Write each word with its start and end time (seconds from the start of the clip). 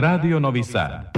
Radio 0.00 0.38
Novi 0.38 0.62
Sad. 0.62 1.17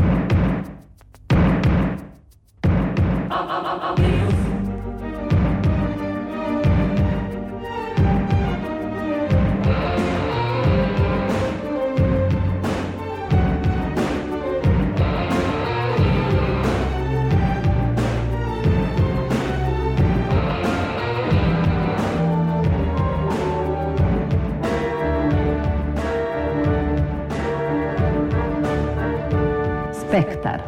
Spektar. 30.11 30.61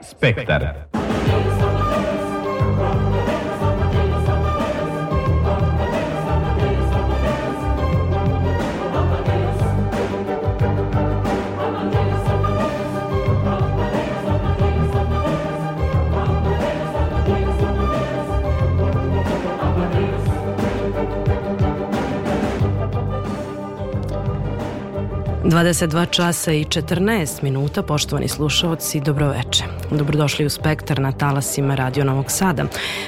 Spektar. 0.00 0.91
Dvadeset 25.52 25.90
dva 25.90 26.06
časa 26.06 26.52
i 26.52 26.64
14 26.64 27.42
minuta, 27.42 27.82
poštovani 27.82 28.28
slušalci, 28.28 29.00
dobroveče. 29.00 29.64
Dobrodošli 29.90 30.46
u 30.46 30.50
Spektar 30.50 30.98
na 30.98 31.12
talasima 31.12 31.74
Radio 31.74 32.04
Novog 32.04 32.30
Sada. 32.30 32.64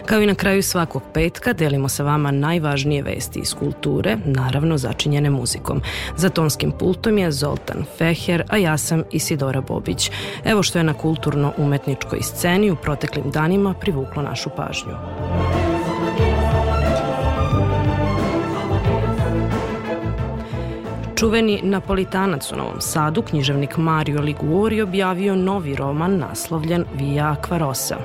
Kao 0.06 0.20
i 0.20 0.26
na 0.26 0.34
kraju 0.34 0.62
svakog 0.62 1.02
petka 1.14 1.52
delimo 1.52 1.88
sa 1.88 2.04
vama 2.04 2.30
najvažnije 2.30 3.02
vesti 3.02 3.38
iz 3.38 3.54
kulture, 3.54 4.16
naravno 4.24 4.78
začinjene 4.78 5.30
muzikom. 5.30 5.82
Za 6.16 6.28
tonskim 6.28 6.72
pultom 6.78 7.18
je 7.18 7.32
Zoltan 7.32 7.84
Feher, 7.98 8.44
a 8.48 8.56
ja 8.56 8.78
sam 8.78 9.02
Isidora 9.10 9.60
Bobić. 9.60 10.10
Evo 10.44 10.62
što 10.62 10.78
je 10.78 10.84
na 10.84 10.94
kulturno-umetničkoj 10.94 12.22
sceni 12.22 12.70
u 12.70 12.76
proteklim 12.76 13.30
danima 13.30 13.74
privuklo 13.74 14.22
našu 14.22 14.50
pažnju. 14.56 14.94
Čuveni 21.16 21.60
napolitanac 21.62 22.52
u 22.52 22.56
Novom 22.56 22.80
Sadu, 22.80 23.22
književnik 23.22 23.76
Mario 23.76 24.20
Liguori, 24.20 24.82
objavio 24.82 25.36
novi 25.36 25.74
roman 25.74 26.18
naslovljen 26.18 26.84
Via 26.94 27.36
Aquarosa. 27.36 27.96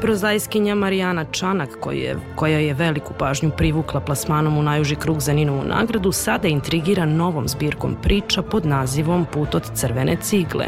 Prozajskinja 0.00 0.74
Marijana 0.74 1.24
Čanak, 1.24 1.68
koji 1.80 1.98
je, 1.98 2.16
koja 2.34 2.58
je 2.58 2.74
veliku 2.74 3.14
pažnju 3.18 3.50
privukla 3.56 4.00
plasmanom 4.00 4.58
u 4.58 4.62
najuži 4.62 4.96
krug 4.96 5.20
za 5.20 5.32
Ninovu 5.32 5.62
nagradu, 5.64 6.12
sada 6.12 6.48
intrigira 6.48 7.06
novom 7.06 7.48
zbirkom 7.48 7.96
priča 8.02 8.42
pod 8.42 8.66
nazivom 8.66 9.26
Put 9.32 9.54
od 9.54 9.70
crvene 9.74 10.16
cigle. 10.20 10.66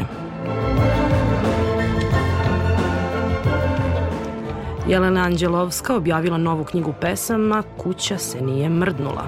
Jelena 4.87 5.21
Anđelovska 5.21 5.95
objavila 5.95 6.37
novu 6.37 6.63
knjigu 6.63 6.93
pesama 7.01 7.63
Kuća 7.77 8.17
se 8.17 8.41
nije 8.41 8.69
mrdnula. 8.69 9.27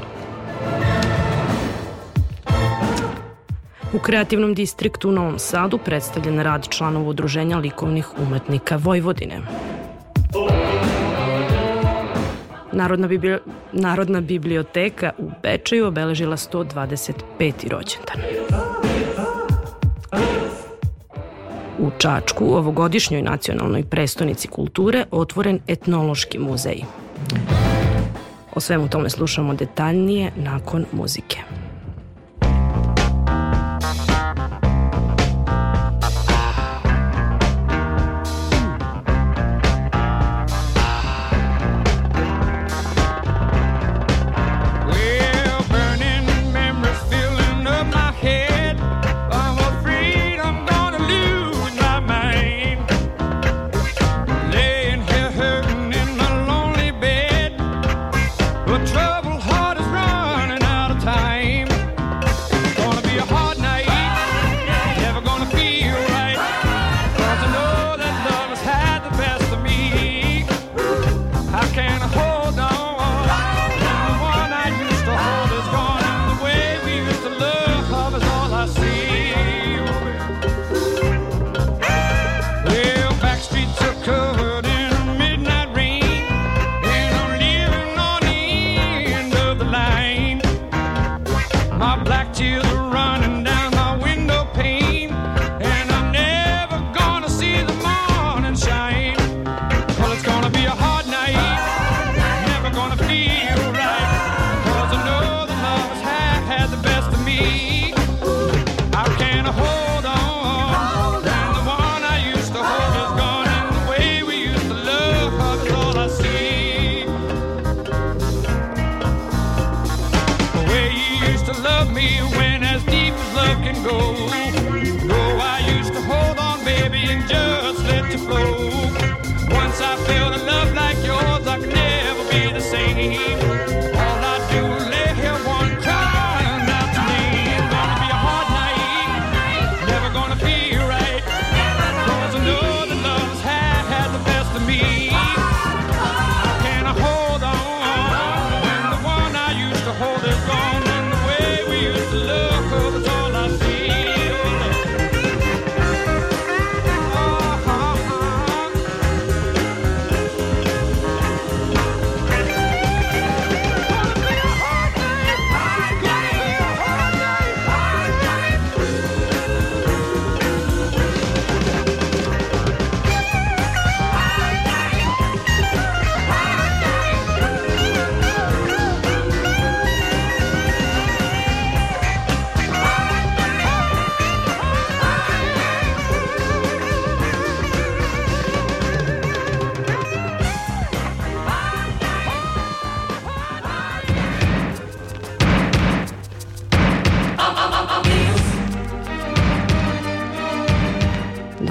U 3.93 3.99
kreativnom 3.99 4.53
distriktu 4.53 5.09
u 5.09 5.11
Novom 5.11 5.39
Sadu 5.39 5.77
predstavljen 5.77 6.39
rad 6.39 6.67
članova 6.69 7.09
udruženja 7.09 7.57
likovnih 7.57 8.07
umetnika 8.19 8.79
Vojvodine. 8.83 9.41
Narodna, 12.71 13.07
biblio, 13.07 13.39
Narodna 13.71 14.21
biblioteka 14.21 15.11
u 15.17 15.31
Bečeju 15.43 15.87
obeležila 15.87 16.37
125. 16.37 17.69
rođendan. 17.69 18.74
U 21.79 21.91
Čačku, 21.97 22.45
ovogodišnjoj 22.45 23.21
nacionalnoj 23.21 23.83
prestonici 23.83 24.47
kulture, 24.47 25.05
otvoren 25.11 25.59
etnološki 25.67 26.39
muzej. 26.39 26.83
O 28.55 28.59
svemu 28.59 28.87
tome 28.89 29.09
slušamo 29.09 29.53
detaljnije 29.53 30.31
nakon 30.35 30.85
muzike. 30.91 31.64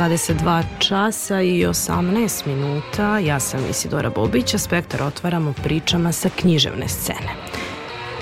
22 0.09 0.63
časa 0.79 1.41
i 1.41 1.67
18 1.67 2.47
minuta. 2.47 3.19
Ja 3.19 3.41
sam 3.41 3.61
Isidora 3.71 4.11
Bobić, 4.11 4.55
a 4.55 4.59
Spektar 4.59 5.03
otvaramo 5.03 5.53
pričama 5.63 6.13
sa 6.13 6.29
književne 6.41 6.89
scene. 6.89 7.54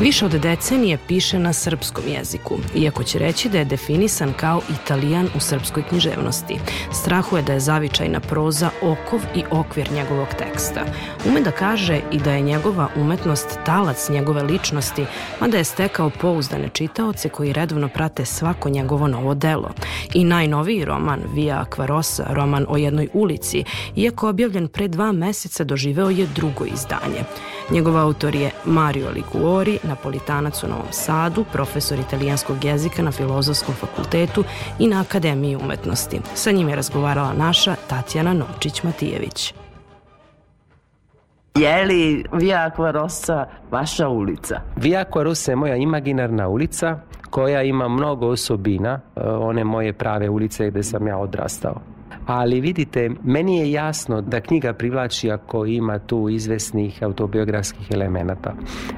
Više 0.02 0.24
od 0.24 0.32
decenije 0.32 0.98
piše 1.08 1.38
na 1.38 1.52
srpskom 1.52 2.04
jeziku, 2.08 2.58
iako 2.74 3.02
će 3.02 3.18
reći 3.18 3.48
da 3.48 3.58
je 3.58 3.64
definisan 3.64 4.32
kao 4.36 4.60
italijan 4.82 5.28
u 5.36 5.40
srpskoj 5.40 5.82
književnosti. 5.82 6.58
Strahuje 6.92 7.42
da 7.42 7.52
je 7.52 7.60
zavičajna 7.60 8.20
proza 8.20 8.70
okov 8.82 9.20
i 9.34 9.44
okvir 9.50 9.92
njegovog 9.92 10.28
teksta. 10.38 10.84
Ume 11.28 11.40
da 11.40 11.50
kaže 11.50 12.00
i 12.12 12.18
da 12.18 12.32
je 12.32 12.40
njegova 12.40 12.88
umetnost 12.96 13.58
talac 13.66 14.08
njegove 14.08 14.42
ličnosti, 14.42 15.04
mada 15.40 15.58
je 15.58 15.64
stekao 15.64 16.10
pouzdane 16.10 16.68
čitaoce 16.68 17.28
koji 17.28 17.52
redovno 17.52 17.88
prate 17.88 18.24
svako 18.24 18.68
njegovo 18.68 19.08
novo 19.08 19.34
delo. 19.34 19.70
I 20.14 20.24
najnoviji 20.24 20.84
roman, 20.84 21.20
Via 21.34 21.64
Aquarosa, 21.64 22.24
roman 22.34 22.66
o 22.68 22.76
jednoj 22.76 23.08
ulici, 23.12 23.64
iako 23.96 24.28
objavljen 24.28 24.68
pre 24.68 24.88
dva 24.88 25.12
meseca, 25.12 25.64
doživeo 25.64 26.10
je 26.10 26.26
drugo 26.34 26.64
izdanje. 26.64 27.24
Njegov 27.70 27.96
autor 27.96 28.34
je 28.34 28.50
Mario 28.64 29.10
Liguori, 29.10 29.78
napolitanac 29.82 30.64
u 30.64 30.68
Novom 30.68 30.86
Sadu, 30.90 31.44
profesor 31.52 31.98
italijanskog 31.98 32.64
jezika 32.64 33.02
na 33.02 33.12
Filozofskom 33.12 33.74
fakultetu 33.74 34.44
i 34.78 34.86
na 34.86 35.00
Akademiji 35.00 35.56
umetnosti. 35.56 36.20
Sa 36.34 36.50
njim 36.50 36.68
je 36.68 36.76
razgovarala 36.76 37.32
naša 37.32 37.74
Tatjana 37.88 38.34
Novčić-Matijević. 38.34 39.52
Je 41.54 41.84
li 41.84 42.24
Via 42.32 42.70
Aquarossa 42.70 43.46
vaša 43.70 44.08
ulica? 44.08 44.60
Via 44.76 45.04
Aquarossa 45.04 45.52
je 45.52 45.56
moja 45.56 45.76
imaginarna 45.76 46.48
ulica 46.48 46.98
koja 47.30 47.62
ima 47.62 47.88
mnogo 47.88 48.26
osobina, 48.26 49.00
e, 49.16 49.20
one 49.20 49.64
moje 49.64 49.92
prave 49.92 50.28
ulice 50.28 50.70
gde 50.70 50.82
sam 50.82 51.06
ja 51.06 51.18
odrastao. 51.18 51.80
Ali 52.26 52.60
vidite, 52.60 53.10
meni 53.24 53.58
je 53.58 53.72
jasno 53.72 54.20
da 54.20 54.40
knjiga 54.40 54.72
privlači 54.72 55.30
ako 55.30 55.66
ima 55.66 55.98
tu 55.98 56.28
izvesnih 56.28 57.02
autobiografskih 57.02 57.86
elemenata. 57.90 58.54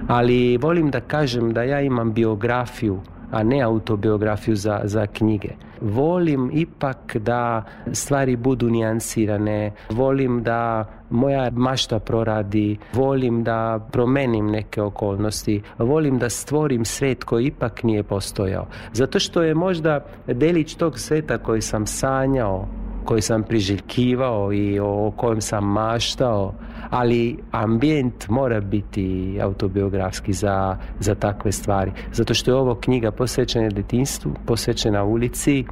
Ali 0.08 0.56
volim 0.56 0.90
da 0.90 1.00
kažem 1.00 1.52
da 1.52 1.62
ja 1.62 1.80
imam 1.80 2.12
biografiju 2.12 3.00
a 3.34 3.42
ne 3.42 3.62
autobiografiju 3.62 4.56
za, 4.56 4.80
za 4.84 5.06
knjige. 5.06 5.48
Volim 5.80 6.50
ipak 6.52 7.16
da 7.16 7.64
stvari 7.92 8.36
budu 8.36 8.70
nijansirane, 8.70 9.72
volim 9.90 10.42
da 10.42 10.88
moja 11.10 11.50
mašta 11.50 11.98
proradi, 11.98 12.78
volim 12.92 13.44
da 13.44 13.88
promenim 13.92 14.46
neke 14.50 14.82
okolnosti, 14.82 15.62
volim 15.78 16.18
da 16.18 16.30
stvorim 16.30 16.84
svet 16.84 17.24
koji 17.24 17.46
ipak 17.46 17.82
nije 17.82 18.02
postojao. 18.02 18.66
Zato 18.92 19.18
što 19.18 19.42
je 19.42 19.54
možda 19.54 20.06
delić 20.26 20.74
tog 20.74 20.98
sveta 20.98 21.38
koji 21.38 21.60
sam 21.60 21.86
sanjao, 21.86 22.68
koji 23.04 23.22
sam 23.22 23.42
priželjkivao 23.42 24.52
i 24.52 24.80
o 24.80 25.12
kojem 25.16 25.40
sam 25.40 25.64
maštao, 25.64 26.54
ali 26.90 27.38
ambijent 27.50 28.28
mora 28.28 28.60
biti 28.60 29.38
autobiografski 29.42 30.32
za, 30.32 30.76
za 31.00 31.14
takve 31.14 31.52
stvari. 31.52 31.92
Zato 32.12 32.34
što 32.34 32.50
je 32.50 32.54
ovo 32.54 32.74
knjiga 32.74 33.10
posvećena 33.10 33.68
detinstvu, 33.68 34.32
posvećena 34.46 35.04
ulici, 35.04 35.64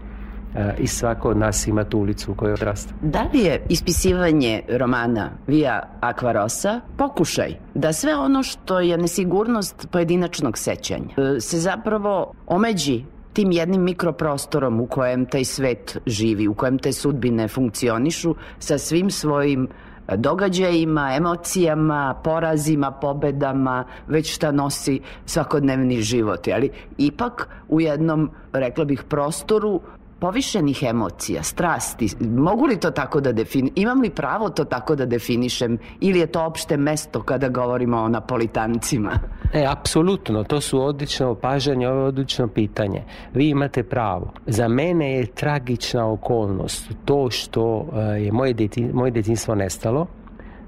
i 0.79 0.87
svako 0.87 1.29
od 1.29 1.37
nas 1.37 1.67
ima 1.67 1.84
tu 1.84 1.99
ulicu 1.99 2.32
u 2.32 2.34
kojoj 2.34 2.55
odrasta. 2.55 2.94
Da 3.02 3.23
li 3.34 3.40
je 3.40 3.62
ispisivanje 3.69 4.62
romana 4.69 5.31
Via 5.46 5.82
Aquarosa 6.00 6.81
pokušaj 6.96 7.55
da 7.75 7.93
sve 7.93 8.17
ono 8.17 8.43
što 8.43 8.81
je 8.81 8.99
nesigurnost 8.99 9.88
pojedinačnog 9.90 10.58
sećanja 10.58 11.14
e, 11.37 11.40
se 11.40 11.58
zapravo 11.58 12.32
omeđi 12.46 13.05
tim 13.32 13.52
jednim 13.52 13.82
mikroprostorom 13.82 14.81
u 14.81 14.87
kojem 14.87 15.26
taj 15.26 15.44
svet 15.44 15.99
živi, 16.06 16.49
u 16.49 16.55
kojem 16.55 16.79
te 16.79 16.93
sudbine 16.93 17.49
funkcionišu 17.49 18.34
sa 18.58 18.79
svim 18.79 19.11
svojim 19.11 19.69
e, 20.08 20.17
događajima, 20.17 21.14
emocijama, 21.17 22.20
porazima, 22.25 22.90
pobedama, 22.90 23.84
već 24.06 24.34
šta 24.34 24.52
nosi 24.52 25.00
svakodnevni 25.26 26.02
život. 26.02 26.49
Ali 26.55 26.70
ipak 26.99 27.49
u 27.69 27.81
jednom, 27.81 28.31
rekla 28.52 28.84
bih, 28.84 29.05
prostoru 29.08 29.81
povišenih 30.22 30.82
emocija, 30.82 31.42
strasti, 31.42 32.08
mogu 32.20 32.66
li 32.66 32.76
to 32.80 32.90
tako 32.90 33.20
da 33.20 33.32
definišem, 33.32 33.72
imam 33.76 34.00
li 34.00 34.10
pravo 34.10 34.50
to 34.50 34.64
tako 34.64 34.94
da 34.96 35.06
definišem 35.06 35.78
ili 36.00 36.19
je 36.19 36.26
to 36.26 36.44
opšte 36.44 36.76
mesto 36.76 37.22
kada 37.22 37.48
govorimo 37.48 37.98
o 37.98 38.08
napolitancima? 38.08 39.19
E, 39.52 39.64
apsolutno, 39.66 40.44
to 40.44 40.60
su 40.60 40.80
odlično 40.82 41.30
opažanje, 41.30 41.88
ovo 41.88 42.00
je 42.00 42.06
odlično 42.06 42.48
pitanje. 42.48 43.02
Vi 43.34 43.48
imate 43.48 43.82
pravo. 43.82 44.32
Za 44.46 44.69
mene 44.69 45.12
je 45.12 45.26
tragična 45.26 46.06
okolnost 46.12 46.90
to 47.04 47.30
što 47.30 47.86
e, 47.92 48.00
je 48.00 48.32
moje, 48.32 48.54
detin, 48.54 48.90
moje 48.94 49.10
detinstvo 49.10 49.54
nestalo, 49.54 50.06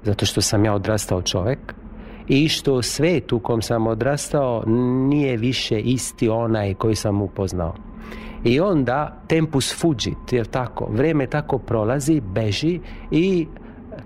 zato 0.03 0.25
što 0.25 0.41
sam 0.41 0.65
ja 0.65 0.73
odrastao 0.73 1.21
čovek, 1.21 1.59
i 2.27 2.47
što 2.49 2.81
svet 2.81 3.33
u 3.33 3.39
kom 3.39 3.61
sam 3.61 3.87
odrastao 3.87 4.63
nije 5.09 5.37
više 5.37 5.79
isti 5.79 6.29
onaj 6.29 6.73
koji 6.73 6.95
sam 6.95 7.21
upoznao. 7.21 7.73
I 8.43 8.59
onda 8.59 9.21
tempus 9.27 9.81
fugit, 9.81 10.33
jer 10.33 10.45
tako, 10.45 10.87
vreme 10.91 11.27
tako 11.27 11.57
prolazi, 11.57 12.21
beži 12.21 12.79
i 13.11 13.47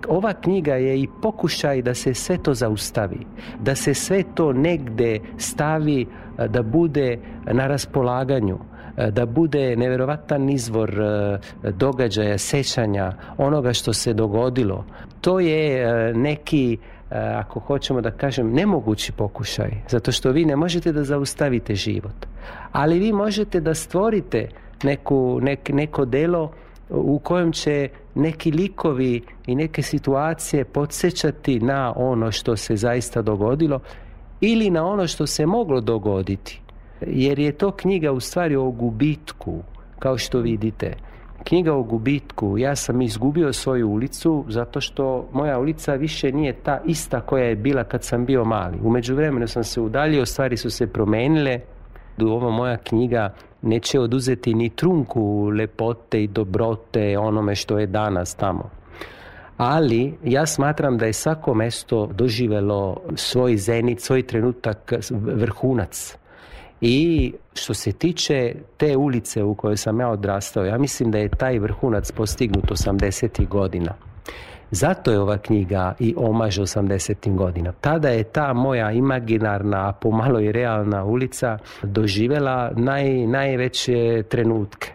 ova 0.08 0.32
knjiga 0.32 0.74
je 0.74 1.00
i 1.00 1.08
pokušaj 1.22 1.82
da 1.82 1.94
se 1.94 2.14
sve 2.14 2.38
to 2.38 2.54
zaustavi, 2.54 3.26
da 3.60 3.74
se 3.74 3.94
sve 3.94 4.22
to 4.34 4.52
negde 4.52 5.20
stavi, 5.38 6.06
da 6.48 6.62
bude 6.62 7.18
na 7.52 7.66
raspolaganju, 7.66 8.58
da 9.10 9.26
bude 9.26 9.76
neverovatan 9.76 10.50
izvor 10.50 10.94
događaja, 11.62 12.38
sećanja, 12.38 13.12
onoga 13.38 13.72
što 13.72 13.92
se 13.92 14.12
dogodilo. 14.14 14.84
To 15.20 15.40
je 15.40 16.14
neki 16.14 16.78
ako 17.10 17.60
hoćemo 17.60 18.00
da 18.00 18.10
kažem, 18.10 18.52
nemogući 18.52 19.12
pokušaj, 19.12 19.70
zato 19.88 20.12
što 20.12 20.30
vi 20.30 20.44
ne 20.44 20.56
možete 20.56 20.92
da 20.92 21.04
zaustavite 21.04 21.74
život, 21.74 22.26
ali 22.72 22.98
vi 22.98 23.12
možete 23.12 23.60
da 23.60 23.74
stvorite 23.74 24.48
neku, 24.82 25.38
nek, 25.42 25.68
neko 25.68 26.04
delo 26.04 26.52
u 26.90 27.18
kojem 27.18 27.52
će 27.52 27.88
neki 28.14 28.50
likovi 28.52 29.22
i 29.46 29.54
neke 29.54 29.82
situacije 29.82 30.64
podsjećati 30.64 31.60
na 31.60 31.92
ono 31.96 32.32
što 32.32 32.56
se 32.56 32.76
zaista 32.76 33.22
dogodilo 33.22 33.80
ili 34.40 34.70
na 34.70 34.86
ono 34.86 35.06
što 35.06 35.26
se 35.26 35.46
moglo 35.46 35.80
dogoditi. 35.80 36.60
Jer 37.06 37.38
je 37.38 37.52
to 37.52 37.70
knjiga 37.70 38.12
u 38.12 38.20
stvari 38.20 38.56
o 38.56 38.70
gubitku, 38.70 39.62
kao 39.98 40.18
što 40.18 40.38
vidite 40.38 40.96
knjiga 41.44 41.74
o 41.74 41.82
gubitku. 41.82 42.58
Ja 42.58 42.76
sam 42.76 43.02
izgubio 43.02 43.52
svoju 43.52 43.88
ulicu 43.88 44.44
zato 44.48 44.80
što 44.80 45.28
moja 45.32 45.58
ulica 45.58 45.94
više 45.94 46.32
nije 46.32 46.52
ta 46.52 46.80
ista 46.84 47.20
koja 47.20 47.44
je 47.44 47.56
bila 47.56 47.84
kad 47.84 48.04
sam 48.04 48.26
bio 48.26 48.44
mali. 48.44 48.78
Umeđu 48.82 49.14
vremenu 49.14 49.48
sam 49.48 49.64
se 49.64 49.80
udaljio, 49.80 50.26
stvari 50.26 50.56
su 50.56 50.70
se 50.70 50.86
promenile. 50.86 51.60
Ova 52.20 52.50
moja 52.50 52.76
knjiga 52.76 53.34
neće 53.62 54.00
oduzeti 54.00 54.54
ni 54.54 54.68
trunku 54.68 55.44
lepote 55.44 56.22
i 56.22 56.26
dobrote 56.26 57.18
onome 57.18 57.54
što 57.54 57.78
je 57.78 57.86
danas 57.86 58.34
tamo. 58.34 58.70
Ali 59.56 60.14
ja 60.24 60.46
smatram 60.46 60.98
da 60.98 61.06
je 61.06 61.12
svako 61.12 61.54
mesto 61.54 62.06
doživelo 62.06 62.96
svoj 63.14 63.56
zenit, 63.56 64.00
svoj 64.00 64.22
trenutak, 64.22 64.92
vrhunac. 65.10 66.19
I 66.80 67.32
što 67.54 67.74
se 67.74 67.92
tiče 67.92 68.54
te 68.76 68.96
ulice 68.96 69.42
u 69.42 69.54
kojoj 69.54 69.76
sam 69.76 70.00
ja 70.00 70.08
odrastao, 70.08 70.64
ja 70.64 70.78
mislim 70.78 71.10
da 71.10 71.18
je 71.18 71.28
taj 71.28 71.58
vrhunac 71.58 72.12
postignut 72.12 72.70
80. 72.70 73.48
godina. 73.48 73.94
Zato 74.70 75.10
je 75.10 75.20
ova 75.20 75.38
knjiga 75.38 75.94
i 75.98 76.14
omaž 76.16 76.58
80. 76.58 77.34
godina. 77.34 77.72
Tada 77.80 78.08
je 78.08 78.24
ta 78.24 78.52
moja 78.52 78.90
imaginarna, 78.90 79.88
a 79.88 79.92
pomalo 79.92 80.40
i 80.40 80.52
realna 80.52 81.04
ulica 81.04 81.58
doživela 81.82 82.70
naj, 82.76 83.26
najveće 83.26 84.22
trenutke. 84.28 84.92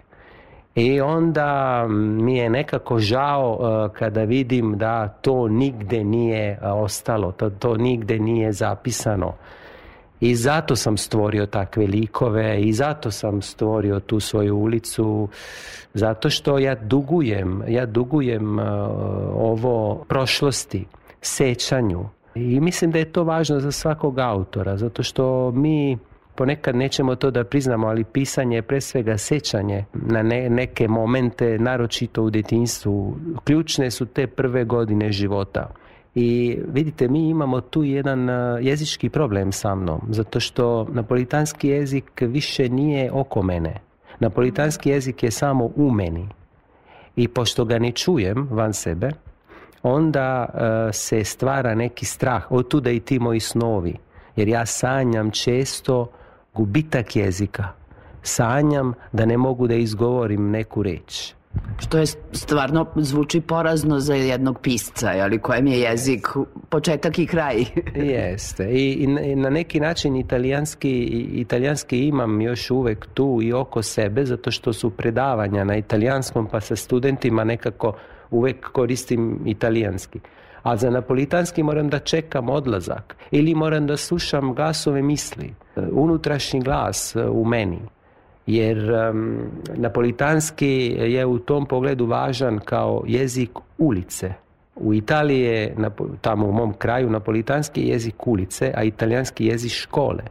I 0.75 1.01
onda 1.01 1.86
mi 1.89 2.38
je 2.38 2.50
nekako 2.50 3.00
žao 3.00 3.54
uh, 3.54 3.98
kada 3.98 4.24
vidim 4.24 4.77
da 4.77 5.08
to 5.08 5.48
nigde 5.48 6.04
nije 6.04 6.60
uh, 6.62 6.84
ostalo, 6.84 7.32
to, 7.32 7.50
to 7.50 7.77
nigde 7.77 8.20
nije 8.20 8.51
zapisano. 8.51 9.34
I 10.19 10.36
zato 10.36 10.75
sam 10.75 10.98
stvorio 10.98 11.45
takve 11.45 11.88
likove 11.88 12.62
i 12.62 12.74
zato 12.74 13.12
sam 13.12 13.41
stvorio 13.41 14.00
tu 14.00 14.19
svoju 14.19 14.57
ulicu 14.57 15.27
zato 15.93 16.29
što 16.29 16.60
ja 16.60 16.75
dugujem, 16.75 17.63
ja 17.67 17.86
dugujem 17.86 18.60
uh, 18.60 18.65
ovo 19.36 20.05
prošlosti, 20.07 20.86
sećanju. 21.22 22.05
I 22.36 22.60
mislim 22.60 22.91
da 22.91 23.00
je 23.00 23.12
to 23.12 23.24
važno 23.24 23.60
za 23.60 23.72
svakog 23.72 24.19
autora, 24.19 24.77
zato 24.77 25.03
što 25.03 25.51
mi 25.51 25.98
ponekad 26.36 26.75
nećemo 26.75 27.15
to 27.15 27.31
da 27.31 27.43
priznamo, 27.43 27.88
ali 27.88 28.03
pisanje 28.03 28.57
je 28.57 28.62
pre 28.62 28.81
svega 28.81 29.17
sećanje 29.17 29.86
na 29.93 30.24
ne, 30.24 30.50
neke 30.50 30.88
momente, 30.88 31.60
naročito 31.60 32.24
u 32.24 32.29
detinstvu. 32.29 33.17
Ključne 33.43 33.91
su 33.91 34.05
te 34.05 34.27
prve 34.27 34.63
godine 34.63 35.12
života. 35.12 35.69
I 36.15 36.60
vidite, 36.67 37.07
mi 37.07 37.29
imamo 37.29 37.62
tu 37.62 37.84
jedan 37.84 38.29
jezički 38.62 39.10
problem 39.10 39.51
sa 39.51 39.75
mnom, 39.75 40.01
zato 40.10 40.39
što 40.39 40.88
napolitanski 40.91 41.67
jezik 41.67 42.22
više 42.22 42.69
nije 42.69 43.12
oko 43.12 43.41
mene. 43.41 43.74
Napolitanski 44.19 44.89
jezik 44.89 45.24
je 45.24 45.31
samo 45.31 45.65
u 45.75 45.91
meni. 45.91 46.27
i 47.15 47.27
pošto 47.27 47.65
ga 47.65 47.79
ne 47.79 47.91
čujem 47.91 48.48
van 48.51 48.74
sebe, 48.74 49.12
onda 49.84 50.45
e, 50.45 50.93
se 50.93 51.24
stvara 51.24 51.75
neki 51.75 52.05
strah. 52.05 52.51
Od 52.51 52.67
tuda 52.67 52.91
i 52.91 53.00
ti 53.00 53.19
moji 53.19 53.39
snovi. 53.39 53.95
Jer 54.36 54.48
ja 54.48 54.65
sanjam 54.65 55.31
često 55.31 56.12
gubitak 56.53 57.15
jezika. 57.15 57.67
Sanjam 58.22 58.93
da 59.12 59.25
ne 59.25 59.38
mogu 59.38 59.67
da 59.67 59.75
izgovorim 59.75 60.51
neku 60.51 60.84
reč. 60.84 61.34
Što 61.77 61.98
je 61.98 62.05
stvarno 62.32 62.86
zvuči 62.96 63.41
porazno 63.41 64.00
za 64.00 64.15
jednog 64.15 64.60
pisca, 64.62 65.12
ali 65.22 65.39
kojem 65.39 65.67
je 65.67 65.79
jezik 65.79 66.27
početak 66.70 67.20
i 67.20 67.27
kraj. 67.27 67.65
Jeste. 68.15 68.70
I, 68.72 68.91
i 68.94 69.36
na- 69.36 69.50
neki 69.50 69.79
način 69.79 70.15
italijanski, 70.15 70.91
italijanski 71.34 72.08
imam 72.08 72.41
još 72.41 72.72
uvek 72.72 73.08
tu 73.13 73.39
i 73.44 73.53
oko 73.53 73.82
sebe, 73.82 74.25
zato 74.25 74.51
što 74.51 74.74
su 74.74 74.89
predavanja 74.89 75.63
na 75.63 75.77
italijanskom, 75.77 76.48
pa 76.51 76.60
sa 76.60 76.75
studentima 76.75 77.44
nekako 77.44 77.94
uvek 78.32 78.72
koristim 78.72 79.39
italijanski. 79.46 80.20
A 80.63 80.77
za 80.77 80.89
napolitanski 80.89 81.63
moram 81.63 81.89
da 81.89 82.00
čekam 82.00 82.50
odlazak 82.50 83.15
ili 83.32 83.55
moram 83.55 83.88
da 83.88 83.98
slušam 83.98 84.53
glasove 84.53 85.01
misli, 85.01 85.53
e, 85.75 85.82
unutrašnji 85.91 86.60
glas 86.60 87.15
e, 87.15 87.25
u 87.25 87.46
meni 87.46 87.79
jer 88.47 88.89
em, 88.93 89.51
napolitanski 89.75 90.95
je 90.99 91.25
u 91.25 91.39
tom 91.39 91.65
pogledu 91.65 92.05
važan 92.05 92.59
kao 92.59 93.03
jezik 93.07 93.49
ulice. 93.77 94.33
U 94.75 94.93
Italiji 94.93 95.41
je, 95.41 95.75
tamo 96.21 96.47
u 96.47 96.51
mom 96.51 96.73
kraju, 96.73 97.09
napolitanski 97.09 97.81
je 97.81 97.87
jezik 97.87 98.27
ulice, 98.27 98.73
a 98.75 98.83
italijanski 98.83 99.45
jezik 99.45 99.71
škole, 99.71 100.23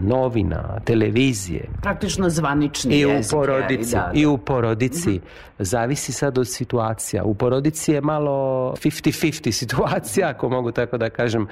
novina, 0.00 0.80
televizije. 0.84 1.68
Praktično 1.82 2.30
zvanični 2.30 3.00
I 3.00 3.06
u 3.06 3.08
jezik. 3.08 3.32
je, 3.32 3.36
porodici, 3.38 3.94
da, 3.94 4.10
i 4.14 4.26
u 4.26 4.38
porodici. 4.38 5.20
Zavisi 5.58 6.12
sad 6.12 6.38
od 6.38 6.48
situacija. 6.48 7.24
U 7.24 7.34
porodici 7.34 7.92
je 7.92 8.00
malo 8.00 8.30
50-50 8.72 9.50
situacija, 9.50 10.28
ako 10.28 10.48
mogu 10.48 10.72
tako 10.72 10.98
da 10.98 11.10
kažem, 11.10 11.46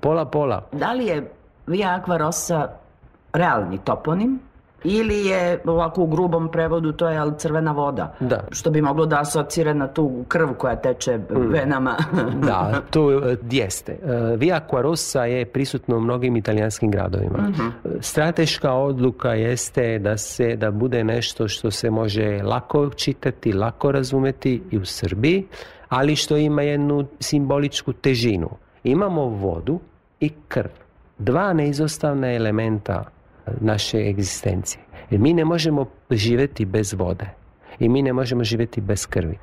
pola-pola. 0.00 0.68
Da 0.72 0.92
li 0.92 1.06
je 1.06 1.30
Via 1.66 2.00
Aqua 2.00 2.16
Rossa 2.16 2.68
realni 3.32 3.78
toponim 3.78 4.40
ili 4.84 5.26
je 5.26 5.60
ovako 5.64 6.02
u 6.02 6.06
grubom 6.06 6.48
prevodu 6.50 6.92
to 6.92 7.08
je 7.08 7.18
ali 7.18 7.32
crvena 7.38 7.72
voda 7.72 8.14
Da. 8.20 8.44
što 8.50 8.70
bi 8.70 8.82
moglo 8.82 9.06
da 9.06 9.20
asocira 9.20 9.74
na 9.74 9.88
tu 9.88 10.24
krv 10.28 10.48
koja 10.58 10.76
teče 10.76 11.18
venama 11.30 11.96
Da, 12.46 12.82
to 12.90 13.12
e, 13.12 13.36
jeste. 13.50 13.92
E, 13.92 14.36
Via 14.36 14.60
Quarossa 14.70 15.20
je 15.22 15.44
prisutno 15.46 15.96
u 15.96 16.00
mnogim 16.00 16.36
italijanskim 16.36 16.90
gradovima. 16.90 17.38
E, 17.84 17.88
Strateška 18.00 18.72
odluka 18.72 19.28
jeste 19.34 19.98
da 19.98 20.16
se 20.16 20.56
da 20.56 20.70
bude 20.70 21.04
nešto 21.04 21.48
što 21.48 21.70
se 21.70 21.90
može 21.90 22.40
lako 22.42 22.90
čitati, 22.90 23.52
lako 23.52 23.92
razumeti 23.92 24.62
i 24.70 24.78
u 24.78 24.84
Srbiji, 24.84 25.46
ali 25.88 26.16
što 26.16 26.36
ima 26.36 26.62
jednu 26.62 27.06
simboličku 27.20 27.92
težinu. 27.92 28.48
Imamo 28.84 29.24
vodu 29.24 29.80
i 30.20 30.30
krv. 30.48 30.70
Dva 31.18 31.52
neizostavna 31.52 32.32
elementa 32.34 33.04
naše 33.60 33.98
egzistencije. 33.98 34.82
Jer 35.10 35.20
mi 35.20 35.32
ne 35.32 35.44
možemo 35.44 35.86
živjeti 36.10 36.64
bez 36.64 36.92
vode 36.92 37.26
i 37.78 37.88
mi 37.88 38.02
ne 38.02 38.12
možemo 38.12 38.44
živjeti 38.44 38.80
bez 38.80 39.06
krvi. 39.06 39.38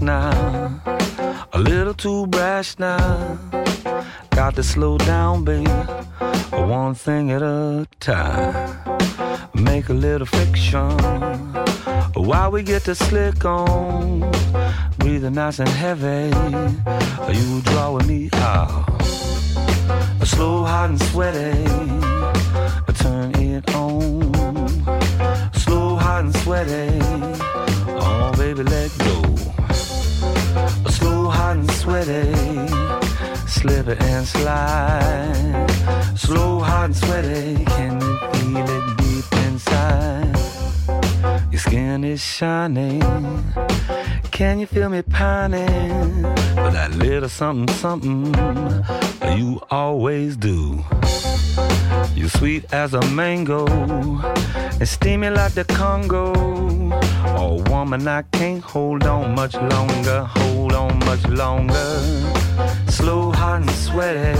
Now, 0.00 0.80
a 1.52 1.58
little 1.58 1.94
too 1.94 2.26
brash 2.26 2.78
now. 2.78 3.38
Got 4.30 4.54
to 4.56 4.62
slow 4.62 4.98
down, 4.98 5.44
baby, 5.44 5.70
one 6.50 6.94
thing 6.94 7.30
at 7.30 7.42
a 7.42 7.86
time. 8.00 8.54
Make 9.54 9.88
a 9.88 9.94
little 9.94 10.26
fiction 10.26 10.90
while 12.14 12.50
we 12.50 12.62
get 12.62 12.84
the 12.84 12.94
slick 12.94 13.44
on. 13.44 14.20
Breathing 14.98 15.34
nice 15.34 15.58
and 15.58 15.68
heavy, 15.68 16.32
Are 17.26 17.32
you 17.32 17.60
drawing 17.62 18.06
me 18.06 18.28
out. 18.32 19.02
Slow, 20.24 20.64
hot, 20.64 20.90
and 20.90 21.02
sweaty. 21.10 21.64
Turn 22.98 23.34
it 23.36 23.74
on. 23.74 24.32
Slow, 25.52 25.96
hot, 25.96 26.24
and 26.24 26.36
sweaty. 26.38 26.98
Oh, 27.88 28.32
baby, 28.36 28.62
let 28.62 28.90
go. 28.98 29.25
Slow, 30.88 31.28
hot, 31.28 31.56
and 31.56 31.70
sweaty. 31.70 32.34
Slip 33.46 33.88
and 34.00 34.26
slide. 34.26 35.66
Slow, 36.16 36.60
hot, 36.60 36.86
and 36.86 36.96
sweaty. 36.96 37.64
Can 37.64 38.00
you 38.00 38.16
feel 38.32 38.68
it 38.76 38.96
deep 38.98 39.32
inside? 39.46 40.36
Your 41.50 41.60
skin 41.60 42.04
is 42.04 42.22
shining. 42.22 43.02
Can 44.30 44.58
you 44.58 44.66
feel 44.66 44.88
me 44.90 45.02
pining 45.02 46.22
for 46.54 46.70
that 46.70 46.92
little 46.94 47.28
something, 47.28 47.74
something 47.76 48.32
you 49.34 49.60
always 49.70 50.36
do? 50.36 50.84
You're 52.14 52.28
sweet 52.28 52.72
as 52.72 52.94
a 52.94 53.00
mango 53.10 53.66
and 53.66 54.88
steamy 54.88 55.30
like 55.30 55.52
the 55.52 55.64
Congo. 55.64 56.32
Oh, 57.38 57.62
woman, 57.70 58.06
I 58.06 58.22
can't 58.32 58.62
hold 58.62 59.04
on 59.04 59.34
much 59.34 59.54
longer. 59.54 60.24
Hold 60.24 60.72
on 60.72 60.98
much 61.00 61.26
longer. 61.28 62.00
Slow, 62.88 63.32
hot, 63.32 63.62
and 63.62 63.70
sweaty. 63.70 64.36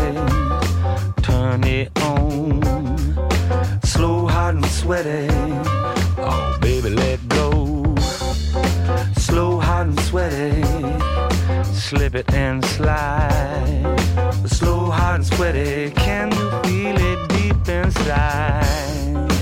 Turn 1.23 1.65
it 1.65 1.91
on. 2.03 2.63
Slow, 3.83 4.27
hot, 4.27 4.55
and 4.55 4.67
sweaty. 4.67 5.29
Oh, 6.19 6.59
baby, 6.61 6.91
let 6.91 7.27
go. 7.29 7.95
Slow, 9.17 9.59
hot, 9.59 9.87
and 9.87 10.01
sweaty. 10.01 10.66
Slip 11.87 12.17
it 12.17 12.35
and 12.35 12.65
slide. 12.65 13.95
Slow, 14.47 14.91
hot, 14.91 15.15
and 15.15 15.25
sweaty. 15.25 15.93
Can 15.93 16.33
you 16.33 16.51
feel 16.65 16.97
it 16.99 17.29
deep 17.29 17.69
inside? 17.69 19.36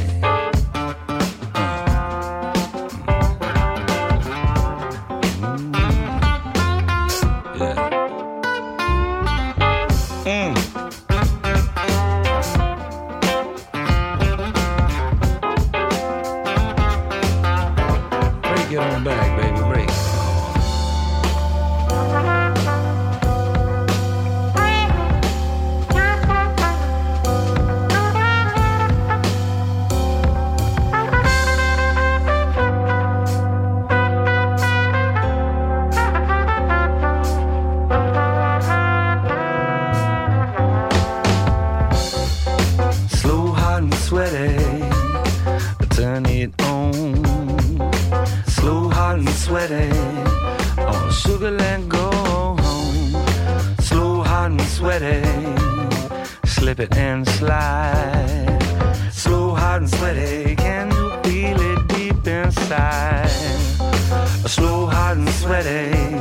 On 51.44 51.50
Sugarland, 51.50 51.88
go 51.88 52.10
home. 52.62 53.76
Slow, 53.80 54.22
hot, 54.22 54.50
and 54.52 54.60
sweaty. 54.62 55.22
Slip 56.46 56.80
it 56.80 56.96
and 56.96 57.28
slide. 57.28 58.58
Slow, 59.12 59.54
hot, 59.54 59.80
and 59.80 59.90
sweaty. 59.90 60.56
Can 60.56 60.90
you 60.90 61.10
feel 61.22 61.60
it 61.60 61.88
deep 61.88 62.26
inside? 62.26 63.28
Slow, 64.46 64.86
hot, 64.86 65.16
and 65.18 65.28
sweaty. 65.28 66.13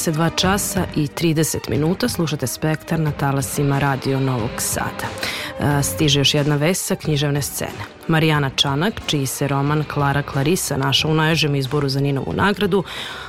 22 0.00 0.30
časa 0.36 0.84
i 0.96 1.06
30 1.06 1.70
minuta 1.70 2.08
slušate 2.08 2.46
Spektar 2.46 3.00
na 3.00 3.12
talasima 3.12 3.78
Radio 3.78 4.20
Novog 4.20 4.50
Sada. 4.58 5.06
E, 5.60 5.82
stiže 5.82 6.20
još 6.20 6.34
jedna 6.34 6.56
vest 6.56 6.86
sa 6.86 6.94
književne 6.96 7.42
scene. 7.42 7.84
Marijana 8.08 8.50
Čanak, 8.50 8.94
čiji 9.06 9.26
se 9.26 9.48
roman 9.48 9.84
Klara 9.84 10.22
Klarisa 10.22 10.76
našao 10.76 11.10
u 11.10 11.14
najžem 11.14 11.54
izboru 11.54 11.88
za 11.88 12.00
Ninovu 12.00 12.32
nagradu, 12.32 12.84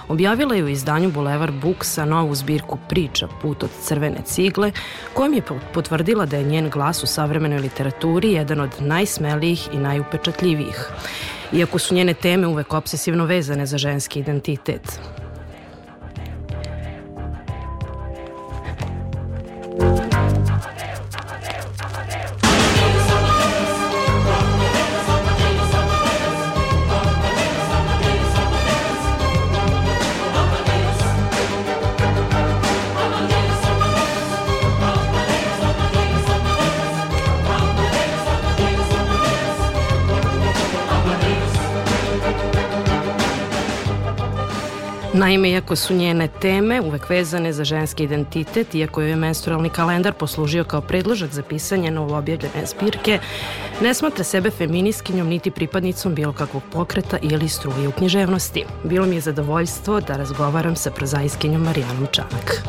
objavila 0.07 0.55
je 0.55 0.63
u 0.63 0.67
izdanju 0.67 1.11
Bulevar 1.11 1.51
Buksa 1.51 2.05
novu 2.05 2.35
zbirku 2.35 2.77
priča 2.89 3.27
Put 3.41 3.63
od 3.63 3.69
crvene 3.83 4.21
cigle, 4.25 4.71
kojom 5.13 5.33
je 5.33 5.41
potvrdila 5.73 6.25
da 6.25 6.37
je 6.37 6.43
njen 6.43 6.69
glas 6.69 7.03
u 7.03 7.07
savremenoj 7.07 7.59
literaturi 7.59 8.31
jedan 8.31 8.59
od 8.61 8.69
najsmelijih 8.79 9.69
i 9.73 9.77
najupečatljivijih. 9.77 10.89
Iako 11.53 11.79
su 11.79 11.95
njene 11.95 12.13
teme 12.13 12.47
uvek 12.47 12.73
obsesivno 12.73 13.25
vezane 13.25 13.65
za 13.65 13.77
ženski 13.77 14.19
identitet. 14.19 14.99
Naime, 45.31 45.49
iako 45.49 45.75
su 45.75 45.93
njene 45.93 46.27
teme 46.27 46.81
uvek 46.81 47.09
vezane 47.09 47.53
za 47.53 47.63
ženski 47.63 48.03
identitet, 48.03 48.75
iako 48.75 49.01
je 49.01 49.15
menstrualni 49.15 49.69
kalendar 49.69 50.13
poslužio 50.13 50.63
kao 50.63 50.81
predložak 50.81 51.31
za 51.31 51.43
pisanje 51.43 51.91
novoobjavljene 51.91 52.65
zbirke, 52.65 53.19
ne 53.81 53.93
smatra 53.93 54.23
sebe 54.23 54.49
feminiskinjom 54.49 55.27
niti 55.27 55.51
pripadnicom 55.51 56.15
bilo 56.15 56.33
kakvog 56.33 56.63
pokreta 56.71 57.17
ili 57.21 57.49
struje 57.49 57.87
u 57.87 57.91
književnosti. 57.91 58.65
Bilo 58.83 59.05
mi 59.05 59.15
je 59.15 59.21
zadovoljstvo 59.21 60.01
da 60.01 60.17
razgovaram 60.17 60.75
sa 60.75 60.91
prozaiskinjom 60.91 61.61
Marijanom 61.61 62.07
Čanak. 62.11 62.63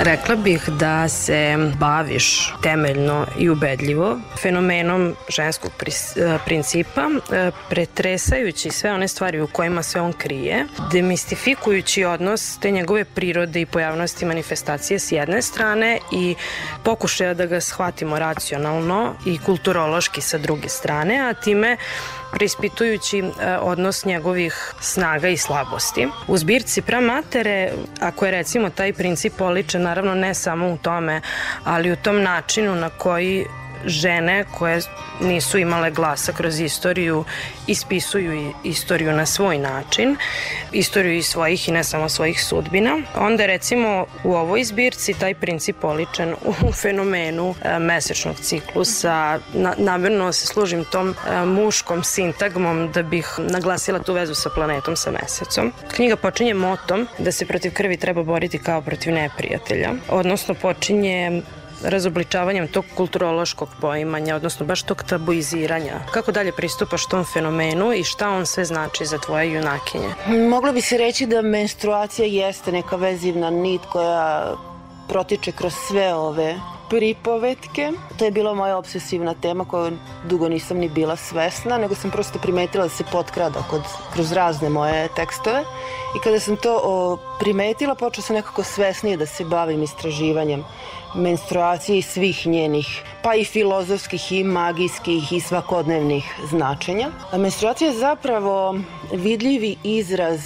Rekla 0.00 0.36
bih 0.36 0.68
da 0.68 1.08
se 1.08 1.56
baviš 1.78 2.54
temeljno 2.62 3.26
i 3.38 3.50
ubedljivo 3.50 4.18
fenomenom 4.42 5.16
ženskog 5.28 5.70
principa, 6.44 7.02
e, 7.32 7.50
pretresajući 7.68 8.70
sve 8.70 8.92
one 8.92 9.08
stvari 9.08 9.40
u 9.40 9.46
kojima 9.46 9.82
se 9.82 10.00
on 10.00 10.12
krije, 10.12 10.66
demistifikujući 10.92 12.04
odnos 12.04 12.58
te 12.58 12.70
njegove 12.70 13.04
prirode 13.04 13.60
i 13.60 13.66
pojavnosti 13.66 14.24
manifestacije 14.24 14.98
s 14.98 15.12
jedne 15.12 15.42
strane 15.42 15.98
i 16.12 16.34
pokušaja 16.82 17.34
da 17.34 17.46
ga 17.46 17.60
shvatimo 17.60 18.18
racionalno 18.18 19.14
i 19.26 19.38
kulturološki 19.38 20.20
sa 20.20 20.38
druge 20.38 20.68
strane, 20.68 21.30
a 21.30 21.34
time 21.34 21.76
preispitujući 22.32 23.18
e, 23.18 23.56
odnos 23.60 24.04
njegovih 24.04 24.74
snaga 24.80 25.28
i 25.28 25.36
slabosti. 25.36 26.08
U 26.26 26.38
zbirci 26.38 26.82
pramatere, 26.82 27.72
ako 28.00 28.24
je 28.24 28.30
recimo 28.30 28.70
taj 28.70 28.92
princip 28.92 29.40
oličen, 29.40 29.82
naravno 29.82 30.14
ne 30.14 30.34
samo 30.34 30.72
u 30.72 30.76
tome, 30.76 31.20
ali 31.64 31.92
u 31.92 31.96
tom 31.96 32.22
načinu 32.22 32.74
na 32.74 32.90
koji 32.90 33.46
žene 33.84 34.44
koje 34.58 34.80
nisu 35.20 35.58
imale 35.58 35.90
glasa 35.90 36.32
kroz 36.32 36.60
istoriju 36.60 37.24
ispisuju 37.66 38.52
istoriju 38.64 39.12
na 39.12 39.26
svoj 39.26 39.58
način, 39.58 40.16
istoriju 40.72 41.16
i 41.16 41.22
svojih 41.22 41.68
i 41.68 41.72
ne 41.72 41.84
samo 41.84 42.08
svojih 42.08 42.44
sudbina. 42.44 42.98
Onda 43.16 43.46
recimo 43.46 44.06
u 44.24 44.34
ovoj 44.34 44.64
zbirci 44.64 45.14
taj 45.14 45.34
princip 45.34 45.84
oličen 45.84 46.34
u 46.68 46.72
fenomenu 46.72 47.54
e, 47.62 47.78
mesečnog 47.78 48.36
ciklusa. 48.40 49.38
Na, 49.54 49.74
namjerno 49.78 50.32
se 50.32 50.46
služim 50.46 50.84
tom 50.84 51.10
e, 51.10 51.44
muškom 51.44 52.04
sintagmom 52.04 52.92
da 52.92 53.02
bih 53.02 53.28
naglasila 53.38 53.98
tu 53.98 54.12
vezu 54.14 54.34
sa 54.34 54.50
planetom, 54.54 54.96
sa 54.96 55.10
mesecom. 55.10 55.72
Knjiga 55.96 56.16
počinje 56.16 56.54
motom 56.54 57.08
da 57.18 57.32
se 57.32 57.46
protiv 57.46 57.72
krvi 57.72 57.96
treba 57.96 58.22
boriti 58.22 58.58
kao 58.58 58.82
protiv 58.82 59.12
neprijatelja, 59.12 59.92
odnosno 60.08 60.54
počinje 60.54 61.42
razobličavanjem 61.82 62.68
tog 62.68 62.84
kulturološkog 62.96 63.68
poimanja, 63.80 64.36
odnosno 64.36 64.66
baš 64.66 64.82
tog 64.82 65.02
tabuiziranja. 65.02 66.00
Kako 66.10 66.32
dalje 66.32 66.52
pristupaš 66.52 67.06
tom 67.06 67.24
fenomenu 67.24 67.92
i 67.92 68.04
šta 68.04 68.30
on 68.30 68.46
sve 68.46 68.64
znači 68.64 69.06
za 69.06 69.18
tvoje 69.18 69.52
junakinje? 69.52 70.08
Moglo 70.48 70.72
bi 70.72 70.80
se 70.80 70.98
reći 70.98 71.26
da 71.26 71.42
menstruacija 71.42 72.26
jeste 72.26 72.72
neka 72.72 72.96
vezivna 72.96 73.50
nit 73.50 73.80
koja 73.92 74.54
protiče 75.08 75.52
kroz 75.52 75.72
sve 75.88 76.14
ove 76.14 76.54
pripovetke. 76.90 77.92
To 78.18 78.24
je 78.24 78.30
bila 78.30 78.54
moja 78.54 78.76
obsesivna 78.76 79.34
tema 79.34 79.64
koju 79.64 79.98
dugo 80.24 80.48
nisam 80.48 80.76
ni 80.76 80.88
bila 80.88 81.16
svesna, 81.16 81.78
nego 81.78 81.94
sam 81.94 82.10
prosto 82.10 82.38
primetila 82.38 82.84
da 82.84 82.90
se 82.90 83.04
potkrada 83.12 83.62
kod, 83.70 83.82
kroz 84.12 84.32
razne 84.32 84.68
moje 84.68 85.08
tekstove. 85.16 85.60
I 86.16 86.22
kada 86.24 86.40
sam 86.40 86.56
to 86.56 86.80
o, 86.84 87.18
primetila, 87.40 87.94
počela 87.94 88.24
sam 88.24 88.36
nekako 88.36 88.64
svesnije 88.64 89.16
da 89.16 89.26
se 89.26 89.44
bavim 89.44 89.82
istraživanjem 89.82 90.64
menstruacije 91.14 91.98
i 91.98 92.02
svih 92.02 92.46
njenih, 92.46 93.02
pa 93.22 93.34
i 93.34 93.44
filozofskih 93.44 94.32
i 94.32 94.44
magijskih 94.44 95.32
i 95.32 95.40
svakodnevnih 95.40 96.24
značenja. 96.50 97.08
Menstruacija 97.36 97.90
je 97.90 97.98
zapravo 97.98 98.78
vidljivi 99.12 99.76
izraz 99.84 100.40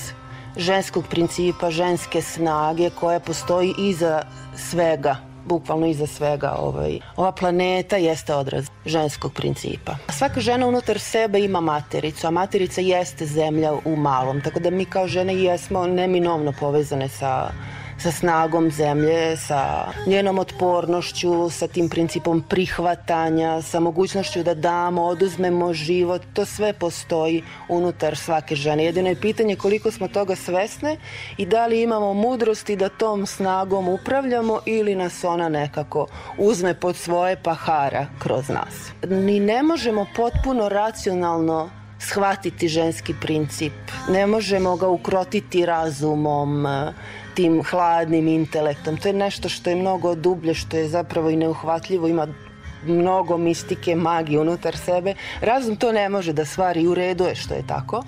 ženskog 0.57 1.05
principa, 1.11 1.71
ženske 1.71 2.23
snage 2.23 2.91
koja 2.91 3.21
postoji 3.21 3.75
iza 3.79 4.23
svega 4.57 5.33
bukvalno 5.45 5.87
iza 5.87 6.07
svega 6.07 6.55
ovaj, 6.59 6.99
ova 7.17 7.33
planeta 7.33 7.97
jeste 7.97 8.35
odraz 8.35 8.67
ženskog 8.87 9.33
principa. 9.33 9.97
Svaka 10.09 10.41
žena 10.41 10.67
unutar 10.67 10.99
sebe 10.99 11.41
ima 11.41 11.61
matericu, 11.61 12.27
a 12.27 12.31
materica 12.31 12.81
jeste 12.81 13.27
zemlja 13.27 13.73
u 13.85 13.97
malom, 13.97 14.41
tako 14.41 14.61
da 14.61 14.71
mi 14.71 14.85
kao 14.85 15.09
žene 15.09 15.35
jesmo 15.35 15.87
neminovno 15.87 16.53
povezane 16.61 17.09
sa 17.09 17.51
sa 18.03 18.11
snagom 18.13 18.71
zemlje, 18.71 19.37
sa 19.37 19.87
njenom 20.07 20.39
otpornošću, 20.39 21.51
sa 21.51 21.67
tim 21.67 21.89
principom 21.89 22.43
prihvatanja, 22.49 23.63
sa 23.63 23.81
mogućnošću 23.81 24.43
da 24.43 24.55
damo, 24.55 25.03
oduzmemo 25.03 25.73
život, 25.73 26.23
to 26.33 26.45
sve 26.45 26.73
postoji 26.73 27.43
unutar 27.69 28.17
svake 28.17 28.57
žene. 28.57 28.85
Jedino 28.85 29.09
je 29.09 29.21
pitanje 29.21 29.57
koliko 29.57 29.91
smo 29.91 30.09
toga 30.09 30.37
svesne 30.37 30.97
i 31.37 31.47
da 31.47 31.67
li 31.67 31.83
imamo 31.83 32.15
mudrosti 32.15 32.77
da 32.77 32.89
tom 32.89 33.27
snagom 33.27 33.89
upravljamo 33.89 34.61
ili 34.67 34.95
nas 34.95 35.25
ona 35.25 35.49
nekako 35.49 36.07
uzme 36.39 36.75
pod 36.75 36.97
svoje 36.97 37.37
pahara 37.43 38.07
kroz 38.19 38.49
nas. 38.49 38.91
Ni 39.09 39.41
ne 39.41 39.63
možemo 39.63 40.07
potpuno 40.17 40.69
racionalno 40.69 41.71
shvatiti 41.99 42.69
ženski 42.69 43.15
princip. 43.21 43.73
Ne 44.09 44.27
možemo 44.27 44.77
ga 44.77 44.89
ukrotiti 44.89 45.67
razumom, 45.67 46.67
tim 47.35 47.63
hladnim 47.63 48.29
intelektom. 48.29 48.97
To 48.97 49.09
je 49.09 49.15
nešto 49.15 49.49
što 49.49 49.71
je 49.71 49.77
mnogo 49.77 50.15
dublje, 50.15 50.55
što 50.55 50.77
je 50.77 50.89
zapravo 50.89 51.31
i 51.31 51.37
neuhvatljivo, 51.37 52.09
ima 52.09 52.27
mnogo 52.87 53.39
mistike, 53.39 53.97
magije 53.97 54.41
unutar 54.41 54.77
sebe. 54.77 55.15
Razum 55.41 55.77
to 55.77 55.93
ne 55.93 56.09
može 56.09 56.33
da 56.33 56.45
stvari 56.45 56.87
u 56.87 56.95
redu 56.95 57.25
je 57.25 57.35
što 57.35 57.55
je 57.55 57.67
tako, 57.67 58.03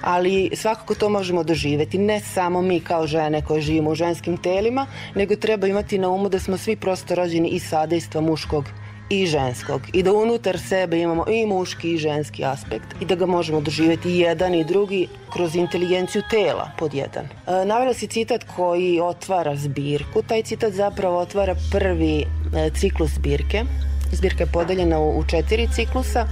ali 0.00 0.50
svakako 0.54 0.94
to 0.94 1.08
možemo 1.08 1.44
doživeti. 1.44 1.98
Ne 1.98 2.20
samo 2.20 2.62
mi 2.62 2.80
kao 2.80 3.06
žene 3.06 3.42
koje 3.44 3.60
živimo 3.60 3.90
u 3.90 3.94
ženskim 3.94 4.36
telima, 4.36 4.86
nego 5.14 5.36
treba 5.36 5.66
imati 5.66 5.98
na 5.98 6.08
umu 6.08 6.28
da 6.28 6.38
smo 6.38 6.56
svi 6.56 6.76
prosto 6.76 7.14
rođeni 7.14 7.48
iz 7.48 7.68
sadejstva 7.68 8.20
muškog 8.20 8.64
i 9.12 9.26
ženskog 9.26 9.82
i 9.92 10.02
da 10.02 10.12
unutar 10.12 10.58
sebe 10.58 10.98
imamo 10.98 11.24
i 11.28 11.46
muški 11.46 11.92
i 11.92 11.98
ženski 11.98 12.44
aspekt 12.44 12.86
i 13.00 13.04
da 13.04 13.14
ga 13.14 13.26
možemo 13.26 13.60
doživeti 13.60 14.08
i 14.08 14.18
jedan 14.18 14.54
i 14.54 14.64
drugi 14.64 15.08
kroz 15.32 15.56
inteligenciju 15.56 16.22
tela 16.30 16.70
pod 16.78 16.94
jedan. 16.94 17.24
E, 17.24 17.64
navela 17.64 17.94
si 17.94 18.06
citat 18.06 18.44
koji 18.56 19.00
otvara 19.00 19.56
zbirku. 19.56 20.22
Taj 20.22 20.42
citat 20.42 20.72
zapravo 20.72 21.18
otvara 21.18 21.56
prvi 21.72 22.20
e, 22.20 22.70
ciklus 22.80 23.10
zbirke. 23.10 23.64
Zbirka 24.12 24.44
je 24.44 24.52
podeljena 24.52 24.98
u, 25.00 25.18
u 25.18 25.24
četiri 25.24 25.68
ciklusa. 25.74 26.26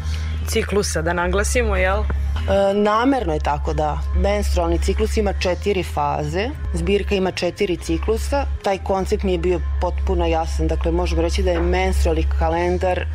Ciklusa, 0.48 1.02
da 1.02 1.12
naglasimo, 1.12 1.76
jel? 1.76 2.00
E, 2.00 2.74
namerno 2.74 3.32
je 3.32 3.40
tako 3.40 3.72
da 3.74 3.98
menstrualni 4.16 4.78
ciklus 4.78 5.16
ima 5.16 5.32
četiri 5.32 5.82
faze, 5.82 6.48
zbirka 6.74 7.14
ima 7.14 7.30
četiri 7.30 7.76
ciklusa, 7.76 8.46
taj 8.62 8.78
koncept 8.78 9.22
mi 9.22 9.32
je 9.32 9.38
bio 9.38 9.60
potpuno 9.80 10.26
jasan, 10.26 10.66
dakle 10.66 10.92
možemo 10.92 11.22
reći 11.22 11.42
da 11.42 11.50
je 11.50 11.60
menstrualni 11.60 12.26
kalendar 12.38 12.98
e, 12.98 13.06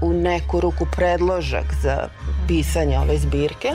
u 0.00 0.12
neku 0.12 0.60
ruku 0.60 0.86
predložak 0.96 1.74
za 1.82 2.08
pisanje 2.48 2.98
ove 2.98 3.18
zbirke. 3.18 3.68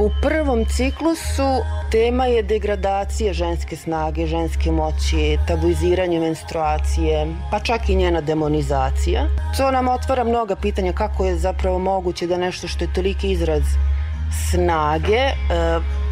U 0.00 0.10
prvom 0.22 0.64
ciklusu 0.64 1.48
tema 1.90 2.26
je 2.26 2.42
degradacija 2.42 3.32
ženske 3.32 3.76
snage, 3.76 4.26
ženske 4.26 4.72
moći, 4.72 5.38
tabuiziranje 5.46 6.20
menstruacije, 6.20 7.26
pa 7.50 7.60
čak 7.60 7.88
i 7.88 7.94
njena 7.94 8.20
demonizacija. 8.20 9.26
To 9.56 9.70
nam 9.70 9.88
otvara 9.88 10.24
mnoga 10.24 10.56
pitanja 10.56 10.92
kako 10.92 11.24
je 11.24 11.38
zapravo 11.38 11.78
moguće 11.78 12.26
da 12.26 12.36
nešto 12.36 12.68
što 12.68 12.84
je 12.84 12.92
toliki 12.92 13.30
izraz 13.30 13.62
snage 14.50 15.16
e, 15.16 15.34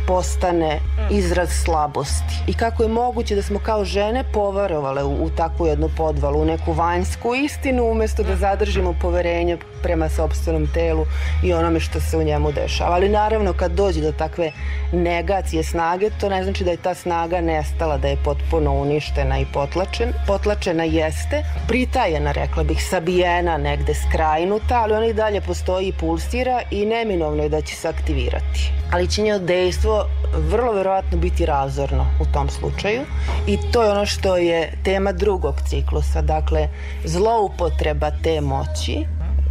postane 0.07 0.81
izraz 1.11 1.49
slabosti. 1.65 2.35
I 2.47 2.55
kako 2.55 2.83
je 2.83 2.89
moguće 2.89 3.35
da 3.35 3.43
smo 3.43 3.59
kao 3.59 3.85
žene 3.85 4.25
poverovale 4.33 5.05
u, 5.05 5.25
u 5.25 5.31
takvu 5.31 5.67
jednu 5.67 5.91
podvalu, 5.97 6.41
u 6.41 6.45
neku 6.45 6.73
vanjsku 6.73 7.35
istinu, 7.35 7.91
umesto 7.91 8.23
da 8.23 8.37
zadržimo 8.37 8.95
poverenje 9.03 9.59
prema 9.83 10.09
sobstvenom 10.09 10.67
telu 10.75 11.07
i 11.45 11.53
onome 11.53 11.81
što 11.81 12.01
se 12.01 12.17
u 12.17 12.23
njemu 12.23 12.53
dešava. 12.53 12.95
Ali 12.95 13.09
naravno 13.09 13.53
kad 13.53 13.73
dođe 13.73 14.01
do 14.01 14.13
takve 14.13 14.53
negacije 14.93 15.63
snage, 15.63 16.11
to 16.21 16.29
ne 16.29 16.45
znači 16.45 16.65
da 16.65 16.71
je 16.71 16.77
ta 16.77 16.95
snaga 16.95 17.41
nestala, 17.41 17.99
da 17.99 18.09
je 18.09 18.17
potpuno 18.25 18.73
uništena 18.73 19.39
i 19.39 19.47
potlačen. 19.53 20.13
Potlačena 20.27 20.85
jeste, 20.85 21.45
pritajena, 21.69 22.33
rekla 22.33 22.63
bih, 22.65 22.87
sabijena, 22.91 23.59
negde 23.59 23.95
skrajnuta, 23.95 24.83
ali 24.83 24.95
ona 24.95 25.07
i 25.07 25.13
dalje 25.13 25.41
postoji 25.41 25.89
i 25.89 25.93
pulsira 25.93 26.63
i 26.71 26.87
neminovno 26.87 27.43
je 27.43 27.49
da 27.49 27.61
će 27.61 27.77
se 27.77 27.89
aktivirati. 27.89 28.73
Ali 28.93 29.09
će 29.09 29.23
njeno 29.23 29.39
dejstvo 29.39 30.07
vrlo 30.35 30.73
verovatno 30.73 31.19
biti 31.19 31.47
razorno 31.47 32.07
u 32.21 32.25
tom 32.33 32.49
slučaju 32.49 33.01
i 33.47 33.59
to 33.73 33.83
je 33.83 33.91
ono 33.91 34.07
što 34.07 34.37
je 34.37 34.73
tema 34.85 35.13
drugog 35.13 35.55
ciklusa, 35.69 36.23
dakle 36.23 36.69
zloupotreba 37.05 38.11
te 38.23 38.41
moći 38.41 39.07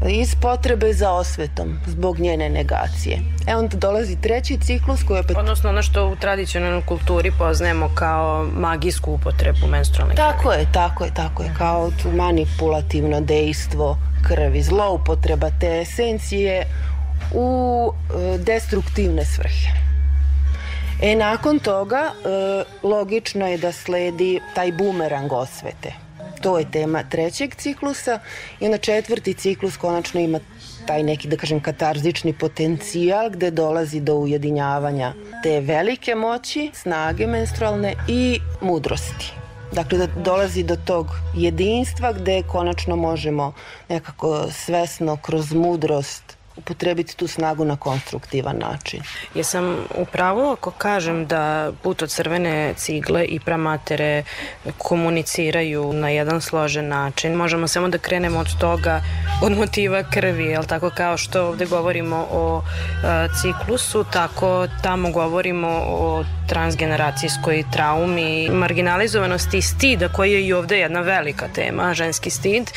iz 0.10 0.36
potrebe 0.36 0.93
za 0.93 1.12
osvetom 1.12 1.79
zbog 1.88 2.19
njene 2.19 2.49
negacije. 2.49 3.19
E 3.47 3.55
onda 3.55 3.77
dolazi 3.77 4.21
treći 4.21 4.58
ciklus 4.58 5.03
koji 5.03 5.19
opet... 5.19 5.38
Odnosno 5.38 5.69
ono 5.69 5.81
što 5.81 6.08
u 6.08 6.15
tradicionalnoj 6.15 6.86
kulturi 6.86 7.31
poznajemo 7.39 7.89
kao 7.95 8.47
magijsku 8.58 9.12
upotrebu 9.12 9.67
menstrualne 9.67 10.15
krvi. 10.15 10.27
Tako 10.27 10.51
je, 10.51 10.67
tako 10.73 11.03
je, 11.03 11.13
tako 11.13 11.43
je, 11.43 11.53
kao 11.58 11.91
manipulativno 12.15 13.21
dejstvo 13.21 13.97
krvi, 14.27 14.62
zloupotreba 14.62 15.49
te 15.60 15.81
esencije 15.81 16.65
u 17.34 17.91
e, 17.93 18.38
destruktivne 18.38 19.25
svrhe. 19.25 19.69
E, 21.01 21.15
nakon 21.15 21.60
toga, 21.60 21.97
e, 21.97 22.88
logično 22.88 23.47
je 23.47 23.58
da 23.58 23.71
sledi 23.71 24.39
taj 24.55 24.71
bumerang 24.71 25.31
osvete. 25.31 26.04
To 26.45 26.60
je 26.60 26.71
tema 26.71 27.03
trećeg 27.03 27.55
ciklusa 27.55 28.19
i 28.60 28.65
onda 28.65 28.77
četvrti 28.77 29.34
ciklus 29.34 29.77
konačno 29.77 30.19
ima 30.19 30.39
taj 30.88 31.03
neki, 31.03 31.27
da 31.27 31.38
kažem, 31.38 31.60
katarzični 31.60 32.34
potencijal 32.34 33.29
gde 33.29 33.51
dolazi 33.51 33.99
do 33.99 34.15
ujedinjavanja 34.15 35.13
te 35.43 35.60
velike 35.60 36.15
moći, 36.15 36.71
snage 36.73 37.27
menstrualne 37.27 37.95
i 38.08 38.39
mudrosti. 38.62 39.34
Dakle, 39.71 39.97
da 39.97 40.08
dolazi 40.08 40.63
do 40.63 40.75
tog 40.86 41.08
jedinstva 41.36 42.13
gde 42.13 42.43
konačno 42.43 42.95
možemo 42.95 43.53
nekako 43.89 44.47
svesno 44.51 45.17
kroz 45.17 45.53
mudrost 45.53 46.34
upotrebiti 46.57 47.17
tu 47.17 47.27
snagu 47.27 47.65
na 47.65 47.75
konstruktivan 47.75 48.57
način. 48.57 49.01
Jesam 49.35 49.77
u 49.97 50.05
pravu 50.05 50.51
ako 50.51 50.71
kažem 50.71 51.25
da 51.25 51.71
put 51.83 52.01
od 52.01 52.09
crvene 52.09 52.73
cigle 52.77 53.25
i 53.25 53.39
pramatere 53.39 54.23
komuniciraju 54.77 55.93
na 55.93 56.09
jedan 56.09 56.41
složen 56.41 56.87
način. 56.87 57.33
Možemo 57.33 57.67
samo 57.67 57.87
da 57.87 57.97
krenemo 57.97 58.39
od 58.39 58.59
toga, 58.59 59.01
od 59.43 59.51
motiva 59.51 60.03
krvi, 60.13 60.45
jel 60.45 60.63
tako 60.63 60.89
kao 60.89 61.17
što 61.17 61.47
ovde 61.47 61.65
govorimo 61.65 62.27
o 62.31 62.61
a, 63.03 63.27
ciklusu, 63.41 64.05
tako 64.13 64.67
tamo 64.83 65.11
govorimo 65.11 65.67
o 65.87 66.23
transgeneracijskoj 66.47 67.63
traumi, 67.71 68.49
marginalizovanosti 68.49 69.57
i 69.57 69.61
stida 69.61 70.09
koji 70.09 70.31
je 70.31 70.45
i 70.45 70.53
ovde 70.53 70.79
jedna 70.79 71.01
velika 71.01 71.47
tema, 71.47 71.93
ženski 71.93 72.29
stid, 72.29 72.71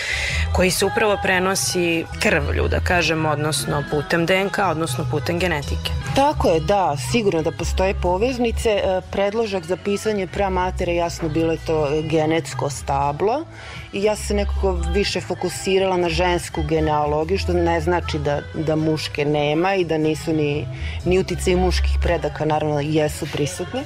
koji 0.53 0.71
se 0.71 0.85
upravo 0.85 1.19
prenosi 1.23 2.05
krvlju, 2.23 2.69
da 2.69 2.81
kažem, 2.81 3.27
odnosno 3.27 3.68
putem 3.91 4.27
DNK, 4.27 4.59
odnosno 4.71 5.07
putem 5.11 5.39
genetike. 5.39 5.91
Tako 6.15 6.49
je, 6.49 6.61
da, 6.61 6.97
sigurno 7.11 7.43
da 7.43 7.51
postoje 7.53 7.95
poveznice. 7.95 8.71
E, 8.71 9.01
Predložak 9.11 9.65
za 9.65 9.77
pisanje 9.77 10.27
pramatere 10.27 10.95
jasno 10.95 11.29
bilo 11.29 11.53
je 11.53 11.59
to 11.67 11.89
genetsko 12.11 12.71
stablo 12.71 13.45
i 13.93 14.03
ja 14.03 14.17
se 14.17 14.35
nekako 14.35 14.73
više 14.73 15.21
fokusirala 15.21 15.97
na 15.97 16.09
žensku 16.09 16.63
genealogiju, 16.63 17.39
što 17.39 17.53
ne 17.53 17.81
znači 17.81 18.19
da, 18.19 18.41
da 18.55 18.77
muške 18.77 19.25
nema 19.25 19.75
i 19.75 19.85
da 19.85 19.99
nisu 19.99 20.33
ni, 20.33 20.67
ni 21.05 21.19
utice 21.19 21.57
muških 21.57 21.99
predaka, 22.03 22.45
naravno 22.45 22.81
jesu 22.81 23.27
prisutni. 23.33 23.81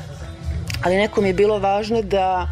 Ali 0.85 0.97
nekom 0.97 1.27
je 1.27 1.35
bilo 1.35 1.59
važno 1.59 2.03
da 2.03 2.49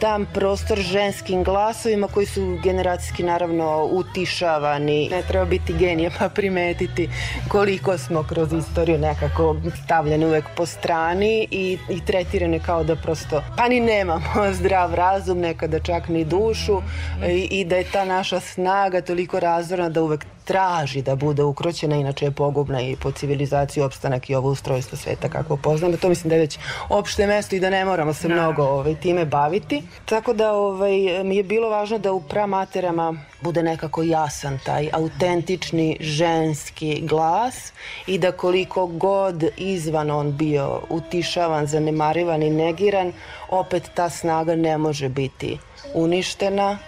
dam 0.00 0.26
prostor 0.34 0.78
ženskim 0.78 1.44
glasovima 1.44 2.08
koji 2.08 2.26
su 2.26 2.58
generacijski 2.62 3.22
naravno 3.22 3.88
utišavani. 3.90 5.08
Ne 5.10 5.22
treba 5.28 5.44
biti 5.44 5.72
genije 5.72 6.10
pa 6.18 6.28
primetiti 6.28 7.08
koliko 7.48 7.98
smo 7.98 8.22
kroz 8.22 8.52
istoriju 8.52 8.98
nekako 8.98 9.56
stavljeni 9.84 10.26
uvek 10.26 10.44
po 10.56 10.66
strani 10.66 11.48
i, 11.50 11.78
i 11.88 12.04
tretirane 12.04 12.58
kao 12.58 12.84
da 12.84 12.96
prosto 12.96 13.42
pa 13.56 13.68
ni 13.68 13.80
nemamo 13.80 14.22
zdrav 14.58 14.94
razum, 14.94 15.38
nekada 15.38 15.78
čak 15.78 16.08
ni 16.08 16.24
dušu 16.24 16.82
i, 17.28 17.48
i 17.50 17.64
da 17.64 17.76
je 17.76 17.84
ta 17.92 18.04
naša 18.04 18.40
snaga 18.40 19.00
toliko 19.00 19.40
razvorna 19.40 19.88
da 19.88 20.02
uvek 20.02 20.26
traži 20.44 21.02
da 21.02 21.16
bude 21.16 21.42
ukroćena, 21.42 21.96
inače 21.96 22.24
je 22.24 22.30
pogubna 22.30 22.80
i 22.80 22.96
po 22.96 23.10
civilizaciju 23.10 23.84
opstanak 23.84 24.30
i 24.30 24.34
ovo 24.34 24.50
ustrojstvo 24.50 24.98
sveta 24.98 25.28
kako 25.28 25.56
poznamo. 25.56 25.96
To 25.96 26.08
mislim 26.08 26.28
da 26.28 26.34
je 26.34 26.40
već 26.40 26.58
opšte 26.88 27.26
mesto 27.26 27.56
i 27.56 27.60
da 27.60 27.70
ne 27.70 27.84
moramo 27.84 28.14
se 28.14 28.28
mnogo 28.28 28.62
ovaj, 28.62 28.94
time 28.94 29.24
baviti. 29.24 29.82
Tako 30.04 30.32
da 30.32 30.52
ovaj, 30.52 31.24
mi 31.24 31.36
je 31.36 31.42
bilo 31.42 31.68
važno 31.68 31.98
da 31.98 32.12
u 32.12 32.20
pramaterama 32.20 33.14
bude 33.42 33.62
nekako 33.62 34.02
jasan 34.02 34.58
taj 34.64 34.88
autentični 34.92 35.96
ženski 36.00 37.00
glas 37.00 37.72
i 38.06 38.18
da 38.18 38.32
koliko 38.32 38.86
god 38.86 39.44
izvan 39.56 40.10
on 40.10 40.36
bio 40.36 40.80
utišavan, 40.88 41.66
zanemarivan 41.66 42.42
i 42.42 42.50
negiran, 42.50 43.12
opet 43.50 43.90
ta 43.94 44.10
snaga 44.10 44.56
ne 44.56 44.78
može 44.78 45.08
biti 45.08 45.58
uništena 45.94 46.78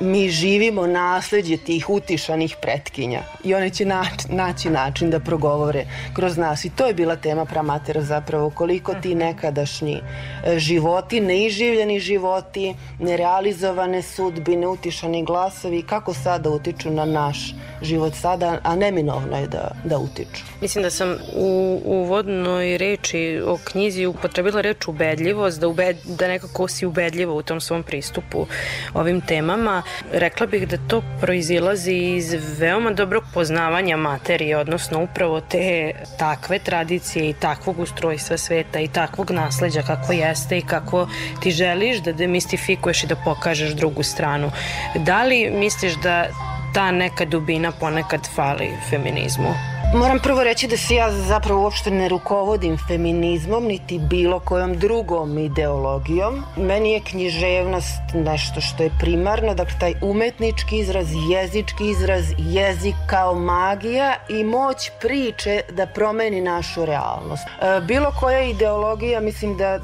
mi 0.00 0.28
živimo 0.28 0.86
nasleđe 0.86 1.56
tih 1.56 1.90
utišanih 1.90 2.56
pretkinja 2.60 3.20
i 3.44 3.54
one 3.54 3.70
će 3.70 3.84
naći, 3.84 4.28
naći 4.28 4.70
način 4.70 5.10
da 5.10 5.20
progovore 5.20 5.86
kroz 6.12 6.36
nas 6.36 6.64
i 6.64 6.70
to 6.70 6.86
je 6.86 6.94
bila 6.94 7.16
tema 7.16 7.44
pramatera 7.44 8.02
zapravo 8.02 8.50
koliko 8.50 8.94
ti 8.94 9.14
nekadašnji 9.14 10.00
e, 10.44 10.58
životi, 10.58 11.20
neiživljeni 11.20 12.00
životi, 12.00 12.74
nerealizovane 12.98 14.02
sudbine, 14.02 14.66
utišani 14.66 15.24
glasovi 15.24 15.82
kako 15.82 16.14
sada 16.14 16.50
utiču 16.50 16.90
na 16.90 17.04
naš 17.04 17.54
život 17.82 18.14
sada, 18.14 18.58
a 18.62 18.76
neminovno 18.76 19.38
je 19.38 19.46
da, 19.46 19.70
da 19.84 19.98
utiču. 19.98 20.44
Mislim 20.60 20.82
da 20.82 20.90
sam 20.90 21.16
u 21.36 21.80
uvodnoj 21.84 22.78
reči 22.78 23.42
o 23.46 23.58
knjizi 23.64 24.06
upotrebila 24.06 24.60
reč 24.60 24.88
ubedljivost, 24.88 25.60
da, 25.60 25.68
ubed, 25.68 25.96
da 26.04 26.28
nekako 26.28 26.68
si 26.68 26.86
ubedljivo 26.86 27.36
u 27.36 27.42
tom 27.42 27.60
svom 27.60 27.82
pristupu 27.82 28.46
ovim 28.94 29.20
temama. 29.20 29.63
Rekla 30.12 30.46
bih 30.46 30.68
da 30.68 30.76
to 30.88 31.02
proizilazi 31.20 31.92
iz 31.92 32.36
veoma 32.58 32.90
dobrog 32.90 33.24
poznavanja 33.34 33.96
materije, 33.96 34.56
odnosno 34.58 35.02
upravo 35.02 35.40
te 35.40 35.92
takve 36.18 36.58
tradicije 36.58 37.30
i 37.30 37.32
takvog 37.32 37.78
ustrojstva 37.78 38.36
sveta 38.36 38.80
i 38.80 38.88
takvog 38.88 39.30
nasleđa 39.30 39.82
kako 39.82 40.12
jeste 40.12 40.58
i 40.58 40.62
kako 40.62 41.08
ti 41.42 41.50
želiš 41.50 41.98
da 41.98 42.12
demistifikuješ 42.12 43.04
i 43.04 43.06
da 43.06 43.16
pokažeš 43.16 43.70
drugu 43.70 44.02
stranu. 44.02 44.50
Da 44.96 45.22
li 45.22 45.50
misliš 45.50 45.94
da 45.94 46.26
ta 46.74 46.90
neka 46.90 47.24
dubina 47.24 47.72
ponekad 47.72 48.28
fali 48.34 48.70
feminizmu? 48.90 49.73
Moram 49.94 50.18
prvo 50.18 50.44
reći 50.44 50.66
da 50.66 50.76
se 50.76 50.94
ja 50.94 51.12
zapravo 51.12 51.62
uopšte 51.62 51.90
ne 51.90 52.08
rukovodim 52.08 52.78
feminizmom 52.88 53.64
niti 53.64 53.98
bilo 53.98 54.40
kojom 54.40 54.74
drugom 54.78 55.38
ideologijom. 55.38 56.42
Meni 56.56 56.92
je 56.92 57.00
književnost 57.00 58.00
nešto 58.14 58.60
što 58.60 58.82
je 58.82 58.90
primarno, 59.00 59.54
dakle 59.54 59.78
taj 59.80 59.94
umetnički 60.02 60.78
izraz, 60.78 61.06
jezički 61.30 61.90
izraz, 61.90 62.24
jezik 62.38 62.94
kao 63.06 63.34
magija 63.34 64.14
i 64.28 64.44
moć 64.44 64.90
priče 65.00 65.60
da 65.70 65.86
promeni 65.86 66.40
našu 66.40 66.84
realnost. 66.84 67.46
E, 67.46 67.80
bilo 67.80 68.12
koja 68.20 68.42
ideologija 68.42 69.20
mislim 69.20 69.56
da 69.56 69.78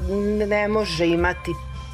ne 0.47 0.67
može 0.67 1.07
imati 1.07 1.51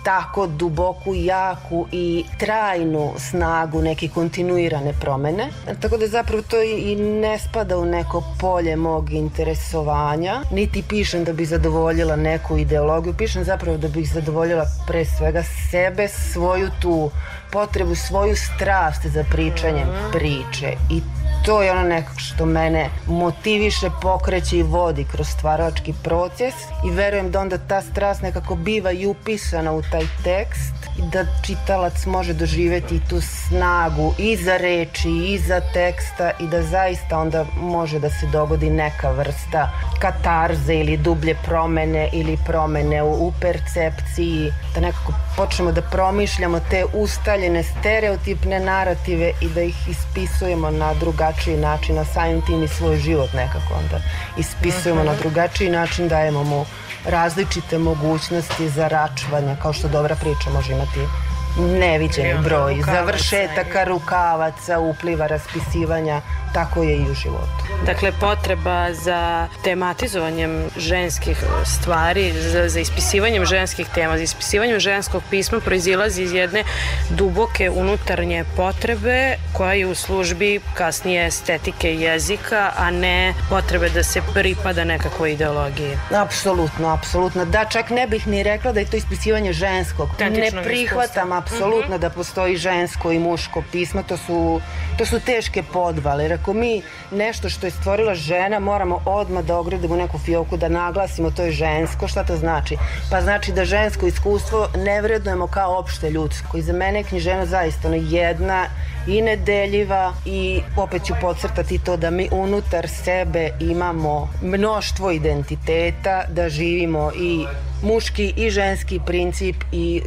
tako 0.07 0.47
duboku, 0.47 1.13
jaku 1.15 1.87
i 1.91 2.23
trajnu 2.37 3.13
snagu 3.17 3.81
neke 3.81 4.07
kontinuirane 4.07 4.93
promene. 5.01 5.49
Tako 5.81 5.97
da 5.97 6.07
zapravo 6.07 6.41
to 6.41 6.61
i 6.61 6.95
ne 6.95 7.39
spada 7.39 7.77
u 7.77 7.85
neko 7.85 8.23
polje 8.39 8.75
mog 8.75 9.11
interesovanja, 9.11 10.41
niti 10.51 10.83
pišem 10.89 11.23
da 11.23 11.33
bi 11.33 11.45
zadovoljila 11.45 12.15
neku 12.15 12.57
ideologiju, 12.57 13.13
pišem 13.17 13.43
zapravo 13.43 13.77
da 13.77 13.87
bih 13.87 14.13
zadovoljila 14.13 14.65
pre 14.87 15.05
svega 15.05 15.43
sebe, 15.71 16.07
svoju 16.07 16.69
tu 16.81 17.11
potrebu, 17.51 17.95
svoju 17.95 18.35
strast 18.35 19.05
za 19.05 19.23
pričanjem 19.31 19.87
priče 20.11 20.73
i 20.91 21.01
to 21.45 21.61
je 21.61 21.71
ono 21.71 21.83
nekako 21.83 22.19
što 22.19 22.45
mene 22.45 22.89
motiviše, 23.07 23.89
pokreće 24.01 24.57
i 24.57 24.63
vodi 24.63 25.05
kroz 25.11 25.27
stvarački 25.27 25.93
proces 26.03 26.53
i 26.87 26.91
verujem 26.91 27.31
da 27.31 27.39
onda 27.39 27.57
ta 27.57 27.81
strast 27.81 28.21
nekako 28.21 28.55
biva 28.55 28.91
i 28.91 29.05
upisana 29.05 29.73
u 29.73 29.81
taj 29.81 30.03
tekst 30.23 30.77
i 30.97 31.01
da 31.13 31.25
čitalac 31.45 32.05
može 32.05 32.33
doživeti 32.33 33.01
tu 33.09 33.21
snagu 33.21 34.13
i 34.17 34.35
za 34.35 34.57
reči 34.57 35.09
i 35.09 35.37
za 35.37 35.61
teksta 35.73 36.31
i 36.39 36.47
da 36.47 36.63
zaista 36.63 37.19
onda 37.19 37.45
može 37.59 37.99
da 37.99 38.09
se 38.09 38.27
dogodi 38.31 38.69
neka 38.69 39.11
vrsta 39.11 39.69
katarze 39.99 40.75
ili 40.75 40.97
dublje 40.97 41.35
promene 41.45 42.09
ili 42.13 42.37
promene 42.45 43.03
u, 43.03 43.27
u 43.27 43.33
percepciji, 43.41 44.51
da 44.75 44.81
nekako 44.81 45.13
počnemo 45.37 45.71
da 45.71 45.81
promišljamo 45.81 46.59
te 46.69 46.85
ustaljene 46.93 47.63
stereotipne 47.63 48.59
narative 48.59 49.31
i 49.41 49.49
da 49.49 49.61
ih 49.61 49.75
ispisujemo 49.89 50.71
na 50.71 50.93
drugačiji 50.93 51.57
način, 51.57 51.99
a 51.99 52.05
samim 52.05 52.41
tim 52.41 52.63
i 52.63 52.67
svoj 52.67 52.97
život 52.97 53.33
nekako 53.33 53.73
onda 53.73 54.01
ispisujemo 54.37 55.03
na 55.03 55.15
drugačiji 55.15 55.69
način, 55.69 56.07
dajemo 56.07 56.43
mu 56.43 56.65
različite 57.05 57.77
mogućnosti 57.77 58.69
za 58.69 58.87
račvanja, 58.87 59.55
kao 59.61 59.73
što 59.73 59.87
dobra 59.87 60.15
priča 60.15 60.49
može 60.53 60.73
imati 60.73 61.26
neviđeni 61.57 62.33
broj 62.43 62.75
rukavaca 62.75 62.91
završetaka, 62.91 63.83
rukavaca, 63.83 64.79
upliva, 64.79 65.27
raspisivanja, 65.27 66.21
tako 66.53 66.83
je 66.83 66.97
i 66.97 67.11
u 67.11 67.13
životu. 67.13 67.67
Dakle, 67.85 68.11
potreba 68.19 68.93
za 68.93 69.47
tematizovanjem 69.63 70.65
ženskih 70.77 71.37
stvari, 71.65 72.33
za, 72.41 72.69
za 72.69 72.79
ispisivanjem 72.79 73.45
ženskih 73.45 73.87
tema, 73.95 74.17
za 74.17 74.23
ispisivanjem 74.23 74.79
ženskog 74.79 75.23
pisma 75.29 75.59
proizilazi 75.59 76.23
iz 76.23 76.33
jedne 76.33 76.63
duboke 77.09 77.69
unutarnje 77.69 78.45
potrebe 78.55 79.35
koja 79.53 79.73
je 79.73 79.85
u 79.87 79.95
službi 79.95 80.59
kasnije 80.73 81.25
estetike 81.25 81.95
jezika, 81.95 82.71
a 82.77 82.91
ne 82.91 83.33
potrebe 83.49 83.89
da 83.89 84.03
se 84.03 84.21
pripada 84.33 84.83
nekakvoj 84.83 85.31
ideologiji. 85.31 85.97
Apsolutno, 86.11 86.93
apsolutno. 86.93 87.45
Da, 87.45 87.65
čak 87.65 87.89
ne 87.89 88.07
bih 88.07 88.27
ni 88.27 88.43
rekla 88.43 88.71
da 88.71 88.79
je 88.79 88.85
to 88.85 88.97
ispisivanje 88.97 89.53
ženskog. 89.53 90.09
Autentičnog 90.09 90.63
ne 90.65 90.69
prihvatam 90.69 91.31
apsolutno 91.47 91.97
da 91.97 92.09
postoji 92.09 92.57
žensko 92.57 93.11
i 93.11 93.19
muško 93.19 93.63
pismo. 93.71 94.03
To 94.03 94.17
su, 94.17 94.61
to 94.97 95.05
su 95.05 95.19
teške 95.19 95.63
podvale. 95.73 96.23
Jer 96.23 96.33
ako 96.33 96.53
mi 96.53 96.81
nešto 97.11 97.49
što 97.49 97.67
je 97.67 97.71
stvorila 97.71 98.15
žena 98.15 98.59
moramo 98.59 99.01
odmah 99.05 99.43
da 99.43 99.57
ogradimo 99.57 99.95
neku 99.95 100.17
fioku, 100.17 100.57
da 100.57 100.69
naglasimo 100.69 101.31
to 101.31 101.43
je 101.43 101.51
žensko, 101.51 102.07
šta 102.07 102.23
to 102.23 102.37
znači? 102.37 102.77
Pa 103.11 103.21
znači 103.21 103.51
da 103.51 103.65
žensko 103.65 104.07
iskustvo 104.07 104.67
ne 104.77 105.01
vrednujemo 105.01 105.47
kao 105.47 105.79
opšte 105.79 106.09
ljudsko. 106.09 106.57
I 106.57 106.61
za 106.61 106.73
mene 106.73 106.99
je 106.99 107.03
književnost 107.03 107.51
zaista 107.51 107.87
ono 107.87 107.97
jedna 107.97 108.65
i 109.07 109.21
nedeljiva 109.21 110.13
i 110.25 110.61
opet 110.77 111.05
ću 111.05 111.13
podcrtati 111.21 111.79
to 111.79 111.97
da 111.97 112.09
mi 112.09 112.29
unutar 112.31 112.87
sebe 112.87 113.49
imamo 113.59 114.29
mnoštvo 114.41 115.11
identiteta, 115.11 116.23
da 116.29 116.49
živimo 116.49 117.11
i 117.19 117.45
muški 117.81 118.33
i 118.37 118.49
ženski 118.49 118.99
princip 119.05 119.55
i 119.71 120.01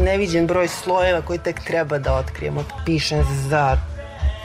neviđen 0.00 0.46
broj 0.46 0.68
slojeva 0.68 1.22
koji 1.22 1.38
tek 1.38 1.60
treba 1.60 1.98
da 1.98 2.14
otkrijemo. 2.14 2.64
Pišem 2.86 3.24
za 3.48 3.78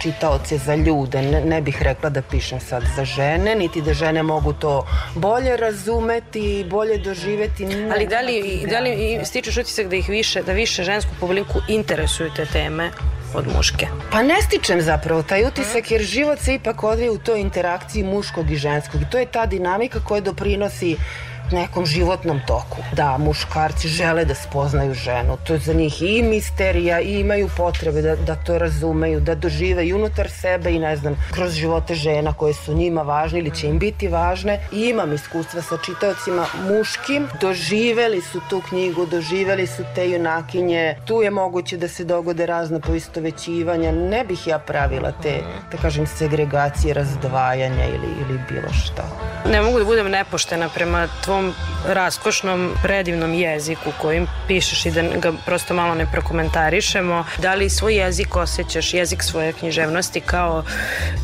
čitaoce 0.01 0.57
za 0.57 0.75
ljude, 0.75 1.21
ne, 1.21 1.41
ne 1.45 1.61
bih 1.61 1.81
rekla 1.81 2.09
da 2.09 2.21
pišem 2.21 2.59
sad 2.59 2.83
za 2.95 3.05
žene, 3.05 3.55
niti 3.55 3.81
da 3.81 3.93
žene 3.93 4.23
mogu 4.23 4.53
to 4.53 4.87
bolje 5.15 5.57
razumeti, 5.57 6.65
bolje 6.69 6.97
doživeti. 6.97 7.65
Ne, 7.65 7.91
Ali 7.91 8.07
da 8.07 8.21
li, 8.21 8.65
da 8.69 8.79
li 8.79 9.19
stičeš 9.25 9.57
utisak 9.57 9.87
da 9.87 9.95
ih 9.95 10.09
više, 10.09 10.43
da 10.43 10.53
više 10.53 10.83
žensku 10.83 11.11
publiku 11.19 11.59
interesuju 11.67 12.31
te 12.35 12.45
teme 12.45 12.91
od 13.33 13.47
muške? 13.55 13.87
Pa 14.11 14.23
ne 14.23 14.41
stičem 14.41 14.81
zapravo 14.81 15.23
taj 15.23 15.45
utisak 15.45 15.91
jer 15.91 16.01
život 16.01 16.39
se 16.39 16.53
ipak 16.53 16.83
odvija 16.83 17.11
u 17.11 17.17
toj 17.17 17.41
interakciji 17.41 18.03
muškog 18.03 18.51
i 18.51 18.55
ženskog 18.55 19.01
i 19.01 19.09
to 19.11 19.17
je 19.17 19.25
ta 19.25 19.45
dinamika 19.45 19.99
koja 20.07 20.21
doprinosi 20.21 20.95
nekom 21.51 21.85
životnom 21.85 22.41
toku. 22.47 22.77
Da, 22.93 23.17
muškarci 23.17 23.87
žele 23.87 24.25
da 24.25 24.35
spoznaju 24.35 24.93
ženu. 24.93 25.37
To 25.47 25.53
je 25.53 25.59
za 25.59 25.73
njih 25.73 26.01
i 26.01 26.23
misterija 26.23 27.01
i 27.01 27.19
imaju 27.19 27.49
potrebe 27.57 28.01
da, 28.01 28.15
da 28.15 28.35
to 28.35 28.57
razumeju, 28.57 29.19
da 29.19 29.35
dožive 29.35 29.87
i 29.87 29.93
unutar 29.93 30.29
sebe 30.29 30.71
i 30.71 30.79
ne 30.79 30.95
znam, 30.95 31.15
kroz 31.31 31.53
živote 31.53 31.95
žena 31.95 32.33
koje 32.33 32.53
su 32.53 32.73
njima 32.73 33.01
važne 33.01 33.39
ili 33.39 33.55
će 33.55 33.67
im 33.67 33.79
biti 33.79 34.07
važne. 34.07 34.59
I 34.71 34.89
imam 34.89 35.13
iskustva 35.13 35.61
sa 35.61 35.77
čitaocima 35.85 36.45
muškim. 36.67 37.27
Doživeli 37.41 38.21
su 38.21 38.41
tu 38.49 38.61
knjigu, 38.69 39.05
doživeli 39.05 39.67
su 39.67 39.83
te 39.95 40.09
junakinje. 40.09 40.95
Tu 41.05 41.21
je 41.21 41.31
moguće 41.31 41.77
da 41.77 41.87
se 41.87 42.03
dogode 42.03 42.45
razna 42.45 42.79
poistovećivanja. 42.79 43.91
Ne 43.91 44.23
bih 44.23 44.47
ja 44.47 44.59
pravila 44.59 45.11
te, 45.21 45.41
da 45.71 45.77
kažem, 45.77 46.07
segregacije, 46.07 46.93
razdvajanja 46.93 47.85
ili, 47.85 48.09
ili 48.21 48.39
bilo 48.49 48.73
šta. 48.73 49.03
Ne 49.51 49.61
mogu 49.61 49.79
da 49.79 49.85
budem 49.85 50.09
nepoštena 50.11 50.69
prema 50.69 51.07
tvom 51.23 51.38
raskošnom, 51.87 52.71
predivnom 52.83 53.33
jeziku 53.33 53.91
kojim 54.01 54.27
pišeš 54.47 54.85
i 54.85 54.91
da 54.91 55.01
ga 55.01 55.31
prosto 55.45 55.73
malo 55.73 55.95
ne 55.95 56.05
prokomentarišemo. 56.11 57.25
Da 57.37 57.53
li 57.55 57.69
svoj 57.69 57.95
jezik 57.95 58.35
osjećaš, 58.35 58.93
jezik 58.93 59.23
svoje 59.23 59.53
književnosti 59.53 60.21
kao 60.21 60.63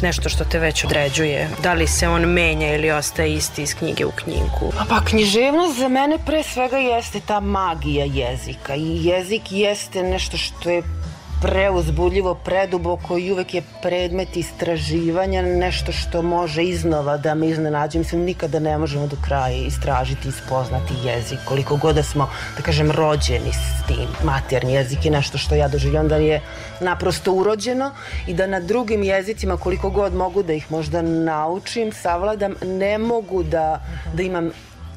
nešto 0.02 0.30
što 0.30 0.46
te 0.46 0.60
već 0.60 0.84
određuje? 0.84 1.50
Da 1.64 1.74
li 1.74 1.88
se 1.88 2.08
on 2.08 2.22
menja 2.22 2.76
ili 2.76 2.92
ostaje 2.92 3.34
isti 3.34 3.64
iz 3.64 3.76
knjige 3.76 4.06
u 4.06 4.12
knjigu? 4.12 4.74
Pa 4.90 5.02
književnost 5.06 5.80
za 5.80 5.88
mene 5.88 6.18
pre 6.26 6.44
svega 6.44 6.78
jeste 6.78 7.20
ta 7.20 7.40
magija 7.40 8.06
jezika 8.06 8.76
i 8.76 9.06
jezik 9.06 9.52
jeste 9.52 10.04
nešto 10.04 10.38
što 10.38 10.70
je 10.70 10.84
preuzbudljivo, 11.46 12.36
preduboko 12.36 13.18
i 13.18 13.32
uvek 13.32 13.54
je 13.54 13.62
predmet 13.82 14.38
istraživanja, 14.38 15.42
nešto 15.42 15.92
što 15.92 16.22
može 16.22 16.64
iznova 16.64 17.18
da 17.18 17.36
me 17.36 17.48
iznenađe. 17.48 18.00
Mislim, 18.00 18.22
nikada 18.22 18.60
ne 18.60 18.78
možemo 18.78 19.08
do 19.08 19.18
kraja 19.26 19.66
istražiti 19.68 20.28
i 20.28 20.32
spoznati 20.32 20.94
jezik, 21.04 21.40
koliko 21.46 21.78
god 21.78 21.96
da 21.96 22.04
smo, 22.04 22.30
da 22.58 22.64
kažem, 22.64 22.92
rođeni 22.92 23.52
s 23.54 23.88
tim. 23.88 24.08
Materni 24.24 24.74
jezik 24.74 25.06
je 25.06 25.12
nešto 25.12 25.38
što 25.38 25.56
ja 25.56 25.68
doživljam 25.68 26.08
da 26.08 26.16
je 26.16 26.42
naprosto 26.80 27.34
urođeno 27.34 27.92
i 28.28 28.34
da 28.34 28.48
na 28.48 28.60
drugim 28.60 29.04
jezicima, 29.04 29.58
koliko 29.58 29.90
god 29.90 30.14
mogu 30.14 30.44
da 30.44 30.54
ih 30.54 30.72
možda 30.72 31.02
naučim, 31.02 31.92
savladam, 31.92 32.56
ne 32.66 32.98
mogu 32.98 33.44
da, 33.44 33.86
da 34.14 34.24
imam 34.24 34.52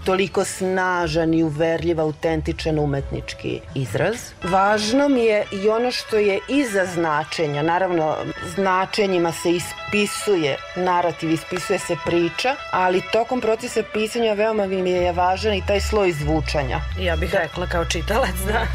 toliko 0.09 0.45
snažan 0.45 1.35
i 1.35 1.43
uverljiv, 1.43 2.01
autentičan 2.01 2.79
umetnički 2.79 3.61
izraz. 3.75 4.17
Važno 4.43 5.09
mi 5.09 5.25
je 5.25 5.45
i 5.53 5.69
ono 5.69 5.91
što 5.91 6.17
je 6.17 6.39
iza 6.49 6.87
značenja. 6.87 7.63
Naravno, 7.63 8.17
značenjima 8.55 9.33
se 9.33 9.51
ispisuje 9.51 10.57
narativ, 10.77 11.31
ispisuje 11.31 11.79
se 11.79 11.97
priča, 12.05 12.55
ali 12.71 13.03
tokom 13.13 13.41
procesa 13.41 13.83
pisanja 13.93 14.33
veoma 14.33 14.67
mi 14.67 14.91
je 14.91 15.13
važan 15.13 15.55
i 15.55 15.67
taj 15.67 15.81
sloj 15.81 16.13
zvučanja. 16.13 16.81
Ja 17.01 17.17
bih 17.17 17.35
rekla 17.35 17.67
kao 17.67 17.85
čitalac, 17.85 18.37
da. 18.47 18.67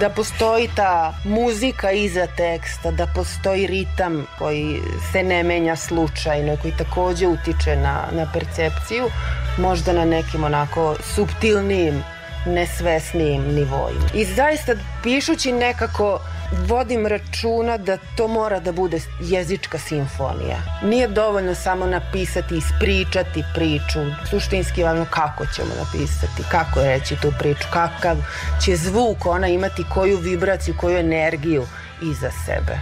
Da 0.00 0.10
postoji 0.10 0.68
ta 0.76 1.14
muzika 1.24 1.92
iza 1.92 2.26
teksta, 2.26 2.90
da 2.90 3.06
postoji 3.14 3.66
ritam 3.66 4.26
koji 4.38 4.80
se 5.12 5.22
ne 5.22 5.42
menja 5.42 5.76
slučajno, 5.76 6.56
koji 6.62 6.74
takođe 6.78 7.26
utiče 7.26 7.76
na, 7.76 8.08
na 8.12 8.26
percepciju, 8.32 9.10
možda 9.58 9.92
na 9.92 10.04
nekim 10.04 10.44
onako 10.44 10.96
subtilnijim 11.14 12.02
nesvesnijim 12.46 13.42
nivoima. 13.42 14.08
I 14.14 14.24
zaista 14.24 14.72
pišući 15.02 15.52
nekako 15.52 16.20
vodim 16.66 17.06
računa 17.06 17.76
da 17.76 17.96
to 18.16 18.28
mora 18.28 18.60
da 18.60 18.72
bude 18.72 19.00
jezička 19.20 19.78
simfonija. 19.78 20.56
Nije 20.82 21.08
dovoljno 21.08 21.54
samo 21.54 21.86
napisati, 21.86 22.56
ispričati 22.56 23.44
priču. 23.54 24.00
Suštinski 24.30 24.82
važno 24.82 25.06
kako 25.10 25.46
ćemo 25.46 25.68
napisati, 25.78 26.42
kako 26.50 26.82
reći 26.82 27.16
tu 27.22 27.32
priču, 27.38 27.68
kakav 27.72 28.16
će 28.64 28.76
zvuk 28.76 29.26
ona 29.26 29.48
imati, 29.48 29.84
koju 29.94 30.18
vibraciju, 30.18 30.74
koju 30.80 30.98
energiju 30.98 31.66
iza 32.02 32.30
sebe. 32.46 32.78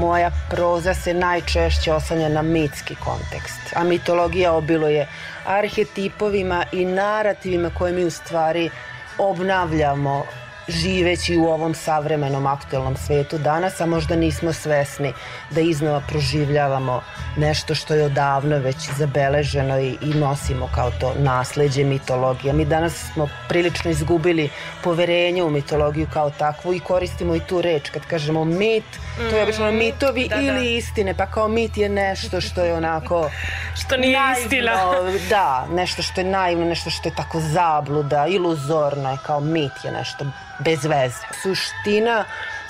Moja 0.00 0.30
proza 0.50 0.94
se 0.94 1.14
najčešće 1.14 1.92
oslanja 1.92 2.28
na 2.28 2.42
mitski 2.42 2.94
kontekst, 2.94 3.60
a 3.76 3.84
mitologija 3.84 4.52
obiluje 4.52 5.08
arhetipovima 5.46 6.64
i 6.72 6.84
narativima 6.84 7.70
koje 7.78 7.92
mi 7.92 8.04
u 8.04 8.10
stvari 8.10 8.70
obnavljamo 9.18 10.24
živeći 10.70 11.36
u 11.36 11.44
ovom 11.44 11.74
savremenom 11.74 12.46
aktuelnom 12.46 12.96
svetu 12.96 13.38
danas, 13.38 13.80
a 13.80 13.86
možda 13.86 14.16
nismo 14.16 14.52
svesni 14.52 15.12
da 15.50 15.60
iznova 15.60 16.02
proživljavamo 16.08 17.02
nešto 17.36 17.74
što 17.74 17.94
je 17.94 18.04
odavno 18.04 18.58
već 18.58 18.76
zabeleženo 18.96 19.80
i, 19.80 19.96
i 20.02 20.14
nosimo 20.14 20.68
kao 20.74 20.90
to 21.00 21.14
nasleđe 21.18 21.84
mitologije. 21.84 22.52
Mi 22.52 22.64
danas 22.64 23.12
smo 23.12 23.28
prilično 23.48 23.90
izgubili 23.90 24.50
poverenje 24.84 25.42
u 25.42 25.50
mitologiju 25.50 26.06
kao 26.12 26.30
takvu 26.30 26.74
i 26.74 26.80
koristimo 26.80 27.36
i 27.36 27.40
tu 27.40 27.62
reč. 27.62 27.90
Kad 27.90 28.06
kažemo 28.06 28.44
mit, 28.44 28.84
to 29.30 29.36
je 29.36 29.42
obično 29.42 29.72
mitovi 29.72 30.28
da, 30.28 30.36
da. 30.36 30.42
ili 30.42 30.76
istine, 30.76 31.14
pa 31.14 31.26
kao 31.26 31.48
mit 31.48 31.76
je 31.76 31.88
nešto 31.88 32.40
što 32.40 32.64
je 32.64 32.74
onako 32.74 33.30
Što 33.80 33.96
nije 33.96 34.18
naivno, 34.18 34.40
istina. 34.40 34.72
Da, 35.30 35.66
nešto 35.70 36.02
što 36.02 36.20
je 36.20 36.24
naivno, 36.24 36.64
nešto 36.64 36.90
što 36.90 37.08
je 37.08 37.14
tako 37.14 37.40
zabluda, 37.40 38.26
iluzorno 38.26 39.10
je 39.10 39.18
kao 39.26 39.40
mit 39.40 39.72
je 39.84 39.92
nešto 39.92 40.26
bez 40.64 40.84
veze. 40.86 41.26
Suština 41.42 42.24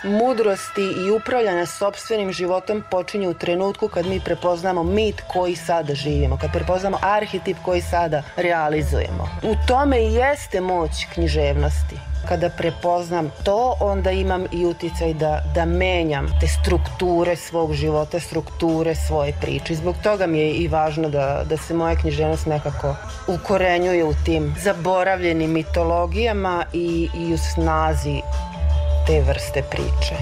mudrosti 0.05 0.83
i 1.07 1.11
upravljanja 1.11 1.67
sobstvenim 1.67 2.33
životom 2.33 2.85
počinje 2.91 3.29
u 3.29 3.35
trenutku 3.35 3.89
kad 3.89 4.07
mi 4.07 4.21
prepoznamo 4.21 4.83
mit 4.83 5.23
koji 5.29 5.57
sada 5.57 5.95
živimo, 5.95 6.39
kad 6.41 6.53
prepoznamo 6.53 6.99
arhetip 7.03 7.57
koji 7.65 7.81
sada 7.81 8.23
realizujemo. 8.37 9.29
U 9.43 9.55
tome 9.69 10.03
i 10.03 10.15
jeste 10.15 10.61
moć 10.61 10.91
književnosti. 11.15 11.97
Kada 12.29 12.49
prepoznam 12.49 13.31
to, 13.45 13.77
onda 13.81 14.11
imam 14.11 14.45
i 14.53 14.67
uticaj 14.67 15.15
da, 15.15 15.43
da 15.55 15.65
menjam 15.65 16.27
te 16.41 16.47
strukture 16.47 17.37
svog 17.37 17.73
života, 17.73 18.21
strukture 18.21 18.95
svoje 18.95 19.33
priče. 19.41 19.75
Zbog 19.75 19.95
toga 20.03 20.27
mi 20.27 20.39
je 20.39 20.51
i 20.51 20.69
važno 20.69 21.09
da, 21.09 21.45
da 21.49 21.57
se 21.57 21.75
moja 21.75 21.97
književnost 21.97 22.47
nekako 22.47 22.97
ukorenjuje 23.27 24.05
u 24.05 24.15
tim 24.25 24.55
zaboravljenim 24.63 25.53
mitologijama 25.53 26.65
i, 26.73 27.09
i 27.15 27.35
u 27.35 27.39
snazi 27.39 28.21
te 29.11 29.21
vrste 29.21 29.63
priče. 29.63 30.15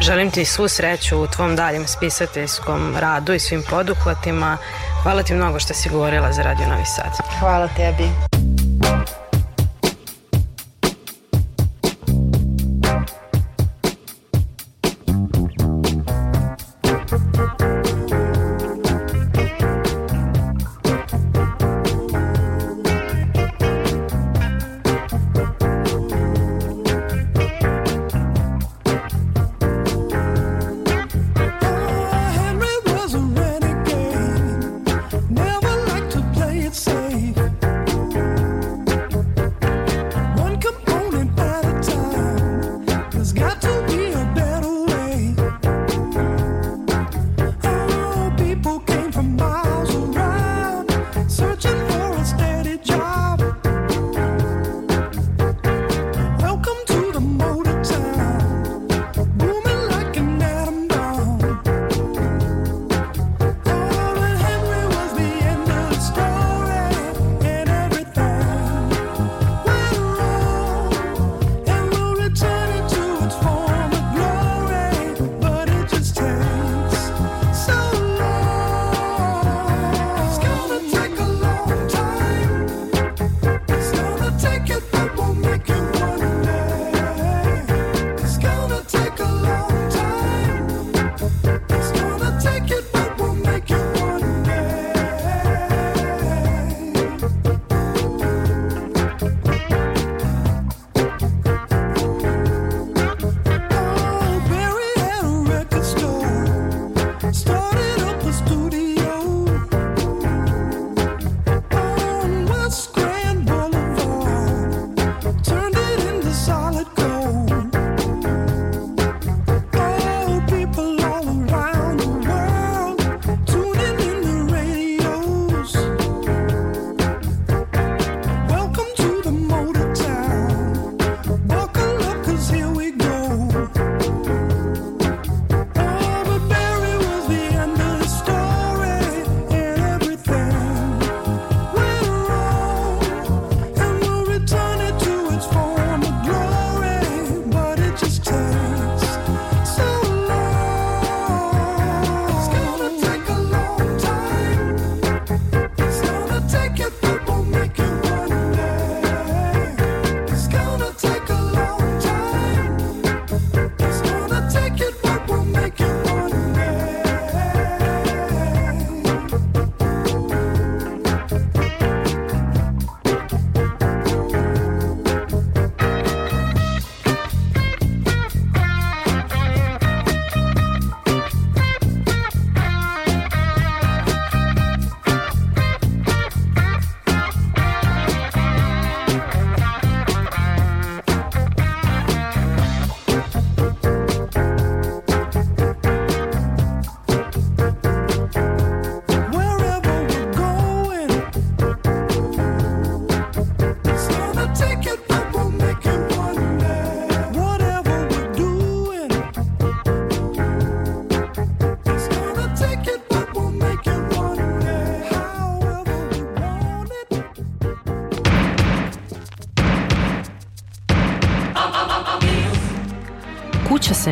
Želim 0.00 0.30
ti 0.30 0.44
svu 0.44 0.68
sreću 0.68 1.20
u 1.20 1.26
tvom 1.26 1.56
daljem 1.56 1.86
spisateljskom 1.86 2.96
radu 2.96 3.32
i 3.32 3.38
svim 3.38 3.62
poduhvatima. 3.70 4.58
Hvala 5.02 5.22
ti 5.22 5.34
mnogo 5.34 5.58
što 5.58 5.74
si 5.74 5.88
govorila 5.88 6.32
za 6.32 6.42
Radio 6.42 6.66
Novi 6.68 6.84
Sad. 6.84 7.12
Hvala 7.40 7.68
tebi. 7.76 8.37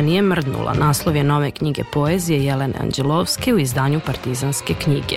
Nije 0.07 0.21
mrdnula, 0.21 0.73
naslov 0.73 1.15
je 1.15 1.23
nove 1.23 1.51
knjige 1.51 1.83
poezije 1.93 2.45
Jelene 2.45 2.73
Anđelovske 2.79 3.53
u 3.53 3.59
izdanju 3.59 3.99
Partizanske 4.05 4.73
knjige. 4.73 5.15